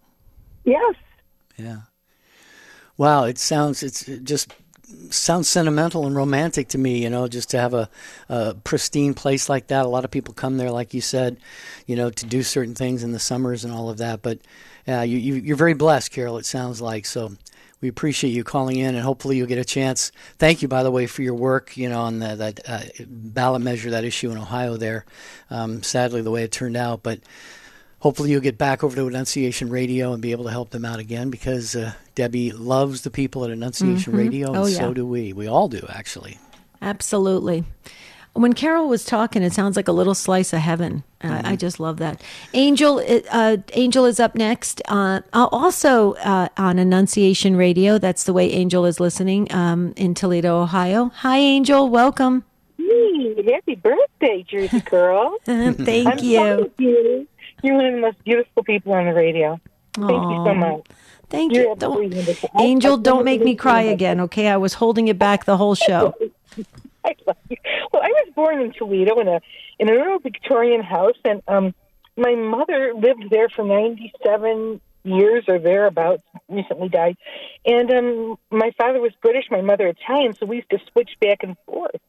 Yes. 0.64 0.96
Yeah. 1.56 1.82
Wow, 2.98 3.24
it 3.24 3.38
sounds 3.38 3.82
it's 3.82 4.04
just 4.24 4.52
sounds 5.10 5.48
sentimental 5.48 6.06
and 6.06 6.16
romantic 6.16 6.68
to 6.68 6.78
me. 6.78 7.02
You 7.02 7.10
know, 7.10 7.28
just 7.28 7.50
to 7.50 7.58
have 7.58 7.74
a, 7.74 7.88
a 8.28 8.54
pristine 8.54 9.14
place 9.14 9.48
like 9.48 9.68
that. 9.68 9.84
A 9.84 9.88
lot 9.88 10.04
of 10.04 10.10
people 10.10 10.34
come 10.34 10.56
there, 10.56 10.70
like 10.70 10.94
you 10.94 11.00
said, 11.00 11.38
you 11.86 11.96
know, 11.96 12.10
to 12.10 12.26
do 12.26 12.42
certain 12.42 12.74
things 12.74 13.02
in 13.02 13.12
the 13.12 13.18
summers 13.18 13.64
and 13.64 13.72
all 13.72 13.90
of 13.90 13.98
that. 13.98 14.22
But 14.22 14.38
yeah, 14.86 15.02
you, 15.02 15.18
you 15.18 15.34
you're 15.34 15.56
very 15.56 15.74
blessed, 15.74 16.12
Carol. 16.12 16.38
It 16.38 16.46
sounds 16.46 16.80
like 16.80 17.06
so. 17.06 17.32
We 17.82 17.88
appreciate 17.88 18.30
you 18.30 18.42
calling 18.42 18.78
in, 18.78 18.94
and 18.94 19.04
hopefully 19.04 19.36
you'll 19.36 19.46
get 19.46 19.58
a 19.58 19.64
chance. 19.64 20.10
Thank 20.38 20.62
you, 20.62 20.68
by 20.68 20.82
the 20.82 20.90
way, 20.90 21.06
for 21.06 21.20
your 21.20 21.34
work. 21.34 21.76
You 21.76 21.90
know, 21.90 22.00
on 22.00 22.20
the, 22.20 22.34
that 22.34 22.60
uh, 22.66 23.04
ballot 23.06 23.60
measure, 23.60 23.90
that 23.90 24.04
issue 24.04 24.30
in 24.30 24.38
Ohio. 24.38 24.76
There, 24.76 25.04
um, 25.50 25.82
sadly, 25.82 26.22
the 26.22 26.30
way 26.30 26.42
it 26.42 26.52
turned 26.52 26.76
out, 26.76 27.02
but 27.02 27.20
hopefully 28.06 28.30
you'll 28.30 28.40
get 28.40 28.56
back 28.56 28.84
over 28.84 28.94
to 28.94 29.08
Annunciation 29.08 29.68
Radio 29.68 30.12
and 30.12 30.22
be 30.22 30.30
able 30.30 30.44
to 30.44 30.50
help 30.50 30.70
them 30.70 30.84
out 30.84 31.00
again 31.00 31.28
because 31.28 31.74
uh, 31.74 31.92
Debbie 32.14 32.52
loves 32.52 33.00
the 33.02 33.10
people 33.10 33.44
at 33.44 33.50
Annunciation 33.50 34.12
Radio, 34.14 34.46
and 34.46 34.58
Oh, 34.58 34.66
so 34.66 34.94
do 34.94 35.04
we. 35.04 35.32
We 35.32 35.48
all 35.48 35.66
do, 35.66 35.84
actually. 35.88 36.38
Absolutely. 36.80 37.64
When 38.32 38.52
Carol 38.52 38.88
was 38.88 39.04
talking, 39.04 39.42
it 39.42 39.52
sounds 39.52 39.74
like 39.74 39.88
a 39.88 39.92
little 39.92 40.14
slice 40.14 40.52
of 40.52 40.60
heaven. 40.60 41.02
Uh, 41.20 41.40
I 41.42 41.56
just 41.56 41.80
love 41.80 41.96
that. 41.96 42.22
Angel, 42.54 43.02
uh, 43.32 43.56
Angel 43.72 44.04
is 44.04 44.20
up 44.20 44.36
next. 44.36 44.80
Uh, 44.86 45.22
uh, 45.32 45.48
also 45.50 46.12
uh, 46.14 46.46
on 46.56 46.78
Annunciation 46.78 47.56
Radio. 47.56 47.98
That's 47.98 48.22
the 48.22 48.32
way 48.32 48.52
Angel 48.52 48.86
is 48.86 49.00
listening 49.00 49.52
um, 49.52 49.94
in 49.96 50.14
Toledo, 50.14 50.62
Ohio. 50.62 51.10
Hi, 51.16 51.38
Angel. 51.38 51.88
Welcome. 51.88 52.44
Hey, 52.78 53.42
happy 53.52 53.74
birthday, 53.74 54.44
Jersey 54.46 54.78
girl. 54.90 55.38
Thank 55.44 56.06
I'm 56.06 56.18
you. 56.20 56.38
proud 56.38 56.70
you. 56.78 57.26
You're 57.66 57.74
one 57.74 57.86
of 57.86 57.94
the 57.94 58.00
most 58.00 58.24
beautiful 58.24 58.62
people 58.62 58.92
on 58.92 59.06
the 59.06 59.12
radio. 59.12 59.60
Thank 59.94 60.08
you 60.10 60.44
so 60.46 60.54
much. 60.54 60.86
Thank 61.28 61.52
You're 61.52 61.70
you. 61.70 61.76
Don't, 61.76 62.12
wonderful. 62.12 62.50
I- 62.54 62.62
Angel, 62.62 62.94
I 62.94 63.02
don't 63.02 63.24
make 63.24 63.42
me 63.42 63.56
cry 63.56 63.82
again, 63.82 64.20
okay? 64.20 64.46
I 64.46 64.56
was 64.56 64.74
holding 64.74 65.08
it 65.08 65.18
back 65.18 65.46
the 65.46 65.56
whole 65.56 65.74
show. 65.74 66.14
I 67.04 67.16
love 67.26 67.36
you. 67.50 67.56
Well, 67.92 68.02
I 68.02 68.08
was 68.08 68.28
born 68.36 68.60
in 68.60 68.72
Toledo 68.72 69.18
in 69.18 69.26
a 69.26 69.40
in 69.80 69.88
an 69.88 69.98
old 69.98 70.22
Victorian 70.22 70.80
house, 70.80 71.16
and 71.24 71.42
um, 71.48 71.74
my 72.16 72.36
mother 72.36 72.94
lived 72.94 73.30
there 73.30 73.48
for 73.48 73.64
ninety 73.64 74.12
seven 74.24 74.80
years 75.02 75.44
or 75.48 75.58
thereabouts. 75.58 76.22
Recently 76.48 76.88
died, 76.88 77.16
and 77.64 77.90
um, 77.90 78.38
my 78.50 78.70
father 78.78 79.00
was 79.00 79.12
British, 79.22 79.46
my 79.50 79.60
mother 79.60 79.88
Italian, 79.88 80.34
so 80.34 80.46
we 80.46 80.56
used 80.56 80.70
to 80.70 80.78
switch 80.92 81.10
back 81.20 81.42
and 81.42 81.56
forth. 81.66 82.00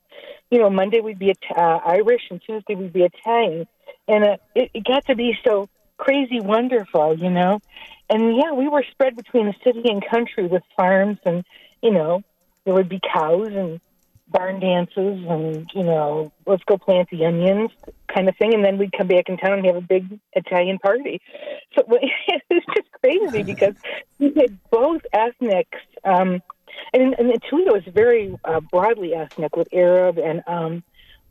You 0.51 0.59
know, 0.59 0.69
Monday 0.69 0.99
we'd 0.99 1.19
be 1.19 1.33
uh, 1.55 1.79
Irish, 1.85 2.23
and 2.29 2.41
Tuesday 2.41 2.75
we'd 2.75 2.93
be 2.93 3.03
Italian, 3.03 3.67
and 4.07 4.23
uh, 4.23 4.37
it, 4.55 4.71
it 4.73 4.83
got 4.83 5.05
to 5.07 5.15
be 5.15 5.37
so 5.45 5.69
crazy 5.97 6.39
wonderful, 6.39 7.17
you 7.17 7.29
know. 7.29 7.59
And 8.09 8.37
yeah, 8.37 8.53
we 8.53 8.67
were 8.67 8.83
spread 8.91 9.15
between 9.15 9.47
the 9.47 9.55
city 9.63 9.89
and 9.89 10.05
country 10.05 10.47
with 10.47 10.63
farms, 10.75 11.17
and 11.25 11.43
you 11.81 11.91
know, 11.91 12.21
there 12.65 12.73
would 12.73 12.89
be 12.89 12.99
cows 13.13 13.49
and 13.51 13.79
barn 14.29 14.59
dances 14.59 15.25
and 15.25 15.69
you 15.73 15.83
know 15.83 16.31
let's 16.45 16.63
go 16.65 16.77
plant 16.77 17.09
the 17.09 17.25
onions 17.25 17.71
kind 18.13 18.27
of 18.27 18.35
thing 18.35 18.53
and 18.53 18.63
then 18.63 18.77
we'd 18.77 18.91
come 18.91 19.07
back 19.07 19.29
in 19.29 19.37
town 19.37 19.53
and 19.53 19.65
have 19.65 19.75
a 19.77 19.81
big 19.81 20.19
italian 20.33 20.77
party 20.79 21.21
so 21.75 21.83
it 21.91 22.43
was 22.49 22.63
just 22.75 22.91
crazy 23.01 23.43
because 23.43 23.73
we 24.19 24.33
had 24.35 24.57
both 24.69 25.01
ethnics 25.13 25.79
um 26.03 26.41
and, 26.93 27.15
and 27.17 27.41
toledo 27.49 27.75
is 27.75 27.85
very 27.85 28.37
uh, 28.43 28.59
broadly 28.59 29.13
ethnic 29.13 29.55
with 29.55 29.69
arab 29.71 30.17
and 30.17 30.43
um 30.47 30.83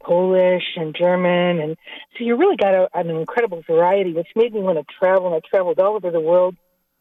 polish 0.07 0.77
and 0.77 0.95
german 0.95 1.61
and 1.61 1.77
so 2.17 2.25
you 2.25 2.37
really 2.37 2.57
got 2.57 2.75
a, 2.75 2.89
an 2.95 3.11
incredible 3.11 3.63
variety 3.67 4.13
which 4.13 4.29
made 4.37 4.55
me 4.55 4.61
want 4.61 4.79
to 4.79 4.95
travel 4.99 5.27
and 5.27 5.35
i 5.35 5.41
traveled 5.49 5.79
all 5.81 5.97
over 5.97 6.11
the 6.11 6.21
world 6.21 6.55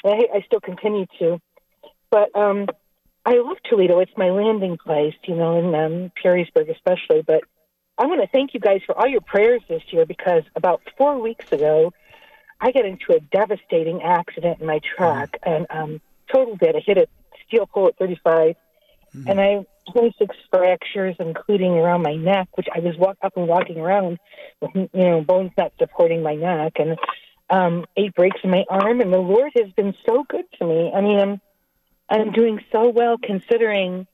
and 0.03 0.14
I, 0.14 0.38
I 0.38 0.41
still 0.41 0.62
continue 0.62 1.06
to 1.20 1.39
but 2.10 2.36
um 2.36 2.68
I 3.26 3.39
love 3.39 3.58
Toledo. 3.68 3.99
It's 3.99 4.12
my 4.16 4.30
landing 4.30 4.78
place, 4.78 5.16
you 5.24 5.36
know, 5.36 5.58
in 5.58 5.74
um, 5.74 6.12
Perrysburg 6.24 6.70
especially. 6.70 7.24
But 7.24 7.43
I 7.97 8.06
want 8.06 8.22
to 8.22 8.28
thank 8.28 8.53
you 8.53 8.60
guys 8.60 8.82
for 8.86 8.97
all 8.97 9.08
your 9.08 9.22
prayers 9.22 9.62
this 9.68 9.82
year 9.89 10.06
because 10.06 10.43
about 10.56 10.82
four 10.97 11.20
weeks 11.20 11.51
ago, 11.51 11.91
I 12.62 12.72
got 12.72 12.86
into 12.86 13.14
a 13.14 13.20
devastating 13.20 14.01
accident 14.03 14.62
in 14.62 14.68
my 14.68 14.80
truck 14.95 15.38
and 15.43 15.66
um, 15.70 16.01
totaled 16.32 16.62
it. 16.62 16.76
I 16.76 16.80
hit 16.80 16.97
a 16.97 17.08
steel 17.47 17.66
pole 17.66 17.88
at 17.88 17.97
35, 17.97 18.56
and 19.28 19.41
I 19.41 19.66
26 19.91 20.36
fractures, 20.51 21.15
including 21.19 21.73
around 21.73 22.01
my 22.01 22.15
neck, 22.15 22.49
which 22.55 22.67
I 22.73 22.79
was 22.79 22.97
walk 22.97 23.17
up 23.21 23.33
and 23.36 23.47
walking 23.47 23.77
around 23.77 24.19
with, 24.61 24.71
you 24.75 24.89
know, 24.93 25.21
bones 25.21 25.51
not 25.57 25.73
supporting 25.77 26.23
my 26.23 26.36
neck, 26.36 26.73
and 26.77 26.97
um, 27.49 27.86
eight 27.97 28.13
breaks 28.15 28.39
in 28.43 28.49
my 28.49 28.65
arm. 28.69 29.01
And 29.01 29.13
the 29.13 29.17
Lord 29.17 29.51
has 29.55 29.71
been 29.73 29.93
so 30.05 30.25
good 30.27 30.45
to 30.59 30.65
me. 30.65 30.91
I 30.93 31.01
mean, 31.01 31.19
I'm 31.19 31.41
I'm 32.09 32.31
doing 32.31 32.59
so 32.71 32.89
well 32.89 33.17
considering 33.17 34.07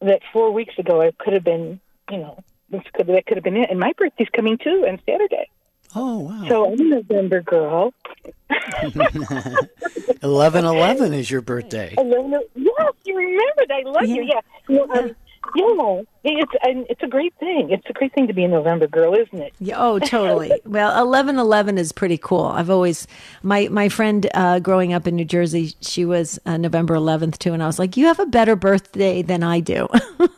that 0.00 0.20
four 0.32 0.52
weeks 0.52 0.74
ago 0.78 1.00
I 1.00 1.10
could 1.18 1.32
have 1.32 1.44
been, 1.44 1.80
you 2.10 2.18
know, 2.18 2.42
this 2.70 2.82
could 2.92 3.06
that 3.08 3.26
could 3.26 3.36
have 3.36 3.44
been 3.44 3.56
it. 3.56 3.70
And 3.70 3.80
my 3.80 3.92
birthday's 3.96 4.28
coming 4.34 4.58
too 4.58 4.86
on 4.88 5.00
Saturday. 5.08 5.48
Oh, 5.94 6.18
wow. 6.18 6.44
So 6.48 6.66
I'm 6.66 6.80
a 6.80 6.84
November 6.84 7.40
girl. 7.40 7.94
11 10.22 10.64
11 10.64 11.12
is 11.14 11.30
your 11.30 11.40
birthday. 11.40 11.94
Eleven, 11.96 12.42
yes, 12.54 12.92
you 13.04 13.16
remembered. 13.16 13.70
I 13.70 13.82
love 13.84 14.06
you. 14.06 14.22
Yeah. 14.22 14.40
Yeah. 14.68 15.08
You 15.54 15.76
know, 15.76 15.98
um, 15.98 16.06
Yeah, 16.24 16.40
it's 16.42 16.52
and 16.62 16.86
it's 16.88 17.02
a 17.02 17.06
great 17.06 17.34
thing. 17.38 17.70
It's 17.70 17.84
a 17.88 17.92
great 17.92 18.14
thing 18.14 18.26
to 18.26 18.32
be 18.32 18.44
a 18.44 18.48
November 18.48 18.86
girl, 18.86 19.14
isn't 19.14 19.38
it? 19.40 19.52
Yeah, 19.60 19.76
oh, 19.78 19.98
totally. 19.98 20.52
well, 20.64 20.98
eleven 21.00 21.38
eleven 21.38 21.76
is 21.76 21.92
pretty 21.92 22.16
cool. 22.18 22.46
I've 22.46 22.70
always 22.70 23.06
my 23.42 23.68
my 23.68 23.88
friend 23.90 24.26
uh, 24.34 24.58
growing 24.60 24.94
up 24.94 25.06
in 25.06 25.16
New 25.16 25.26
Jersey, 25.26 25.74
she 25.80 26.04
was 26.04 26.38
uh, 26.46 26.56
November 26.56 26.94
eleventh 26.94 27.38
too, 27.38 27.52
and 27.52 27.62
I 27.62 27.66
was 27.66 27.78
like, 27.78 27.96
"You 27.96 28.06
have 28.06 28.18
a 28.20 28.26
better 28.26 28.56
birthday 28.56 29.20
than 29.22 29.42
I 29.42 29.60
do." 29.60 29.88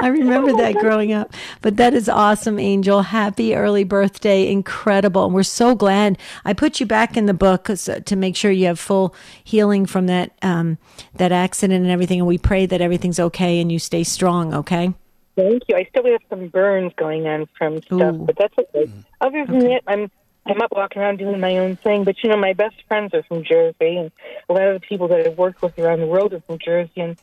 I 0.00 0.08
remember 0.08 0.52
that 0.56 0.76
growing 0.76 1.12
up. 1.12 1.32
But 1.62 1.76
that 1.76 1.94
is 1.94 2.08
awesome, 2.08 2.58
Angel. 2.58 3.02
Happy 3.02 3.54
early 3.54 3.84
birthday. 3.84 4.50
Incredible. 4.50 5.26
And 5.26 5.34
we're 5.34 5.42
so 5.42 5.74
glad 5.74 6.18
I 6.44 6.52
put 6.52 6.80
you 6.80 6.86
back 6.86 7.16
in 7.16 7.26
the 7.26 7.34
book 7.34 7.64
to 7.64 8.16
make 8.16 8.36
sure 8.36 8.50
you 8.50 8.66
have 8.66 8.78
full 8.78 9.14
healing 9.42 9.86
from 9.86 10.06
that 10.06 10.32
um, 10.42 10.78
that 11.14 11.32
accident 11.32 11.82
and 11.82 11.90
everything. 11.90 12.20
And 12.20 12.28
we 12.28 12.38
pray 12.38 12.66
that 12.66 12.80
everything's 12.80 13.20
okay 13.20 13.60
and 13.60 13.70
you 13.70 13.78
stay 13.78 14.04
strong, 14.04 14.54
okay? 14.54 14.92
Thank 15.36 15.62
you. 15.68 15.76
I 15.76 15.84
still 15.84 16.04
have 16.06 16.20
some 16.28 16.48
burns 16.48 16.92
going 16.96 17.26
on 17.28 17.46
from 17.56 17.80
stuff, 17.82 18.14
Ooh. 18.14 18.24
but 18.26 18.36
that's 18.36 18.54
okay. 18.58 18.90
Other 19.20 19.46
than 19.46 19.60
that, 19.60 19.82
I'm 19.86 20.10
I'm 20.46 20.60
up 20.62 20.72
walking 20.72 21.02
around 21.02 21.18
doing 21.18 21.38
my 21.38 21.58
own 21.58 21.76
thing. 21.76 22.04
But 22.04 22.16
you 22.22 22.30
know, 22.30 22.36
my 22.36 22.54
best 22.54 22.76
friends 22.88 23.14
are 23.14 23.22
from 23.22 23.44
Jersey, 23.44 23.96
and 23.98 24.10
a 24.48 24.52
lot 24.52 24.66
of 24.66 24.80
the 24.80 24.86
people 24.86 25.06
that 25.08 25.24
I've 25.24 25.38
worked 25.38 25.62
with 25.62 25.78
around 25.78 26.00
the 26.00 26.06
world 26.06 26.32
are 26.32 26.40
from 26.40 26.58
Jersey, 26.58 27.00
and 27.00 27.16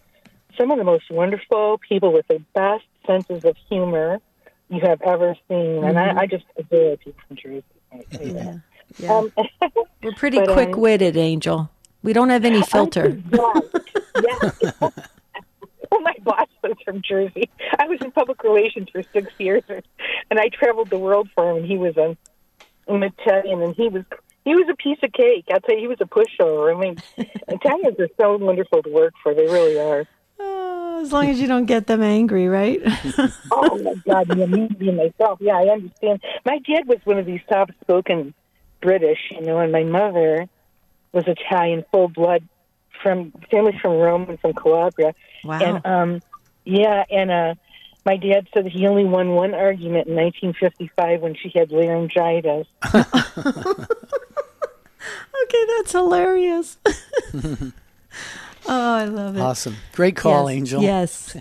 some 0.58 0.72
of 0.72 0.78
the 0.78 0.84
most 0.84 1.10
wonderful 1.10 1.80
people 1.88 2.14
with 2.14 2.28
the 2.28 2.42
best 2.54 2.86
senses 3.06 3.46
of 3.46 3.56
humor 3.70 4.20
you 4.70 4.82
have 4.82 5.02
ever 5.02 5.36
seen. 5.48 5.84
And 5.84 5.98
I, 5.98 6.22
I 6.22 6.26
just 6.28 6.46
adore 6.58 6.98
people 6.98 7.22
from 7.28 7.38
Jersey. 7.38 7.64
You. 8.22 8.62
Yeah. 9.00 9.18
Um, 9.18 9.32
We're 10.04 10.14
pretty 10.14 10.38
um, 10.38 10.54
quick 10.54 10.78
witted, 10.78 11.18
Angel. 11.18 11.72
We 12.04 12.14
don't 12.14 12.30
have 12.30 12.46
any 12.46 12.62
filter. 12.62 13.20
yeah. 13.34 13.60
well, 14.80 16.02
my 16.02 16.14
boss 16.22 16.48
was 16.64 16.76
from 16.86 17.02
Jersey. 17.02 17.50
I 17.80 17.88
was 17.88 18.00
in 18.02 18.12
public 18.12 18.44
relations 18.44 18.90
for 18.92 19.02
six 19.12 19.34
years, 19.40 19.64
and 19.68 20.40
I 20.40 20.50
traveled 20.50 20.92
the 20.92 21.00
world 21.00 21.30
for 21.34 21.50
him. 21.50 21.58
And 21.58 21.66
he 21.66 21.78
was 21.78 21.98
a, 21.98 22.16
an 22.88 23.02
Italian, 23.02 23.64
and 23.64 23.76
he 23.76 23.90
was 23.90 24.04
he 24.46 24.54
was 24.54 24.68
a 24.70 24.76
piece 24.76 25.00
of 25.02 25.12
cake. 25.12 25.46
I'll 25.52 25.60
tell 25.60 25.76
you, 25.76 25.82
he 25.82 25.88
was 25.88 25.98
a 26.00 26.06
pushover. 26.06 26.74
I 26.74 26.80
mean, 26.80 26.98
Italians 27.48 28.00
are 28.00 28.10
so 28.22 28.38
wonderful 28.38 28.84
to 28.84 28.90
work 28.90 29.16
for; 29.24 29.34
they 29.34 29.46
really 29.46 29.80
are. 29.80 30.06
Oh, 30.40 31.02
as 31.02 31.12
long 31.12 31.30
as 31.30 31.40
you 31.40 31.48
don't 31.48 31.66
get 31.66 31.88
them 31.88 32.02
angry, 32.02 32.48
right? 32.48 32.82
Oh 33.52 33.78
my 33.80 33.96
God, 34.06 34.38
yeah, 34.38 34.46
me 34.46 34.92
myself. 34.92 35.40
Yeah, 35.42 35.58
I 35.58 35.70
understand. 35.70 36.22
My 36.46 36.60
dad 36.60 36.88
was 36.88 36.98
one 37.04 37.18
of 37.18 37.26
these 37.26 37.42
soft-spoken 37.52 38.34
British, 38.82 39.20
you 39.32 39.42
know, 39.42 39.60
and 39.60 39.72
my 39.72 39.84
mother 39.84 40.48
was 41.12 41.26
Italian, 41.28 41.84
full 41.92 42.08
blood 42.08 42.48
from 43.02 43.32
family 43.52 43.78
from 43.82 43.94
Rome 43.94 44.30
and 44.30 44.40
from 44.40 44.54
Calabria. 44.54 45.14
Wow. 45.44 45.60
And 45.60 45.86
um, 45.86 46.22
yeah, 46.66 47.04
and 47.10 47.32
uh, 47.32 47.56
my 48.06 48.18
dad 48.18 48.48
said 48.54 48.68
he 48.68 48.88
only 48.88 49.06
won 49.06 49.30
one 49.30 49.54
argument 49.54 50.08
in 50.08 50.16
1955 50.16 51.22
when 51.22 51.36
she 51.36 51.52
had 51.54 51.72
laryngitis. 51.72 52.68
okay, 52.94 53.06
that's 55.78 55.92
hilarious. 55.92 56.78
Oh, 58.68 58.96
I 58.96 59.06
love 59.06 59.38
it. 59.38 59.42
Awesome. 59.42 59.76
Great 59.94 60.16
call, 60.16 60.50
Yes, 60.50 60.58
Angel. 60.58 60.82
Yes. 60.84 61.38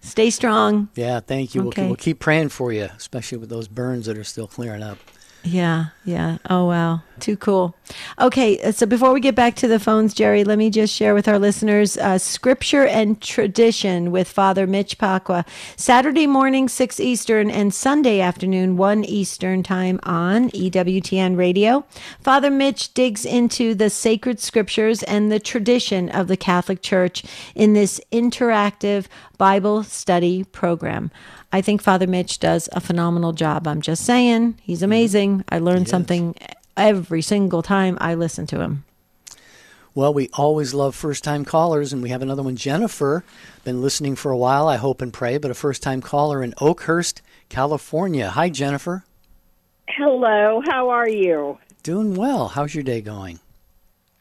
Stay 0.00 0.30
strong. 0.30 0.88
Yeah, 0.96 1.20
thank 1.20 1.54
you. 1.54 1.68
Okay. 1.68 1.82
We'll, 1.82 1.90
we'll 1.90 1.96
keep 1.96 2.18
praying 2.18 2.48
for 2.48 2.72
you, 2.72 2.88
especially 2.96 3.38
with 3.38 3.50
those 3.50 3.68
burns 3.68 4.06
that 4.06 4.18
are 4.18 4.24
still 4.24 4.48
clearing 4.48 4.82
up. 4.82 4.98
Yeah, 5.44 5.86
yeah. 6.04 6.38
Oh, 6.48 6.66
wow. 6.66 7.02
Too 7.18 7.36
cool. 7.36 7.74
Okay, 8.20 8.60
uh, 8.62 8.72
so 8.72 8.86
before 8.86 9.12
we 9.12 9.20
get 9.20 9.34
back 9.34 9.56
to 9.56 9.68
the 9.68 9.80
phones, 9.80 10.14
Jerry, 10.14 10.44
let 10.44 10.56
me 10.56 10.70
just 10.70 10.94
share 10.94 11.14
with 11.14 11.26
our 11.26 11.38
listeners 11.38 11.96
uh, 11.96 12.18
Scripture 12.18 12.86
and 12.86 13.20
Tradition 13.20 14.12
with 14.12 14.28
Father 14.28 14.66
Mitch 14.66 14.98
Pacwa. 14.98 15.44
Saturday 15.76 16.28
morning, 16.28 16.68
6 16.68 17.00
Eastern, 17.00 17.50
and 17.50 17.74
Sunday 17.74 18.20
afternoon, 18.20 18.76
1 18.76 19.04
Eastern 19.04 19.62
time 19.64 19.98
on 20.04 20.50
EWTN 20.50 21.36
Radio. 21.36 21.84
Father 22.20 22.50
Mitch 22.50 22.94
digs 22.94 23.24
into 23.24 23.74
the 23.74 23.90
sacred 23.90 24.38
scriptures 24.38 25.02
and 25.04 25.30
the 25.30 25.40
tradition 25.40 26.08
of 26.08 26.28
the 26.28 26.36
Catholic 26.36 26.82
Church 26.82 27.24
in 27.56 27.72
this 27.72 28.00
interactive 28.12 29.06
Bible 29.38 29.82
study 29.82 30.44
program. 30.44 31.10
I 31.52 31.60
think 31.60 31.82
Father 31.82 32.06
Mitch 32.06 32.40
does 32.40 32.68
a 32.72 32.80
phenomenal 32.80 33.32
job. 33.32 33.68
I'm 33.68 33.82
just 33.82 34.04
saying, 34.04 34.58
he's 34.62 34.78
mm-hmm. 34.78 34.84
amazing. 34.84 35.44
I 35.50 35.58
learn 35.58 35.84
something 35.84 36.34
every 36.76 37.20
single 37.20 37.62
time 37.62 37.98
I 38.00 38.14
listen 38.14 38.46
to 38.48 38.60
him. 38.60 38.84
Well, 39.94 40.14
we 40.14 40.30
always 40.32 40.72
love 40.72 40.94
first 40.94 41.22
time 41.22 41.44
callers, 41.44 41.92
and 41.92 42.02
we 42.02 42.08
have 42.08 42.22
another 42.22 42.42
one, 42.42 42.56
Jennifer. 42.56 43.24
Been 43.64 43.82
listening 43.82 44.16
for 44.16 44.32
a 44.32 44.36
while, 44.38 44.66
I 44.66 44.76
hope 44.76 45.02
and 45.02 45.12
pray, 45.12 45.36
but 45.36 45.50
a 45.50 45.54
first 45.54 45.82
time 45.82 46.00
caller 46.00 46.42
in 46.42 46.54
Oakhurst, 46.62 47.20
California. 47.50 48.30
Hi, 48.30 48.48
Jennifer. 48.48 49.04
Hello, 49.88 50.62
how 50.64 50.88
are 50.88 51.08
you? 51.08 51.58
Doing 51.82 52.14
well. 52.14 52.48
How's 52.48 52.74
your 52.74 52.84
day 52.84 53.02
going? 53.02 53.40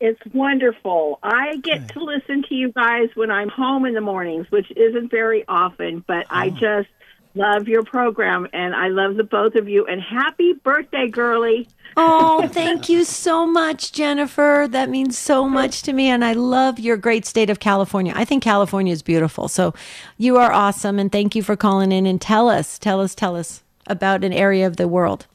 It's 0.01 0.19
wonderful. 0.34 1.19
I 1.23 1.55
get 1.57 1.89
to 1.89 2.03
listen 2.03 2.43
to 2.49 2.55
you 2.55 2.73
guys 2.73 3.09
when 3.13 3.32
I'm 3.32 3.49
home 3.49 3.86
in 3.86 3.93
the 3.93 4.01
mornings, 4.01 4.47
which 4.49 4.69
isn't 4.75 5.09
very 5.09 5.45
often, 5.47 6.03
but 6.05 6.25
I 6.29 6.47
oh. 6.47 6.49
just 6.49 6.89
love 7.36 7.67
your 7.67 7.84
program 7.84 8.47
and 8.53 8.75
I 8.75 8.88
love 8.88 9.15
the 9.15 9.23
both 9.23 9.55
of 9.55 9.69
you. 9.69 9.86
And 9.86 10.01
happy 10.01 10.53
birthday, 10.53 11.07
girly. 11.07 11.67
Oh, 11.97 12.47
thank 12.51 12.89
you 12.89 13.03
so 13.03 13.45
much, 13.45 13.91
Jennifer. 13.91 14.67
That 14.69 14.89
means 14.89 15.17
so 15.17 15.47
much 15.47 15.82
to 15.84 15.93
me. 15.93 16.07
And 16.07 16.23
I 16.23 16.34
love 16.34 16.79
your 16.79 16.97
great 16.97 17.25
state 17.25 17.49
of 17.49 17.59
California. 17.59 18.13
I 18.15 18.25
think 18.25 18.43
California 18.43 18.93
is 18.93 19.01
beautiful. 19.01 19.47
So 19.47 19.73
you 20.17 20.38
are 20.38 20.51
awesome. 20.51 20.99
And 20.99 21.11
thank 21.11 21.36
you 21.36 21.43
for 21.43 21.55
calling 21.55 21.91
in 21.91 22.05
and 22.05 22.19
tell 22.19 22.49
us, 22.49 22.79
tell 22.79 23.01
us, 23.01 23.15
tell 23.15 23.36
us 23.36 23.63
about 23.88 24.23
an 24.23 24.34
area 24.34 24.67
of 24.67 24.77
the 24.77 24.88
world. 24.88 25.27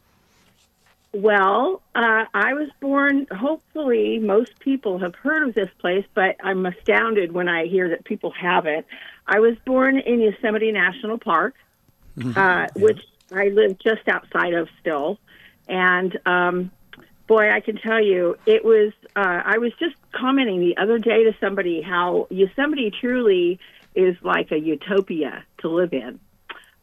Well, 1.13 1.81
uh, 1.95 2.27
I 2.35 2.53
was 2.53 2.69
born, 2.79 3.27
hopefully, 3.35 4.19
most 4.19 4.59
people 4.59 4.99
have 4.99 5.15
heard 5.15 5.49
of 5.49 5.55
this 5.55 5.71
place, 5.79 6.05
but 6.13 6.37
I'm 6.43 6.67
astounded 6.67 7.33
when 7.33 7.49
I 7.49 7.65
hear 7.67 7.89
that 7.89 8.05
people 8.05 8.33
haven't. 8.33 8.85
I 9.27 9.41
was 9.41 9.57
born 9.65 9.99
in 9.99 10.21
Yosemite 10.21 10.71
National 10.73 11.17
Park, 11.17 11.55
uh, 12.37 12.67
which 12.77 13.01
I 13.33 13.49
live 13.49 13.79
just 13.79 14.09
outside 14.09 14.55
of 14.55 14.69
still. 14.81 15.19
And 15.69 16.19
um, 16.27 16.71
boy, 17.27 17.51
I 17.51 17.61
can 17.61 17.77
tell 17.77 18.03
you, 18.03 18.37
it 18.47 18.65
was, 18.65 18.93
uh, 19.15 19.43
I 19.45 19.59
was 19.59 19.73
just 19.79 19.97
commenting 20.13 20.61
the 20.61 20.77
other 20.77 20.99
day 20.99 21.25
to 21.25 21.35
somebody 21.41 21.83
how 21.83 22.27
Yosemite 22.31 22.93
truly 23.01 23.59
is 23.95 24.17
like 24.23 24.53
a 24.53 24.59
utopia 24.59 25.45
to 25.59 25.69
live 25.69 25.93
in. 25.93 26.21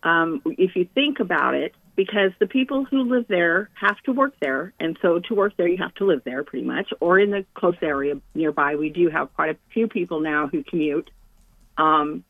Um, 0.03 0.41
if 0.45 0.75
you 0.75 0.87
think 0.93 1.19
about 1.19 1.53
it, 1.53 1.73
because 1.95 2.31
the 2.39 2.47
people 2.47 2.85
who 2.85 3.03
live 3.03 3.25
there 3.27 3.69
have 3.75 3.99
to 4.01 4.11
work 4.11 4.33
there, 4.41 4.73
and 4.79 4.97
so 5.01 5.19
to 5.19 5.35
work 5.35 5.55
there, 5.57 5.67
you 5.67 5.77
have 5.77 5.93
to 5.95 6.05
live 6.05 6.23
there 6.25 6.43
pretty 6.43 6.65
much, 6.65 6.91
or 6.99 7.19
in 7.19 7.29
the 7.29 7.45
close 7.53 7.75
area 7.81 8.15
nearby. 8.33 8.75
We 8.75 8.89
do 8.89 9.09
have 9.09 9.33
quite 9.35 9.51
a 9.51 9.57
few 9.71 9.87
people 9.87 10.19
now 10.19 10.47
who 10.47 10.63
commute, 10.63 11.09
um, 11.77 12.23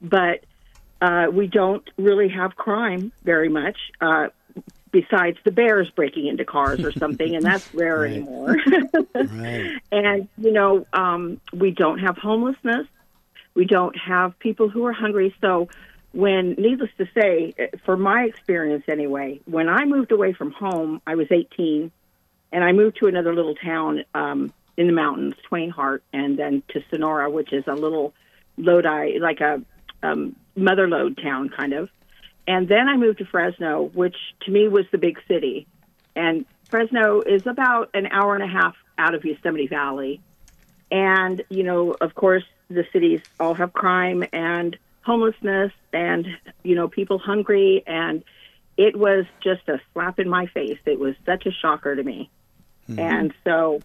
but 0.00 0.44
uh, 1.00 1.26
we 1.32 1.46
don't 1.46 1.88
really 1.96 2.28
have 2.28 2.56
crime 2.56 3.12
very 3.24 3.48
much. 3.48 3.76
Uh, 4.00 4.28
besides 4.90 5.36
the 5.44 5.50
bears 5.50 5.90
breaking 5.94 6.26
into 6.26 6.44
cars 6.44 6.80
or 6.82 6.92
something, 6.98 7.34
and 7.36 7.44
that's 7.44 7.64
rare 7.72 8.00
Right. 8.00 8.12
anymore. 8.12 8.56
Right. 9.14 9.70
and 9.92 10.28
you 10.38 10.52
know, 10.52 10.86
um, 10.92 11.40
we 11.52 11.70
don't 11.72 11.98
have 11.98 12.16
homelessness. 12.16 12.86
We 13.54 13.64
don't 13.66 13.96
have 13.98 14.38
people 14.38 14.68
who 14.68 14.86
are 14.86 14.92
hungry. 14.92 15.34
So, 15.40 15.68
when, 16.12 16.52
needless 16.52 16.90
to 16.98 17.06
say, 17.14 17.54
for 17.84 17.96
my 17.96 18.22
experience 18.22 18.84
anyway, 18.88 19.40
when 19.44 19.68
I 19.68 19.84
moved 19.84 20.10
away 20.12 20.32
from 20.32 20.52
home, 20.52 21.02
I 21.06 21.16
was 21.16 21.26
18, 21.30 21.90
and 22.52 22.64
I 22.64 22.72
moved 22.72 22.98
to 23.00 23.06
another 23.08 23.34
little 23.34 23.54
town 23.56 24.04
um, 24.14 24.52
in 24.78 24.86
the 24.86 24.92
mountains, 24.92 25.34
Twain 25.48 25.68
Harte, 25.70 26.02
and 26.12 26.38
then 26.38 26.62
to 26.68 26.82
Sonora, 26.90 27.28
which 27.30 27.52
is 27.52 27.64
a 27.66 27.74
little 27.74 28.14
Lodi, 28.56 29.18
like 29.18 29.40
a 29.40 29.62
um, 30.02 30.34
mother 30.58 30.88
lode 30.88 31.18
town 31.22 31.48
kind 31.48 31.72
of. 31.72 31.88
And 32.46 32.68
then 32.68 32.88
I 32.88 32.96
moved 32.96 33.18
to 33.18 33.26
Fresno, 33.26 33.90
which 33.94 34.16
to 34.42 34.50
me 34.50 34.68
was 34.68 34.86
the 34.90 34.98
big 34.98 35.18
city. 35.28 35.66
And 36.16 36.46
Fresno 36.68 37.20
is 37.20 37.46
about 37.46 37.90
an 37.94 38.06
hour 38.06 38.34
and 38.34 38.42
a 38.42 38.46
half 38.46 38.74
out 38.96 39.14
of 39.14 39.24
Yosemite 39.24 39.66
Valley. 39.66 40.20
And, 40.90 41.42
you 41.50 41.62
know, 41.62 41.94
of 42.00 42.14
course, 42.14 42.44
the 42.68 42.84
cities 42.92 43.20
all 43.38 43.54
have 43.54 43.72
crime 43.72 44.24
and 44.32 44.76
homelessness 45.02 45.72
and, 45.92 46.26
you 46.62 46.74
know, 46.74 46.88
people 46.88 47.18
hungry. 47.18 47.84
And 47.86 48.24
it 48.76 48.96
was 48.96 49.26
just 49.42 49.68
a 49.68 49.80
slap 49.92 50.18
in 50.18 50.28
my 50.28 50.46
face. 50.46 50.78
It 50.86 50.98
was 50.98 51.14
such 51.26 51.46
a 51.46 51.50
shocker 51.50 51.94
to 51.94 52.02
me. 52.02 52.30
Hmm. 52.86 52.98
And 52.98 53.34
so, 53.44 53.80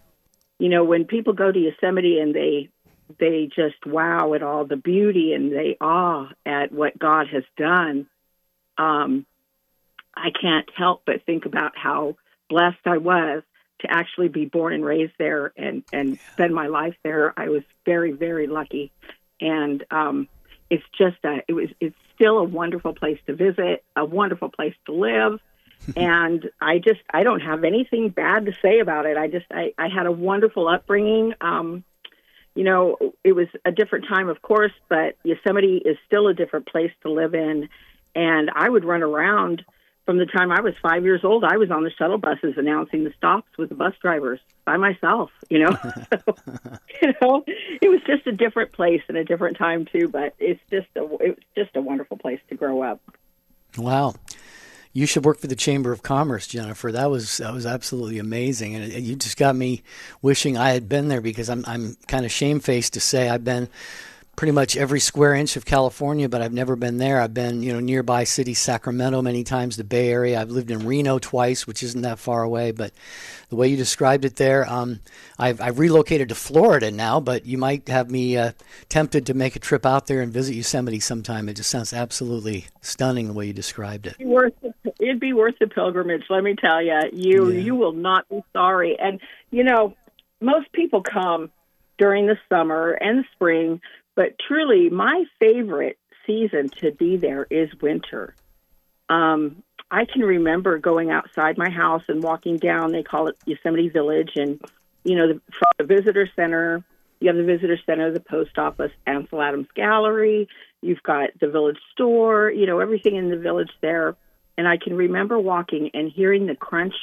you 0.58 0.70
know, 0.70 0.84
when 0.84 1.04
people 1.04 1.34
go 1.34 1.52
to 1.52 1.58
Yosemite 1.58 2.18
and 2.18 2.34
they 2.34 2.70
they 3.18 3.48
just 3.54 3.84
wow 3.86 4.34
at 4.34 4.42
all 4.42 4.64
the 4.64 4.76
beauty 4.76 5.32
and 5.34 5.52
they 5.52 5.76
awe 5.80 6.28
at 6.44 6.72
what 6.72 6.98
God 6.98 7.28
has 7.28 7.44
done, 7.56 8.06
um, 8.78 9.26
I 10.14 10.30
can't 10.30 10.68
help 10.76 11.02
but 11.04 11.24
think 11.24 11.46
about 11.46 11.76
how 11.76 12.16
blessed 12.48 12.86
I 12.86 12.98
was 12.98 13.42
to 13.80 13.90
actually 13.90 14.28
be 14.28 14.46
born 14.46 14.72
and 14.72 14.84
raised 14.84 15.12
there 15.18 15.52
and 15.56 15.82
and 15.92 16.18
spend 16.32 16.54
my 16.54 16.68
life 16.68 16.94
there. 17.02 17.34
I 17.36 17.48
was 17.48 17.62
very 17.84 18.12
very 18.12 18.46
lucky, 18.46 18.92
and 19.40 19.84
um, 19.90 20.28
it's 20.70 20.84
just 20.96 21.18
a 21.24 21.42
it 21.48 21.52
was 21.52 21.68
it's 21.80 21.96
still 22.14 22.38
a 22.38 22.44
wonderful 22.44 22.94
place 22.94 23.18
to 23.26 23.34
visit, 23.34 23.84
a 23.96 24.04
wonderful 24.04 24.48
place 24.48 24.74
to 24.86 24.92
live. 24.92 25.40
and 25.96 26.48
I 26.60 26.78
just 26.78 27.00
I 27.12 27.24
don't 27.24 27.40
have 27.40 27.64
anything 27.64 28.08
bad 28.08 28.46
to 28.46 28.52
say 28.62 28.78
about 28.80 29.06
it. 29.06 29.18
I 29.18 29.28
just 29.28 29.46
I, 29.50 29.74
I 29.76 29.88
had 29.88 30.06
a 30.06 30.12
wonderful 30.12 30.68
upbringing. 30.68 31.34
Um, 31.40 31.84
you 32.54 32.64
know, 32.64 32.96
it 33.24 33.32
was 33.32 33.48
a 33.64 33.72
different 33.72 34.06
time, 34.08 34.28
of 34.28 34.40
course, 34.42 34.72
but 34.88 35.16
Yosemite 35.24 35.82
is 35.84 35.96
still 36.06 36.28
a 36.28 36.34
different 36.34 36.66
place 36.66 36.92
to 37.02 37.10
live 37.10 37.34
in. 37.34 37.68
And 38.14 38.50
I 38.54 38.68
would 38.68 38.84
run 38.84 39.02
around 39.02 39.64
from 40.06 40.18
the 40.18 40.26
time 40.26 40.52
I 40.52 40.60
was 40.60 40.74
five 40.82 41.04
years 41.04 41.22
old. 41.24 41.44
I 41.44 41.56
was 41.56 41.70
on 41.70 41.82
the 41.82 41.90
shuttle 41.90 42.18
buses 42.18 42.54
announcing 42.56 43.04
the 43.04 43.12
stops 43.16 43.48
with 43.58 43.70
the 43.70 43.74
bus 43.74 43.94
drivers 44.00 44.38
by 44.64 44.76
myself. 44.76 45.30
You 45.48 45.60
know, 45.60 45.70
so, 46.10 46.36
you 47.02 47.14
know, 47.20 47.44
it 47.46 47.88
was 47.88 48.00
just 48.06 48.26
a 48.26 48.32
different 48.32 48.72
place 48.72 49.02
and 49.08 49.16
a 49.16 49.24
different 49.24 49.56
time 49.56 49.86
too. 49.86 50.08
But 50.08 50.34
it's 50.38 50.60
just 50.70 50.88
a 50.96 51.02
it 51.20 51.36
was 51.36 51.44
just 51.56 51.74
a 51.74 51.80
wonderful 51.80 52.18
place 52.18 52.40
to 52.50 52.54
grow 52.54 52.82
up. 52.82 53.00
Wow. 53.76 54.14
You 54.94 55.06
should 55.06 55.24
work 55.24 55.38
for 55.38 55.48
the 55.48 55.56
Chamber 55.56 55.92
of 55.92 56.02
Commerce, 56.02 56.46
Jennifer. 56.46 56.90
That 56.90 57.10
was 57.10 57.38
that 57.38 57.52
was 57.52 57.66
absolutely 57.66 58.18
amazing, 58.18 58.74
and 58.76 58.84
it, 58.84 59.02
you 59.02 59.16
just 59.16 59.36
got 59.36 59.56
me 59.56 59.82
wishing 60.22 60.56
I 60.56 60.70
had 60.70 60.88
been 60.88 61.08
there 61.08 61.20
because 61.20 61.50
I'm 61.50 61.64
I'm 61.66 61.96
kind 62.06 62.24
of 62.24 62.32
shamefaced 62.32 62.94
to 62.94 63.00
say 63.00 63.28
I've 63.28 63.44
been 63.44 63.68
pretty 64.36 64.52
much 64.52 64.76
every 64.76 65.00
square 65.00 65.34
inch 65.34 65.56
of 65.56 65.64
California, 65.64 66.28
but 66.28 66.42
I've 66.42 66.52
never 66.52 66.76
been 66.76 66.98
there. 66.98 67.20
I've 67.20 67.34
been, 67.34 67.62
you 67.62 67.72
know, 67.72 67.80
nearby 67.80 68.24
city 68.24 68.54
Sacramento 68.54 69.22
many 69.22 69.44
times, 69.44 69.76
the 69.76 69.84
Bay 69.84 70.10
Area. 70.10 70.40
I've 70.40 70.50
lived 70.50 70.70
in 70.70 70.86
Reno 70.86 71.18
twice, 71.18 71.66
which 71.66 71.82
isn't 71.82 72.02
that 72.02 72.18
far 72.18 72.42
away. 72.42 72.72
But 72.72 72.92
the 73.48 73.56
way 73.56 73.68
you 73.68 73.76
described 73.76 74.24
it 74.24 74.36
there, 74.36 74.68
um, 74.70 75.00
I've, 75.38 75.60
I've 75.60 75.78
relocated 75.78 76.28
to 76.30 76.34
Florida 76.34 76.90
now, 76.90 77.20
but 77.20 77.46
you 77.46 77.58
might 77.58 77.88
have 77.88 78.10
me 78.10 78.36
uh, 78.36 78.52
tempted 78.88 79.26
to 79.26 79.34
make 79.34 79.56
a 79.56 79.60
trip 79.60 79.86
out 79.86 80.06
there 80.06 80.20
and 80.20 80.32
visit 80.32 80.54
Yosemite 80.54 81.00
sometime. 81.00 81.48
It 81.48 81.54
just 81.54 81.70
sounds 81.70 81.92
absolutely 81.92 82.66
stunning 82.80 83.28
the 83.28 83.32
way 83.32 83.46
you 83.46 83.52
described 83.52 84.06
it. 84.06 84.16
It'd 84.18 84.18
be 84.18 84.24
worth, 84.26 84.52
it'd 85.00 85.20
be 85.20 85.32
worth 85.32 85.54
the 85.60 85.66
pilgrimage, 85.68 86.24
let 86.30 86.42
me 86.42 86.54
tell 86.56 86.82
you. 86.82 87.00
You 87.12 87.50
Yeah. 87.50 87.60
you 87.60 87.74
will 87.74 87.92
not 87.92 88.28
be 88.28 88.42
sorry. 88.52 88.98
And 88.98 89.20
you 89.50 89.64
know, 89.64 89.94
most 90.40 90.72
people 90.72 91.02
come 91.02 91.50
during 91.98 92.26
the 92.26 92.36
summer 92.48 92.92
and 92.92 93.24
spring, 93.32 93.80
but 94.14 94.38
truly, 94.38 94.90
my 94.90 95.24
favorite 95.38 95.98
season 96.26 96.68
to 96.80 96.92
be 96.92 97.16
there 97.16 97.46
is 97.50 97.68
winter. 97.80 98.34
Um, 99.08 99.62
I 99.90 100.06
can 100.06 100.22
remember 100.22 100.78
going 100.78 101.10
outside 101.10 101.58
my 101.58 101.70
house 101.70 102.04
and 102.08 102.22
walking 102.22 102.56
down. 102.56 102.92
They 102.92 103.02
call 103.02 103.28
it 103.28 103.36
Yosemite 103.44 103.88
Village, 103.88 104.32
and 104.36 104.60
you 105.04 105.16
know, 105.16 105.28
the, 105.28 105.40
from 105.52 105.70
the 105.78 105.84
visitor 105.84 106.28
center, 106.34 106.82
you 107.20 107.28
have 107.28 107.36
the 107.36 107.44
visitor 107.44 107.78
center, 107.86 108.10
the 108.10 108.20
post 108.20 108.58
office, 108.58 108.92
Ansel 109.06 109.42
Adams 109.42 109.68
Gallery. 109.74 110.48
You've 110.80 111.02
got 111.02 111.30
the 111.40 111.48
village 111.48 111.78
store. 111.92 112.50
You 112.50 112.66
know, 112.66 112.80
everything 112.80 113.16
in 113.16 113.30
the 113.30 113.36
village 113.36 113.70
there. 113.80 114.16
And 114.56 114.68
I 114.68 114.76
can 114.76 114.96
remember 114.96 115.38
walking 115.38 115.90
and 115.94 116.10
hearing 116.10 116.46
the 116.46 116.54
crunch 116.54 116.94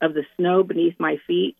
of 0.00 0.14
the 0.14 0.24
snow 0.36 0.62
beneath 0.62 0.98
my 0.98 1.18
feet, 1.26 1.56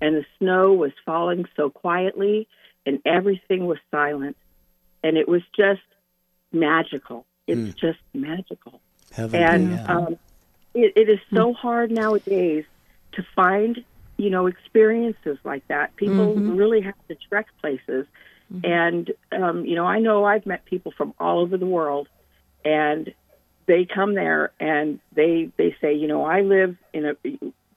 and 0.00 0.16
the 0.16 0.24
snow 0.38 0.72
was 0.72 0.92
falling 1.04 1.44
so 1.56 1.70
quietly, 1.70 2.48
and 2.84 3.00
everything 3.04 3.66
was 3.66 3.78
silent, 3.90 4.36
and 5.04 5.16
it 5.16 5.28
was 5.28 5.42
just 5.54 5.82
magical. 6.50 7.26
It's 7.46 7.74
just 7.78 7.98
magical. 8.14 8.80
Heaven, 9.12 9.42
and 9.42 9.70
yeah. 9.70 9.84
um, 9.84 10.18
it, 10.72 10.94
it 10.96 11.08
is 11.08 11.20
so 11.32 11.52
hard 11.52 11.92
nowadays 11.92 12.64
to 13.12 13.24
find 13.36 13.84
you 14.16 14.30
know 14.30 14.46
experiences 14.46 15.38
like 15.44 15.68
that. 15.68 15.94
People 15.94 16.34
really 16.34 16.80
have 16.80 16.96
to 17.08 17.14
trek 17.28 17.46
places. 17.60 18.06
And 18.62 19.10
um, 19.32 19.64
you 19.64 19.74
know 19.74 19.86
i 19.86 19.98
know 19.98 20.24
i've 20.24 20.46
met 20.46 20.64
people 20.66 20.92
from 20.96 21.14
all 21.18 21.40
over 21.40 21.56
the 21.56 21.66
world 21.66 22.08
and 22.64 23.12
they 23.66 23.84
come 23.84 24.14
there 24.14 24.52
and 24.60 25.00
they 25.12 25.50
they 25.56 25.74
say 25.80 25.94
you 25.94 26.06
know 26.06 26.24
i 26.24 26.42
live 26.42 26.76
in 26.92 27.06
a 27.06 27.16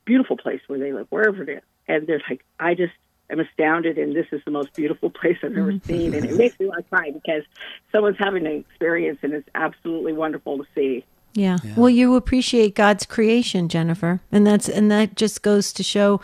beautiful 0.05 0.37
place 0.37 0.61
where 0.67 0.77
they 0.77 0.93
live 0.93 1.07
wherever 1.09 1.41
it 1.41 1.49
is. 1.49 1.63
And 1.87 2.05
they're 2.05 2.21
like 2.29 2.43
i 2.59 2.75
just 2.75 2.93
am 3.29 3.39
astounded 3.39 3.97
and 3.97 4.15
this 4.15 4.27
is 4.31 4.41
the 4.45 4.51
most 4.51 4.73
beautiful 4.73 5.09
place 5.21 5.37
i've 5.43 5.55
ever 5.57 5.73
seen 5.85 6.13
and 6.13 6.25
it 6.25 6.35
makes 6.35 6.59
me 6.59 6.65
want 6.65 6.83
to 6.83 6.89
cry 6.89 7.11
because 7.11 7.43
someone's 7.91 8.17
having 8.17 8.45
an 8.45 8.53
experience 8.53 9.19
and 9.21 9.33
it's 9.33 9.49
absolutely 9.55 10.13
wonderful 10.13 10.57
to 10.57 10.65
see 10.73 11.03
Yeah. 11.37 11.57
Well, 11.75 11.89
you 11.89 12.15
appreciate 12.15 12.73
God's 12.73 13.05
creation, 13.05 13.69
Jennifer, 13.69 14.21
and 14.31 14.47
that's 14.47 14.67
and 14.67 14.89
that 14.89 15.15
just 15.15 15.43
goes 15.43 15.71
to 15.73 15.83
show 15.83 16.19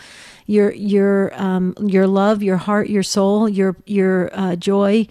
your 0.47 0.73
your 0.73 1.31
um, 1.39 1.75
your 1.79 2.07
love, 2.07 2.41
your 2.41 2.57
heart, 2.57 2.89
your 2.89 3.03
soul, 3.03 3.47
your 3.47 3.75
your 3.85 4.31
uh, 4.33 4.55
joy, 4.55 5.05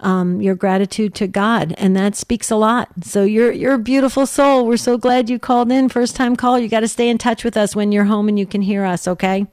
um, 0.00 0.42
your 0.42 0.56
gratitude 0.56 1.14
to 1.14 1.26
God, 1.26 1.74
and 1.78 1.96
that 1.96 2.16
speaks 2.16 2.50
a 2.50 2.56
lot. 2.56 2.90
So 3.02 3.22
you're 3.22 3.50
you're 3.50 3.72
a 3.72 3.78
beautiful 3.78 4.26
soul. 4.26 4.66
We're 4.66 4.76
so 4.76 4.98
glad 4.98 5.30
you 5.30 5.38
called 5.38 5.72
in, 5.72 5.88
first 5.88 6.16
time 6.16 6.36
call. 6.36 6.58
You 6.58 6.68
got 6.68 6.80
to 6.80 6.88
stay 6.88 7.08
in 7.08 7.16
touch 7.16 7.42
with 7.42 7.56
us 7.56 7.74
when 7.74 7.92
you're 7.92 8.04
home 8.04 8.28
and 8.28 8.38
you 8.38 8.44
can 8.44 8.60
hear 8.60 8.84
us. 8.84 9.08
Okay. 9.08 9.46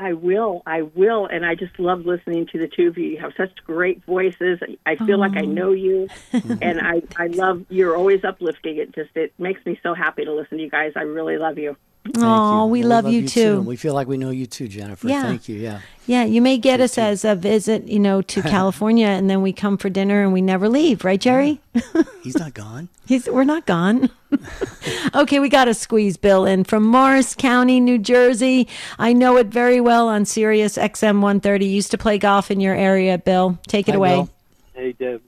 I 0.00 0.14
will. 0.14 0.62
I 0.66 0.82
will. 0.82 1.26
And 1.26 1.44
I 1.44 1.54
just 1.54 1.78
love 1.78 2.06
listening 2.06 2.46
to 2.52 2.58
the 2.58 2.68
two 2.68 2.88
of 2.88 2.98
you. 2.98 3.04
You 3.04 3.18
have 3.18 3.32
such 3.36 3.50
great 3.66 4.04
voices. 4.04 4.58
I 4.86 4.96
feel 4.96 5.18
like 5.18 5.36
I 5.36 5.42
know 5.42 5.72
you. 5.72 6.08
and 6.32 6.80
I, 6.80 7.02
I 7.16 7.26
love, 7.26 7.66
you're 7.68 7.96
always 7.96 8.24
uplifting. 8.24 8.78
It 8.78 8.94
just, 8.94 9.10
it 9.14 9.34
makes 9.38 9.64
me 9.66 9.78
so 9.82 9.94
happy 9.94 10.24
to 10.24 10.32
listen 10.32 10.58
to 10.58 10.64
you 10.64 10.70
guys. 10.70 10.92
I 10.96 11.02
really 11.02 11.36
love 11.36 11.58
you. 11.58 11.76
Thank 12.04 12.16
Oh, 12.18 12.64
you. 12.64 12.70
we 12.72 12.80
Well, 12.80 12.88
love, 13.02 13.12
you, 13.12 13.28
too. 13.28 13.58
and 13.58 13.66
We 13.66 13.76
feel 13.76 13.92
like 13.92 14.08
we 14.08 14.16
know 14.16 14.30
you 14.30 14.46
too, 14.46 14.68
Jennifer. 14.68 15.06
Yeah. 15.08 15.22
Thank 15.22 15.48
you. 15.48 15.56
Yeah. 15.56 15.80
Yeah, 16.06 16.24
you 16.24 16.40
may 16.40 16.56
get 16.56 16.80
us 16.80 16.96
as 16.98 17.24
a 17.24 17.34
visit, 17.34 17.86
you 17.88 17.98
know, 17.98 18.22
to 18.22 18.42
California, 18.56 19.06
and 19.06 19.28
then 19.28 19.42
we 19.42 19.52
come 19.52 19.76
for 19.76 19.90
dinner 19.90 20.22
and 20.22 20.32
we 20.32 20.40
never 20.40 20.68
leave, 20.68 21.04
right, 21.04 21.20
Jerry? 21.20 21.60
He's 22.22 22.38
not 22.38 22.54
gone. 22.54 22.88
He's, 23.06 23.28
we're 23.28 23.44
not 23.44 23.66
gone. 23.66 24.08
okay, 25.14 25.40
we 25.40 25.48
got 25.48 25.66
to 25.66 25.74
squeeze 25.74 26.16
Bill 26.16 26.46
in 26.46 26.64
from 26.64 26.84
Morris 26.84 27.34
County, 27.34 27.80
New 27.80 27.98
Jersey. 27.98 28.66
I 28.98 29.12
know 29.12 29.36
it 29.36 29.48
very 29.48 29.80
well 29.80 30.08
on 30.08 30.24
Sirius 30.24 30.78
XM 30.78 31.16
130. 31.20 31.66
Used 31.66 31.90
to 31.90 31.98
play 31.98 32.16
golf 32.18 32.50
in 32.50 32.60
your 32.60 32.74
area, 32.74 33.18
Bill. 33.18 33.58
Take 33.68 33.88
it 33.88 33.92
Hi, 33.92 33.96
away. 33.96 34.14
Bill. 34.16 34.30
Hey, 34.74 34.92
Deb. 34.92 35.22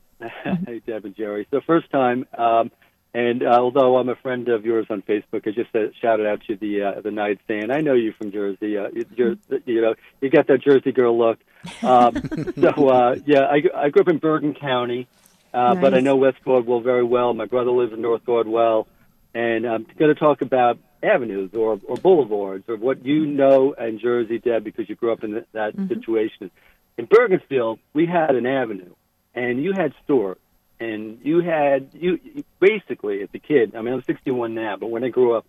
hey, 0.66 0.80
Deb 0.86 1.04
and 1.04 1.14
Jerry. 1.16 1.46
So 1.50 1.60
first 1.66 1.90
time, 1.90 2.24
um, 2.38 2.70
and 3.14 3.42
uh, 3.42 3.58
although 3.60 3.98
I'm 3.98 4.08
a 4.08 4.16
friend 4.16 4.48
of 4.48 4.64
yours 4.64 4.86
on 4.90 5.02
Facebook, 5.02 5.46
I 5.46 5.50
just 5.50 5.74
uh, 5.74 5.92
shouted 6.00 6.26
out 6.26 6.42
to 6.48 6.56
the 6.56 6.82
uh, 6.82 7.00
the 7.02 7.10
nightstand. 7.10 7.72
I 7.72 7.80
know 7.80 7.94
you 7.94 8.12
from 8.12 8.32
Jersey. 8.32 8.78
Uh, 8.78 8.88
you- 8.92 9.06
you're, 9.14 9.36
you 9.66 9.80
know, 9.82 9.94
you 10.20 10.30
got 10.30 10.46
that 10.48 10.62
Jersey 10.62 10.92
girl 10.92 11.18
look. 11.18 11.38
Um, 11.82 12.14
so 12.60 12.88
uh, 12.88 13.16
yeah, 13.26 13.42
I, 13.42 13.62
I 13.74 13.88
grew 13.90 14.02
up 14.02 14.08
in 14.08 14.18
Bergen 14.18 14.54
County, 14.54 15.06
uh, 15.52 15.74
but 15.74 15.92
I 15.94 16.00
know 16.00 16.16
West 16.16 16.38
Caldwell 16.44 16.80
very 16.80 17.04
well. 17.04 17.34
My 17.34 17.46
brother 17.46 17.70
lives 17.70 17.92
in 17.92 18.00
North 18.00 18.24
Caldwell, 18.24 18.86
and 19.34 19.66
I'm 19.66 19.86
going 19.98 20.12
to 20.14 20.18
talk 20.18 20.40
about 20.42 20.78
avenues 21.02 21.50
or, 21.54 21.78
or 21.86 21.96
boulevards 21.96 22.64
or 22.68 22.76
what 22.76 23.04
you 23.04 23.26
know 23.26 23.72
in 23.72 23.98
Jersey, 23.98 24.38
Deb, 24.38 24.62
because 24.64 24.88
you 24.88 24.94
grew 24.94 25.12
up 25.12 25.24
in 25.24 25.32
th- 25.32 25.44
that 25.52 25.74
situation. 25.88 26.50
In 26.96 27.06
Bergenfield, 27.08 27.78
we 27.92 28.06
had 28.06 28.34
an 28.36 28.46
avenue, 28.46 28.92
and 29.34 29.62
you 29.62 29.72
had 29.72 29.92
stores, 30.04 30.38
and 30.82 31.18
you 31.22 31.40
had 31.40 31.90
you 31.92 32.18
basically 32.60 33.22
as 33.22 33.28
a 33.34 33.38
kid. 33.38 33.74
I 33.76 33.82
mean, 33.82 33.94
I'm 33.94 34.02
61 34.02 34.54
now, 34.54 34.76
but 34.76 34.88
when 34.88 35.04
I 35.04 35.08
grew 35.08 35.36
up 35.36 35.46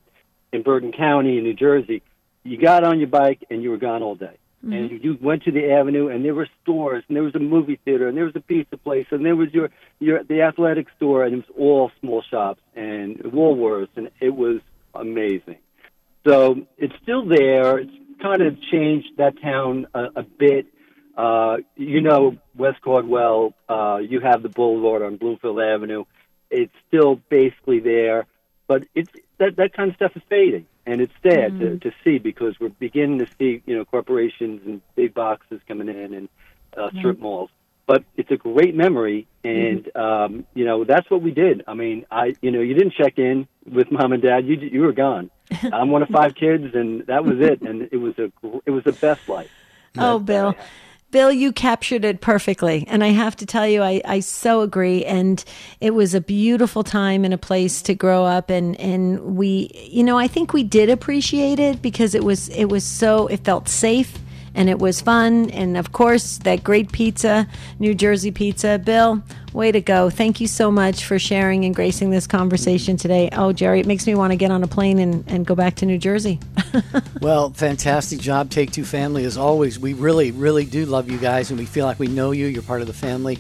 in 0.52 0.62
Bergen 0.62 0.92
County 0.92 1.38
in 1.38 1.44
New 1.44 1.54
Jersey, 1.54 2.04
you 2.44 2.58
got 2.58 2.84
on 2.84 3.00
your 3.00 3.08
bike 3.08 3.44
and 3.50 3.64
you 3.64 3.72
were 3.72 3.78
gone 3.78 4.04
all 4.04 4.16
day. 4.16 4.38
Mm-hmm. 4.64 4.74
And 4.74 4.92
you, 4.92 4.98
you 4.98 5.18
went 5.20 5.44
to 5.44 5.52
the 5.52 5.72
avenue, 5.72 6.08
and 6.08 6.24
there 6.24 6.34
were 6.34 6.48
stores, 6.62 7.04
and 7.08 7.18
there 7.18 7.24
was 7.24 7.36
a 7.36 7.40
movie 7.40 7.80
theater, 7.84 8.08
and 8.08 8.16
there 8.16 8.24
was 8.24 8.36
a 8.36 8.40
pizza 8.40 8.78
place, 8.78 9.08
and 9.12 9.26
there 9.26 9.36
was 9.36 9.54
your 9.54 9.70
your 10.00 10.24
the 10.24 10.42
athletic 10.42 10.88
store, 10.96 11.26
and 11.26 11.34
it 11.34 11.38
was 11.38 11.56
all 11.58 11.92
small 12.00 12.22
shops 12.22 12.62
and 12.76 13.18
Woolworths, 13.20 13.90
and 13.96 14.10
it 14.22 14.34
was 14.36 14.62
amazing. 14.94 15.58
So 16.26 16.66
it's 16.78 16.94
still 17.02 17.26
there. 17.26 17.80
It's 17.80 17.92
kind 18.22 18.42
of 18.42 18.62
changed 18.62 19.18
that 19.18 19.42
town 19.42 19.88
a, 19.94 20.04
a 20.16 20.24
bit. 20.24 20.68
Uh, 21.16 21.58
you 21.76 22.02
know, 22.02 22.38
West 22.56 22.82
Caldwell, 22.82 23.54
uh, 23.70 23.98
you 23.98 24.20
have 24.20 24.42
the 24.42 24.50
boulevard 24.50 25.04
on 25.04 25.18
Bloomfield 25.18 25.60
Avenue. 25.60 26.06
It's 26.50 26.74
still 26.88 27.20
basically 27.30 27.80
there, 27.80 28.26
but 28.68 28.86
it's 28.96 29.12
that 29.38 29.56
that 29.58 29.74
kind 29.74 29.90
of 29.90 29.96
stuff 29.96 30.12
is 30.16 30.24
fading, 30.30 30.66
and 30.86 31.02
it's 31.02 31.14
sad 31.22 31.60
to, 31.60 31.78
to 31.80 31.92
see 32.04 32.18
because 32.18 32.60
we're 32.60 32.70
beginning 32.70 33.20
to 33.20 33.28
see 33.38 33.62
you 33.66 33.76
know 33.76 33.86
corporations 33.86 34.62
and 34.66 34.82
big 34.96 35.14
boxes 35.14 35.62
coming 35.68 35.90
in 35.90 36.14
and 36.14 36.30
uh, 36.78 36.90
strip 36.98 37.20
malls. 37.20 37.50
But 37.86 38.06
it's 38.16 38.32
a 38.32 38.38
great 38.38 38.76
memory, 38.76 39.28
and 39.44 39.96
um, 39.96 40.46
you 40.54 40.66
know 40.66 40.84
that's 40.84 41.10
what 41.12 41.22
we 41.22 41.32
did. 41.32 41.64
I 41.68 41.74
mean, 41.74 42.06
I 42.10 42.34
you 42.42 42.52
know 42.52 42.62
you 42.62 42.74
didn't 42.74 42.94
check 42.94 43.18
in 43.18 43.48
with 43.72 43.92
mom 43.92 44.14
and 44.14 44.22
dad; 44.22 44.48
you 44.48 44.56
you 44.56 44.82
were 44.82 44.94
gone. 44.94 45.30
I'm 45.74 45.92
one 45.92 46.02
of 46.02 46.10
five 46.10 46.34
kids, 46.36 46.74
and 46.74 47.06
that 47.08 47.24
was 47.24 47.40
it. 47.40 47.62
And 47.62 47.90
it 47.92 47.98
was 47.98 48.18
a 48.18 48.32
it 48.66 48.72
was 48.72 48.84
the 48.84 48.94
best 48.94 49.28
life. 49.28 49.52
Oh, 49.98 50.18
Bill. 50.20 50.56
Bill, 51.14 51.32
you 51.32 51.54
captured 51.54 52.04
it 52.06 52.22
perfectly. 52.22 52.86
And 52.90 53.04
I 53.04 53.10
have 53.10 53.36
to 53.36 53.46
tell 53.46 53.68
you, 53.68 53.84
I, 53.84 54.02
I 54.04 54.20
so 54.20 54.62
agree. 54.62 55.06
And 55.06 55.42
it 55.80 55.92
was 55.92 56.16
a 56.16 56.20
beautiful 56.20 56.84
time 56.84 57.24
and 57.24 57.34
a 57.34 57.38
place 57.38 57.84
to 57.84 57.94
grow 57.94 58.26
up. 58.26 58.50
And, 58.50 58.78
and 58.80 59.38
we, 59.38 59.70
you 59.92 60.04
know, 60.04 60.18
I 60.18 60.28
think 60.28 60.54
we 60.54 60.64
did 60.64 60.90
appreciate 60.90 61.60
it 61.60 61.84
because 61.84 62.16
it 62.16 62.24
was, 62.24 62.50
it 62.50 62.66
was 62.66 62.84
so, 62.84 63.28
it 63.28 63.46
felt 63.46 63.70
safe 63.70 64.18
and 64.56 64.70
it 64.70 64.80
was 64.80 65.02
fun. 65.02 65.50
And 65.52 65.78
of 65.78 65.92
course, 65.92 66.38
that 66.40 66.64
great 66.64 66.92
pizza, 66.92 67.48
New 67.80 67.94
Jersey 67.94 68.32
pizza. 68.32 68.80
Bill, 68.84 69.22
way 69.54 69.72
to 69.72 69.82
go. 69.82 70.10
Thank 70.10 70.42
you 70.42 70.48
so 70.48 70.72
much 70.72 71.06
for 71.06 71.20
sharing 71.20 71.66
and 71.66 71.76
gracing 71.76 72.10
this 72.10 72.28
conversation 72.28 72.98
today. 72.98 73.30
Oh, 73.32 73.54
Jerry, 73.54 73.80
it 73.80 73.86
makes 73.86 74.06
me 74.08 74.16
want 74.16 74.32
to 74.32 74.38
get 74.38 74.52
on 74.52 74.64
a 74.64 74.68
plane 74.68 75.00
and, 75.00 75.24
and 75.28 75.46
go 75.46 75.56
back 75.56 75.76
to 75.76 75.86
New 75.86 75.98
Jersey. 75.98 76.40
well, 77.22 77.52
fantastic 77.52 78.20
job, 78.20 78.50
Take 78.50 78.72
Two 78.72 78.86
Family, 78.86 79.26
as 79.26 79.38
always. 79.38 79.80
We 79.80 79.94
really, 79.94 80.32
really 80.32 80.66
do 80.66 80.86
love 80.86 81.10
you 81.10 81.18
guys, 81.18 81.50
and 81.50 81.60
we 81.60 81.66
feel 81.66 81.86
like 81.86 82.00
we 82.00 82.08
know 82.08 82.32
you. 82.32 82.48
You're 82.48 82.64
part 82.64 82.82
of 82.82 82.88
the 82.88 82.94
family. 82.94 83.38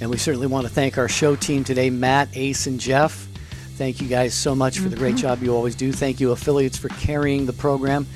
And 0.00 0.10
we 0.10 0.18
certainly 0.18 0.46
want 0.46 0.66
to 0.66 0.72
thank 0.72 0.98
our 0.98 1.08
show 1.08 1.36
team 1.36 1.64
today 1.64 1.88
Matt, 1.90 2.28
Ace, 2.34 2.66
and 2.66 2.78
Jeff. 2.78 3.28
Thank 3.76 4.00
you 4.00 4.08
guys 4.08 4.34
so 4.34 4.54
much 4.54 4.78
for 4.78 4.88
the 4.88 4.96
great 4.96 5.16
mm-hmm. 5.16 5.22
job 5.22 5.42
you 5.42 5.54
always 5.54 5.74
do. 5.74 5.92
Thank 5.92 6.18
you, 6.20 6.32
affiliates, 6.32 6.78
for 6.78 6.88
carrying 6.88 7.44
the 7.44 7.52
program. 7.52 8.06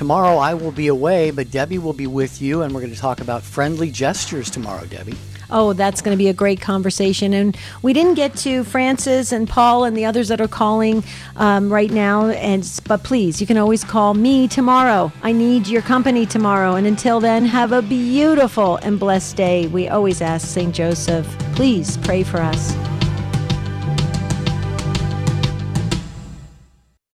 Tomorrow 0.00 0.38
I 0.38 0.54
will 0.54 0.72
be 0.72 0.86
away, 0.86 1.30
but 1.30 1.50
Debbie 1.50 1.76
will 1.76 1.92
be 1.92 2.06
with 2.06 2.40
you, 2.40 2.62
and 2.62 2.74
we're 2.74 2.80
going 2.80 2.94
to 2.94 2.98
talk 2.98 3.20
about 3.20 3.42
friendly 3.42 3.90
gestures 3.90 4.48
tomorrow, 4.48 4.86
Debbie. 4.86 5.14
Oh, 5.50 5.74
that's 5.74 6.00
going 6.00 6.16
to 6.16 6.18
be 6.18 6.28
a 6.28 6.32
great 6.32 6.58
conversation. 6.58 7.34
And 7.34 7.54
we 7.82 7.92
didn't 7.92 8.14
get 8.14 8.34
to 8.36 8.64
Francis 8.64 9.30
and 9.30 9.46
Paul 9.46 9.84
and 9.84 9.94
the 9.94 10.06
others 10.06 10.28
that 10.28 10.40
are 10.40 10.48
calling 10.48 11.04
um, 11.36 11.70
right 11.70 11.90
now. 11.90 12.28
And 12.28 12.80
but 12.88 13.02
please, 13.02 13.42
you 13.42 13.46
can 13.46 13.58
always 13.58 13.84
call 13.84 14.14
me 14.14 14.48
tomorrow. 14.48 15.12
I 15.22 15.32
need 15.32 15.68
your 15.68 15.82
company 15.82 16.24
tomorrow. 16.24 16.76
And 16.76 16.86
until 16.86 17.20
then, 17.20 17.44
have 17.44 17.72
a 17.72 17.82
beautiful 17.82 18.76
and 18.76 18.98
blessed 18.98 19.36
day. 19.36 19.66
We 19.66 19.88
always 19.88 20.22
ask 20.22 20.48
Saint 20.48 20.74
Joseph, 20.74 21.26
please 21.54 21.98
pray 21.98 22.22
for 22.22 22.38
us. 22.38 22.74